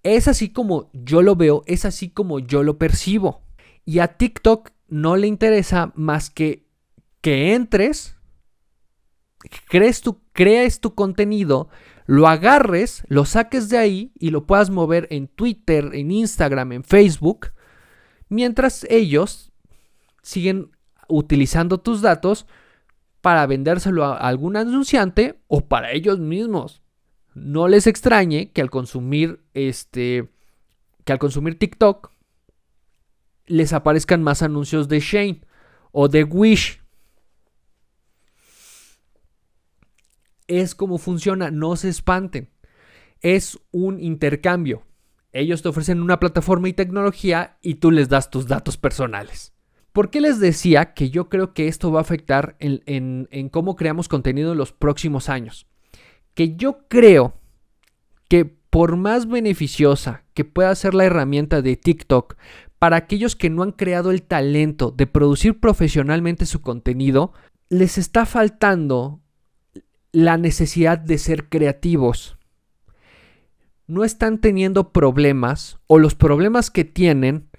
Es 0.04 0.28
así 0.28 0.50
como 0.50 0.90
yo 0.94 1.22
lo 1.22 1.36
veo, 1.36 1.64
es 1.68 1.86
así 1.86 2.10
como 2.10 2.40
yo 2.40 2.64
lo 2.64 2.78
percibo. 2.78 3.42
Y 3.86 4.00
a 4.00 4.18
TikTok 4.18 4.72
no 4.88 5.16
le 5.16 5.28
interesa 5.28 5.92
más 5.96 6.30
que 6.30 6.72
que 7.22 7.54
entres, 7.54 8.16
crees 9.70 10.02
tu, 10.02 10.22
crees 10.34 10.82
tu 10.82 10.96
contenido, 10.96 11.70
lo 12.08 12.28
agarres, 12.28 13.04
lo 13.08 13.26
saques 13.26 13.70
de 13.70 13.78
ahí 13.78 14.12
y 14.20 14.32
lo 14.32 14.48
puedas 14.48 14.72
mover 14.72 15.08
en 15.12 15.28
Twitter, 15.28 15.92
en 15.94 16.12
Instagram, 16.12 16.72
en 16.72 16.84
Facebook, 16.84 17.52
mientras 18.28 18.86
ellos 18.90 19.52
siguen 20.24 20.72
utilizando 21.08 21.80
tus 21.80 22.02
datos 22.02 22.48
para 23.22 23.46
vendérselo 23.46 24.04
a 24.04 24.18
algún 24.18 24.58
anunciante 24.58 25.40
o 25.48 25.62
para 25.68 25.92
ellos 25.92 26.20
mismos. 26.20 26.82
No 27.34 27.68
les 27.68 27.88
extrañe 27.88 28.52
que 28.52 28.62
al 28.62 28.70
consumir 28.70 29.42
este 29.54 30.30
que 31.06 31.14
al 31.14 31.20
consumir 31.20 31.58
TikTok 31.58 32.12
les 33.46 33.74
aparezcan 33.74 34.22
más 34.22 34.42
anuncios 34.42 34.88
de 34.88 35.00
Shane 35.00 35.42
o 35.92 36.08
de 36.08 36.24
Wish 36.24 36.82
es 40.60 40.76
como 40.76 40.98
funciona, 40.98 41.50
no 41.50 41.76
se 41.76 41.90
espanten. 41.90 42.50
Es 43.22 43.60
un 43.72 44.00
intercambio. 44.00 44.84
Ellos 45.32 45.62
te 45.62 45.70
ofrecen 45.70 46.02
una 46.02 46.20
plataforma 46.20 46.68
y 46.68 46.74
tecnología 46.74 47.58
y 47.62 47.76
tú 47.76 47.92
les 47.92 48.10
das 48.10 48.30
tus 48.30 48.48
datos 48.48 48.78
personales. 48.78 49.54
¿Por 49.94 50.10
qué 50.10 50.22
les 50.22 50.40
decía 50.40 50.94
que 50.94 51.10
yo 51.10 51.28
creo 51.30 51.54
que 51.54 51.68
esto 51.68 51.92
va 51.92 52.00
a 52.00 52.02
afectar 52.02 52.56
en, 52.60 53.28
en 53.30 53.50
cómo 53.50 53.76
creamos 53.76 54.08
contenido 54.08 54.54
en 54.54 54.58
los 54.58 54.72
próximos 54.72 55.28
años? 55.28 55.68
Que 56.34 56.56
yo 56.56 56.88
creo 56.88 57.34
que 58.30 58.46
por 58.46 58.96
más 58.96 59.28
beneficiosa 59.28 60.24
que 60.34 60.46
pueda 60.46 60.74
ser 60.76 60.94
la 60.94 61.04
herramienta 61.04 61.62
de 61.62 61.76
TikTok 61.76 62.38
para 62.80 62.96
aquellos 62.96 63.36
que 63.36 63.50
no 63.50 63.62
han 63.62 63.74
creado 63.74 64.10
el 64.10 64.24
talento 64.24 64.90
de 64.90 65.06
producir 65.06 65.60
profesionalmente 65.60 66.48
su 66.48 66.62
contenido, 66.62 67.34
les 67.70 68.00
está 68.00 68.26
faltando 68.26 69.20
la 70.12 70.38
necesidad 70.38 70.98
de 70.98 71.18
ser 71.18 71.48
creativos. 71.48 72.38
No 73.86 74.04
están 74.04 74.40
teniendo 74.40 74.94
problemas 74.94 75.78
o 75.86 76.00
los 76.00 76.16
problemas 76.16 76.72
que 76.72 76.86
tienen 76.86 77.51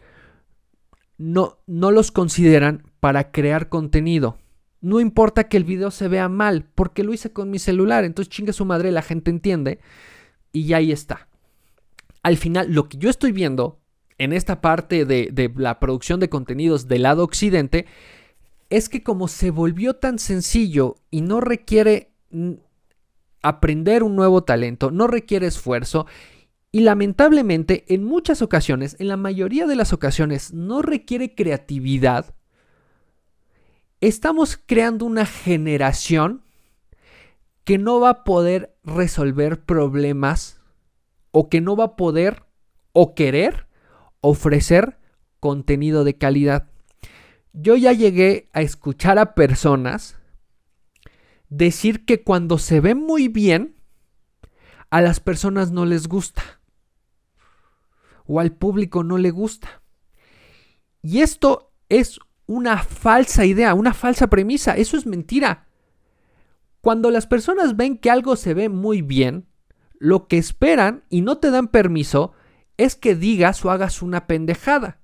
no, 1.22 1.58
los 1.66 2.10
consideran 2.10 2.82
para 2.98 3.30
crear 3.30 3.68
contenido. 3.68 4.38
No 4.80 4.98
importa 4.98 5.44
que 5.44 5.56
el 5.56 5.64
video 5.64 5.92
se 5.92 6.08
vea 6.08 6.28
mal, 6.28 6.66
porque 6.74 7.04
lo 7.04 7.14
hice 7.14 7.32
con 7.32 7.48
mi 7.50 7.60
celular, 7.60 8.04
entonces 8.04 8.28
chingue 8.28 8.52
su 8.52 8.64
madre, 8.64 8.90
la 8.90 9.02
gente 9.02 9.30
entiende 9.30 9.78
y 10.52 10.66
ya 10.66 10.78
ahí 10.78 10.90
está. 10.90 11.28
Al 12.24 12.36
final, 12.36 12.72
lo 12.72 12.88
que 12.88 12.98
yo 12.98 13.08
estoy 13.08 13.30
viendo 13.30 13.78
en 14.18 14.32
esta 14.32 14.60
parte 14.60 15.04
de, 15.04 15.28
de 15.32 15.52
la 15.56 15.78
producción 15.78 16.18
de 16.18 16.28
contenidos 16.28 16.88
del 16.88 17.02
lado 17.02 17.22
occidente 17.22 17.86
es 18.68 18.88
que 18.88 19.02
como 19.02 19.28
se 19.28 19.50
volvió 19.50 19.94
tan 19.94 20.18
sencillo 20.18 20.96
y 21.10 21.20
no 21.20 21.40
requiere 21.40 22.10
aprender 23.42 24.02
un 24.02 24.16
nuevo 24.16 24.44
talento 24.44 24.90
no 24.90 25.06
requiere 25.06 25.46
esfuerzo 25.46 26.06
y 26.72 26.80
lamentablemente 26.80 27.84
en 27.92 28.02
muchas 28.02 28.40
ocasiones, 28.40 28.96
en 28.98 29.08
la 29.08 29.18
mayoría 29.18 29.66
de 29.66 29.76
las 29.76 29.92
ocasiones, 29.92 30.54
no 30.54 30.80
requiere 30.80 31.34
creatividad. 31.34 32.34
Estamos 34.00 34.58
creando 34.64 35.04
una 35.04 35.26
generación 35.26 36.42
que 37.64 37.76
no 37.76 38.00
va 38.00 38.08
a 38.08 38.24
poder 38.24 38.74
resolver 38.82 39.64
problemas 39.64 40.60
o 41.30 41.50
que 41.50 41.60
no 41.60 41.76
va 41.76 41.84
a 41.84 41.96
poder 41.96 42.44
o 42.92 43.14
querer 43.14 43.68
ofrecer 44.22 44.98
contenido 45.40 46.04
de 46.04 46.16
calidad. 46.16 46.70
Yo 47.52 47.76
ya 47.76 47.92
llegué 47.92 48.48
a 48.54 48.62
escuchar 48.62 49.18
a 49.18 49.34
personas 49.34 50.16
decir 51.50 52.06
que 52.06 52.22
cuando 52.22 52.56
se 52.56 52.80
ve 52.80 52.94
muy 52.94 53.28
bien, 53.28 53.76
a 54.88 55.02
las 55.02 55.20
personas 55.20 55.70
no 55.70 55.84
les 55.84 56.08
gusta. 56.08 56.61
O 58.32 58.40
al 58.40 58.52
público 58.52 59.04
no 59.04 59.18
le 59.18 59.30
gusta. 59.30 59.82
Y 61.02 61.20
esto 61.20 61.74
es 61.90 62.18
una 62.46 62.78
falsa 62.78 63.44
idea, 63.44 63.74
una 63.74 63.92
falsa 63.92 64.28
premisa. 64.28 64.74
Eso 64.74 64.96
es 64.96 65.04
mentira. 65.04 65.68
Cuando 66.80 67.10
las 67.10 67.26
personas 67.26 67.76
ven 67.76 67.98
que 67.98 68.10
algo 68.10 68.36
se 68.36 68.54
ve 68.54 68.70
muy 68.70 69.02
bien, 69.02 69.48
lo 69.98 70.28
que 70.28 70.38
esperan 70.38 71.04
y 71.10 71.20
no 71.20 71.36
te 71.38 71.50
dan 71.50 71.68
permiso 71.68 72.32
es 72.78 72.96
que 72.96 73.14
digas 73.14 73.62
o 73.66 73.70
hagas 73.70 74.00
una 74.00 74.26
pendejada. 74.26 75.02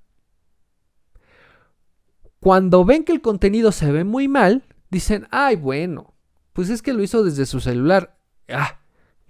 Cuando 2.39 2.83
ven 2.83 3.03
que 3.03 3.11
el 3.11 3.21
contenido 3.21 3.71
se 3.71 3.91
ve 3.91 4.05
muy 4.05 4.27
mal, 4.27 4.65
dicen, 4.89 5.27
ay, 5.29 5.55
bueno, 5.55 6.15
pues 6.53 6.71
es 6.71 6.81
que 6.81 6.93
lo 6.93 7.03
hizo 7.03 7.23
desde 7.23 7.45
su 7.45 7.59
celular. 7.59 8.17
Ah, 8.47 8.79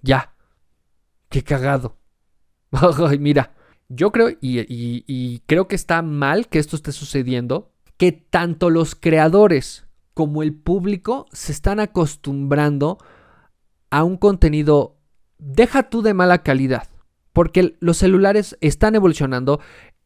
ya. 0.01 0.35
Qué 1.27 1.43
cagado. 1.43 1.97
Ay, 2.71 3.19
mira, 3.19 3.55
yo 3.89 4.11
creo, 4.11 4.29
y, 4.39 5.41
creo 5.47 5.67
que 5.67 5.75
está 5.75 6.01
mal 6.01 6.47
que 6.47 6.59
esto 6.59 6.75
esté 6.75 6.91
sucediendo, 6.91 7.71
que 7.97 8.11
tanto 8.11 8.69
los 8.69 8.95
creadores 8.95 9.87
como 10.13 10.43
el 10.43 10.53
público 10.53 11.25
se 11.31 11.51
están 11.51 11.79
acostumbrando 11.79 12.99
a 13.89 14.03
un 14.03 14.17
contenido, 14.17 14.97
deja 15.39 15.89
tú 15.89 16.03
de 16.03 16.13
mala 16.13 16.43
calidad, 16.43 16.87
porque 17.33 17.75
los 17.79 17.97
celulares 17.97 18.57
están 18.61 18.95
evolucionando, 18.95 19.59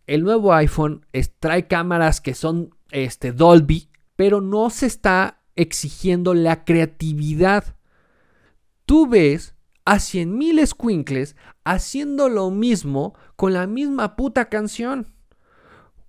el 0.07 0.23
nuevo 0.23 0.53
iPhone 0.53 1.05
trae 1.39 1.67
cámaras 1.67 2.21
que 2.21 2.35
son 2.35 2.73
este, 2.91 3.33
Dolby, 3.33 3.89
pero 4.15 4.39
no 4.39 4.69
se 4.69 4.85
está 4.85 5.41
exigiendo 5.55 6.33
la 6.33 6.63
creatividad. 6.63 7.75
Tú 8.85 9.07
ves 9.07 9.52
a 9.85 9.95
100.000 9.95 10.65
squinkles 10.65 11.35
haciendo 11.63 12.29
lo 12.29 12.51
mismo 12.51 13.15
con 13.35 13.53
la 13.53 13.67
misma 13.67 14.15
puta 14.15 14.45
canción. 14.45 15.13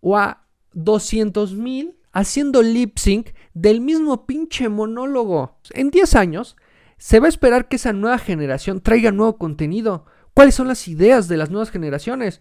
O 0.01 0.17
a 0.17 0.47
200.000 0.75 1.97
haciendo 2.13 2.63
lip 2.63 2.99
sync 2.99 3.31
del 3.55 3.81
mismo 3.81 4.27
pinche 4.27 4.69
monólogo. 4.69 5.59
En 5.71 5.91
10 5.91 6.15
años 6.15 6.57
se 6.97 7.21
va 7.21 7.27
a 7.27 7.29
esperar 7.29 7.69
que 7.69 7.77
esa 7.77 7.93
nueva 7.93 8.19
generación 8.19 8.81
traiga 8.81 9.11
nuevo 9.11 9.37
contenido. 9.37 10.07
¿Cuáles 10.33 10.55
son 10.55 10.69
las 10.69 10.89
ideas 10.89 11.29
de 11.29 11.37
las 11.37 11.51
nuevas 11.51 11.71
generaciones? 11.71 12.41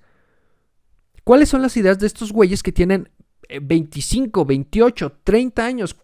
¿Cuáles 1.23 1.49
son 1.49 1.61
las 1.61 1.75
ideas 1.77 1.99
de 1.99 2.07
estos 2.07 2.31
güeyes 2.31 2.63
que 2.63 2.71
tienen 2.71 3.09
25, 3.61 4.45
28, 4.45 5.19
30 5.23 5.65
años? 5.65 5.95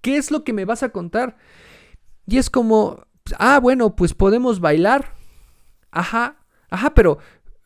¿Qué 0.00 0.16
es 0.16 0.30
lo 0.30 0.44
que 0.44 0.52
me 0.52 0.64
vas 0.64 0.82
a 0.82 0.90
contar? 0.90 1.36
Y 2.26 2.38
es 2.38 2.50
como, 2.50 3.06
ah, 3.38 3.58
bueno, 3.60 3.96
pues 3.96 4.14
podemos 4.14 4.60
bailar. 4.60 5.14
Ajá, 5.90 6.44
ajá, 6.70 6.94
pero, 6.94 7.18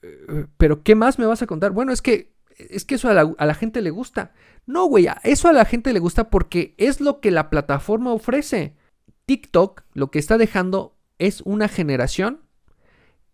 eh, 0.03 0.47
pero 0.57 0.83
¿qué 0.83 0.95
más 0.95 1.19
me 1.19 1.27
vas 1.27 1.43
a 1.43 1.47
contar? 1.47 1.73
Bueno, 1.73 1.93
es 1.93 2.03
que, 2.03 2.33
es 2.57 2.85
que 2.85 2.97
eso 2.97 3.09
a 3.09 3.15
la, 3.15 3.35
a 3.37 3.47
la 3.47 3.55
gente 3.55 3.83
le 3.83 3.91
gusta. 3.91 4.33
No, 4.67 4.87
güey, 4.87 5.07
eso 5.25 5.49
a 5.49 5.53
la 5.53 5.65
gente 5.65 5.93
le 5.93 5.99
gusta 5.99 6.31
porque 6.31 6.75
es 6.79 7.01
lo 7.01 7.21
que 7.21 7.31
la 7.31 7.51
plataforma 7.51 8.13
ofrece. 8.13 8.77
TikTok 9.27 9.83
lo 9.95 10.11
que 10.11 10.19
está 10.19 10.39
dejando 10.39 10.97
es 11.19 11.41
una 11.43 11.69
generación 11.69 12.41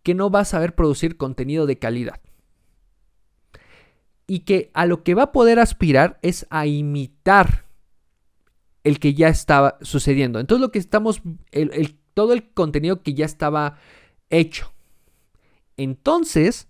que 0.03 0.15
no 0.15 0.31
va 0.31 0.41
a 0.41 0.45
saber 0.45 0.75
producir 0.75 1.17
contenido 1.17 1.67
de 1.67 1.79
calidad. 1.79 2.21
Y 4.27 4.41
que 4.41 4.71
a 4.75 4.87
lo 4.87 5.03
que 5.03 5.15
va 5.15 5.25
a 5.25 5.33
poder 5.33 5.59
aspirar 5.59 6.19
es 6.23 6.47
a 6.51 6.67
imitar 6.67 7.65
el 8.85 8.99
que 9.01 9.15
ya 9.15 9.29
estaba 9.29 9.79
sucediendo. 9.83 10.41
Entonces 10.41 10.61
lo 10.61 10.71
que 10.71 10.79
estamos, 10.79 11.23
todo 12.19 12.33
el 12.33 12.51
contenido 12.51 13.05
que 13.05 13.15
ya 13.15 13.25
estaba 13.25 13.79
hecho. 14.29 14.73
Entonces, 15.77 16.67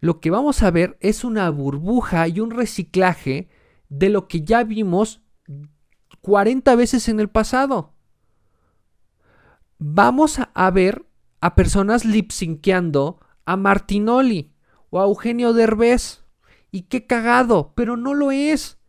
lo 0.00 0.18
que 0.18 0.28
vamos 0.28 0.64
a 0.64 0.72
ver 0.72 0.98
es 0.98 1.22
una 1.22 1.48
burbuja 1.50 2.26
y 2.26 2.40
un 2.40 2.50
reciclaje 2.50 3.48
de 3.88 4.08
lo 4.08 4.26
que 4.26 4.42
ya 4.42 4.64
vimos 4.64 5.22
40 6.20 6.74
veces 6.74 7.08
en 7.08 7.20
el 7.20 7.28
pasado. 7.28 7.94
Vamos 9.78 10.40
a 10.52 10.70
ver 10.72 11.06
a 11.40 11.54
personas 11.54 12.04
lipsinqueando 12.04 13.20
a 13.44 13.56
Martinoli 13.56 14.52
o 14.90 15.00
a 15.00 15.04
Eugenio 15.04 15.52
Derbez. 15.52 16.24
Y 16.72 16.88
qué 16.88 17.06
cagado, 17.06 17.72
pero 17.76 17.96
no 17.96 18.14
lo 18.14 18.32
es. 18.32 18.80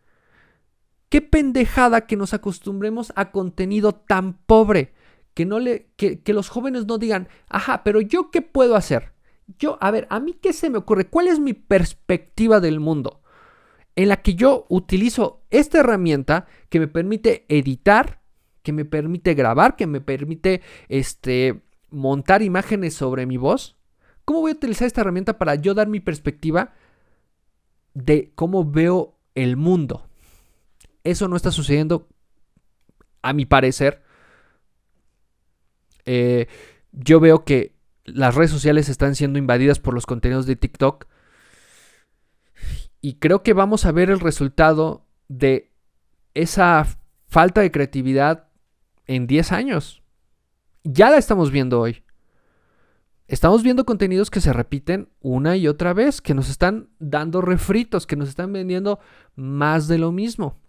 Qué 1.10 1.22
pendejada 1.22 2.08
que 2.08 2.16
nos 2.16 2.34
acostumbremos 2.34 3.14
a 3.16 3.30
contenido 3.30 3.94
tan 3.94 4.34
pobre. 4.34 4.96
Que, 5.40 5.46
no 5.46 5.60
le, 5.60 5.88
que, 5.96 6.34
los 6.34 6.50
jóvenes 6.50 6.86
no 6.86 6.98
digan, 6.98 7.30
ajá, 7.48 7.82
pero 7.86 8.02
yo 8.02 8.30
qué 8.30 8.42
puedo 8.42 8.76
hacer. 8.76 9.14
Yo, 9.58 9.78
a 9.80 9.90
ver, 9.90 10.06
a 10.10 10.20
mí 10.20 10.34
qué 10.34 10.52
se 10.52 10.70
me 10.70 10.78
ocurre, 10.78 11.08
cuál 11.08 11.30
es 11.30 11.40
mi 11.40 11.54
perspectiva 11.54 12.60
del 12.60 12.82
mundo 12.82 13.22
en 13.96 14.10
la 14.10 14.22
que 14.22 14.36
yo 14.36 14.66
utilizo 14.68 15.46
esta 15.50 15.80
herramienta 15.80 16.46
que 16.68 16.82
me 16.82 16.90
permite 16.90 17.46
editar, 17.48 18.20
que 18.64 18.74
me 18.74 18.84
permite 18.84 19.34
grabar, 19.34 19.78
que 19.78 19.88
me 19.88 20.02
permite 20.02 20.62
este, 20.90 21.62
montar 21.90 22.42
imágenes 22.42 22.94
sobre 22.94 23.26
mi 23.26 23.38
voz. 23.38 23.78
¿Cómo 24.26 24.42
voy 24.42 24.52
a 24.52 24.56
utilizar 24.56 24.88
esta 24.88 25.00
herramienta 25.00 25.38
para 25.38 25.56
yo 25.56 25.74
dar 25.74 25.88
mi 25.88 26.02
perspectiva 26.02 26.74
de 27.94 28.34
cómo 28.36 28.70
veo 28.70 29.16
el 29.36 29.56
mundo? 29.56 30.06
Eso 31.06 31.30
no 31.30 31.38
está 31.38 31.52
sucediendo, 31.52 32.10
a 33.22 33.32
mi 33.32 33.46
parecer. 33.46 34.04
Eh, 36.12 36.48
yo 36.92 37.20
veo 37.20 37.46
que 37.46 37.76
las 38.04 38.34
redes 38.34 38.50
sociales 38.50 38.90
están 38.90 39.14
siendo 39.14 39.38
invadidas 39.38 39.78
por 39.78 39.94
los 39.94 40.08
contenidos 40.08 40.48
de 40.48 40.56
TikTok. 40.56 41.06
Y 43.00 43.20
creo 43.20 43.44
que 43.44 43.54
vamos 43.54 43.86
a 43.86 43.92
ver 43.92 44.10
el 44.10 44.20
resultado 44.20 45.06
de 45.28 45.72
esa 46.34 46.88
falta 47.28 47.62
de 47.62 47.70
creatividad 47.70 48.48
en 49.06 49.28
10 49.28 49.52
años. 49.52 50.02
Ya 50.84 51.12
la 51.12 51.18
estamos 51.18 51.52
viendo 51.52 51.80
hoy. 51.80 52.04
Estamos 53.28 53.62
viendo 53.62 53.86
contenidos 53.86 54.32
que 54.32 54.42
se 54.42 54.52
repiten 54.52 55.10
una 55.22 55.58
y 55.58 55.68
otra 55.68 55.94
vez, 55.94 56.22
que 56.22 56.34
nos 56.34 56.50
están 56.50 56.90
dando 56.98 57.42
refritos, 57.42 58.08
que 58.08 58.16
nos 58.16 58.30
están 58.30 58.52
vendiendo 58.52 59.00
más 59.36 59.88
de 59.88 60.00
lo 60.00 60.12
mismo. 60.12 60.60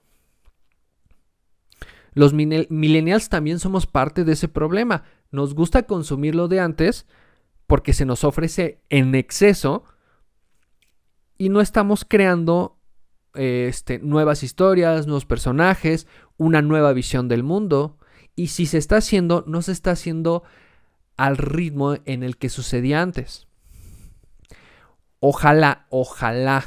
Los 2.12 2.32
millennials 2.32 3.28
también 3.28 3.58
somos 3.58 3.86
parte 3.86 4.24
de 4.24 4.32
ese 4.32 4.48
problema. 4.48 5.04
Nos 5.30 5.54
gusta 5.54 5.84
consumir 5.84 6.34
lo 6.34 6.48
de 6.48 6.60
antes 6.60 7.06
porque 7.66 7.92
se 7.92 8.04
nos 8.04 8.24
ofrece 8.24 8.80
en 8.88 9.14
exceso 9.14 9.84
y 11.38 11.48
no 11.48 11.60
estamos 11.60 12.04
creando 12.04 12.78
este, 13.34 13.98
nuevas 14.00 14.42
historias, 14.42 15.06
nuevos 15.06 15.24
personajes, 15.24 16.06
una 16.36 16.62
nueva 16.62 16.92
visión 16.92 17.28
del 17.28 17.42
mundo. 17.42 17.96
Y 18.34 18.48
si 18.48 18.66
se 18.66 18.78
está 18.78 18.96
haciendo, 18.96 19.44
no 19.46 19.62
se 19.62 19.72
está 19.72 19.92
haciendo 19.92 20.42
al 21.16 21.36
ritmo 21.36 21.96
en 22.06 22.22
el 22.22 22.36
que 22.38 22.48
sucedía 22.48 23.02
antes. 23.02 23.46
Ojalá, 25.20 25.86
ojalá, 25.90 26.66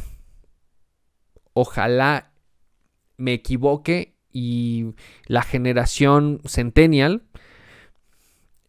ojalá 1.53 2.31
me 3.17 3.33
equivoque 3.33 4.12
y 4.34 4.95
la 5.27 5.43
generación 5.43 6.41
centennial 6.45 7.23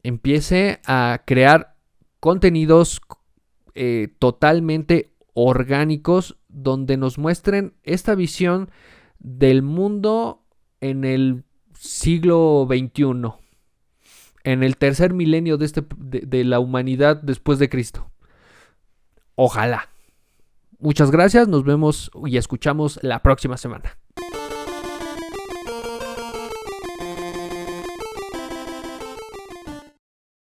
empiece 0.02 0.80
a 0.86 1.22
crear 1.24 1.74
contenidos 2.20 3.00
eh, 3.74 4.14
totalmente 4.18 5.14
orgánicos 5.32 6.36
donde 6.48 6.96
nos 6.96 7.18
muestren 7.18 7.74
esta 7.82 8.14
visión 8.14 8.70
del 9.18 9.62
mundo 9.62 10.44
en 10.80 11.04
el 11.04 11.44
siglo 11.72 12.68
XXI, 12.68 13.32
en 14.44 14.62
el 14.62 14.76
tercer 14.76 15.14
milenio 15.14 15.56
de, 15.56 15.64
este, 15.64 15.84
de 15.98 16.44
la 16.44 16.60
humanidad 16.60 17.16
después 17.16 17.58
de 17.58 17.68
Cristo. 17.68 18.10
Ojalá. 19.34 19.88
Muchas 20.78 21.10
gracias, 21.10 21.48
nos 21.48 21.64
vemos 21.64 22.10
y 22.26 22.36
escuchamos 22.36 22.98
la 23.02 23.22
próxima 23.22 23.56
semana. 23.56 23.96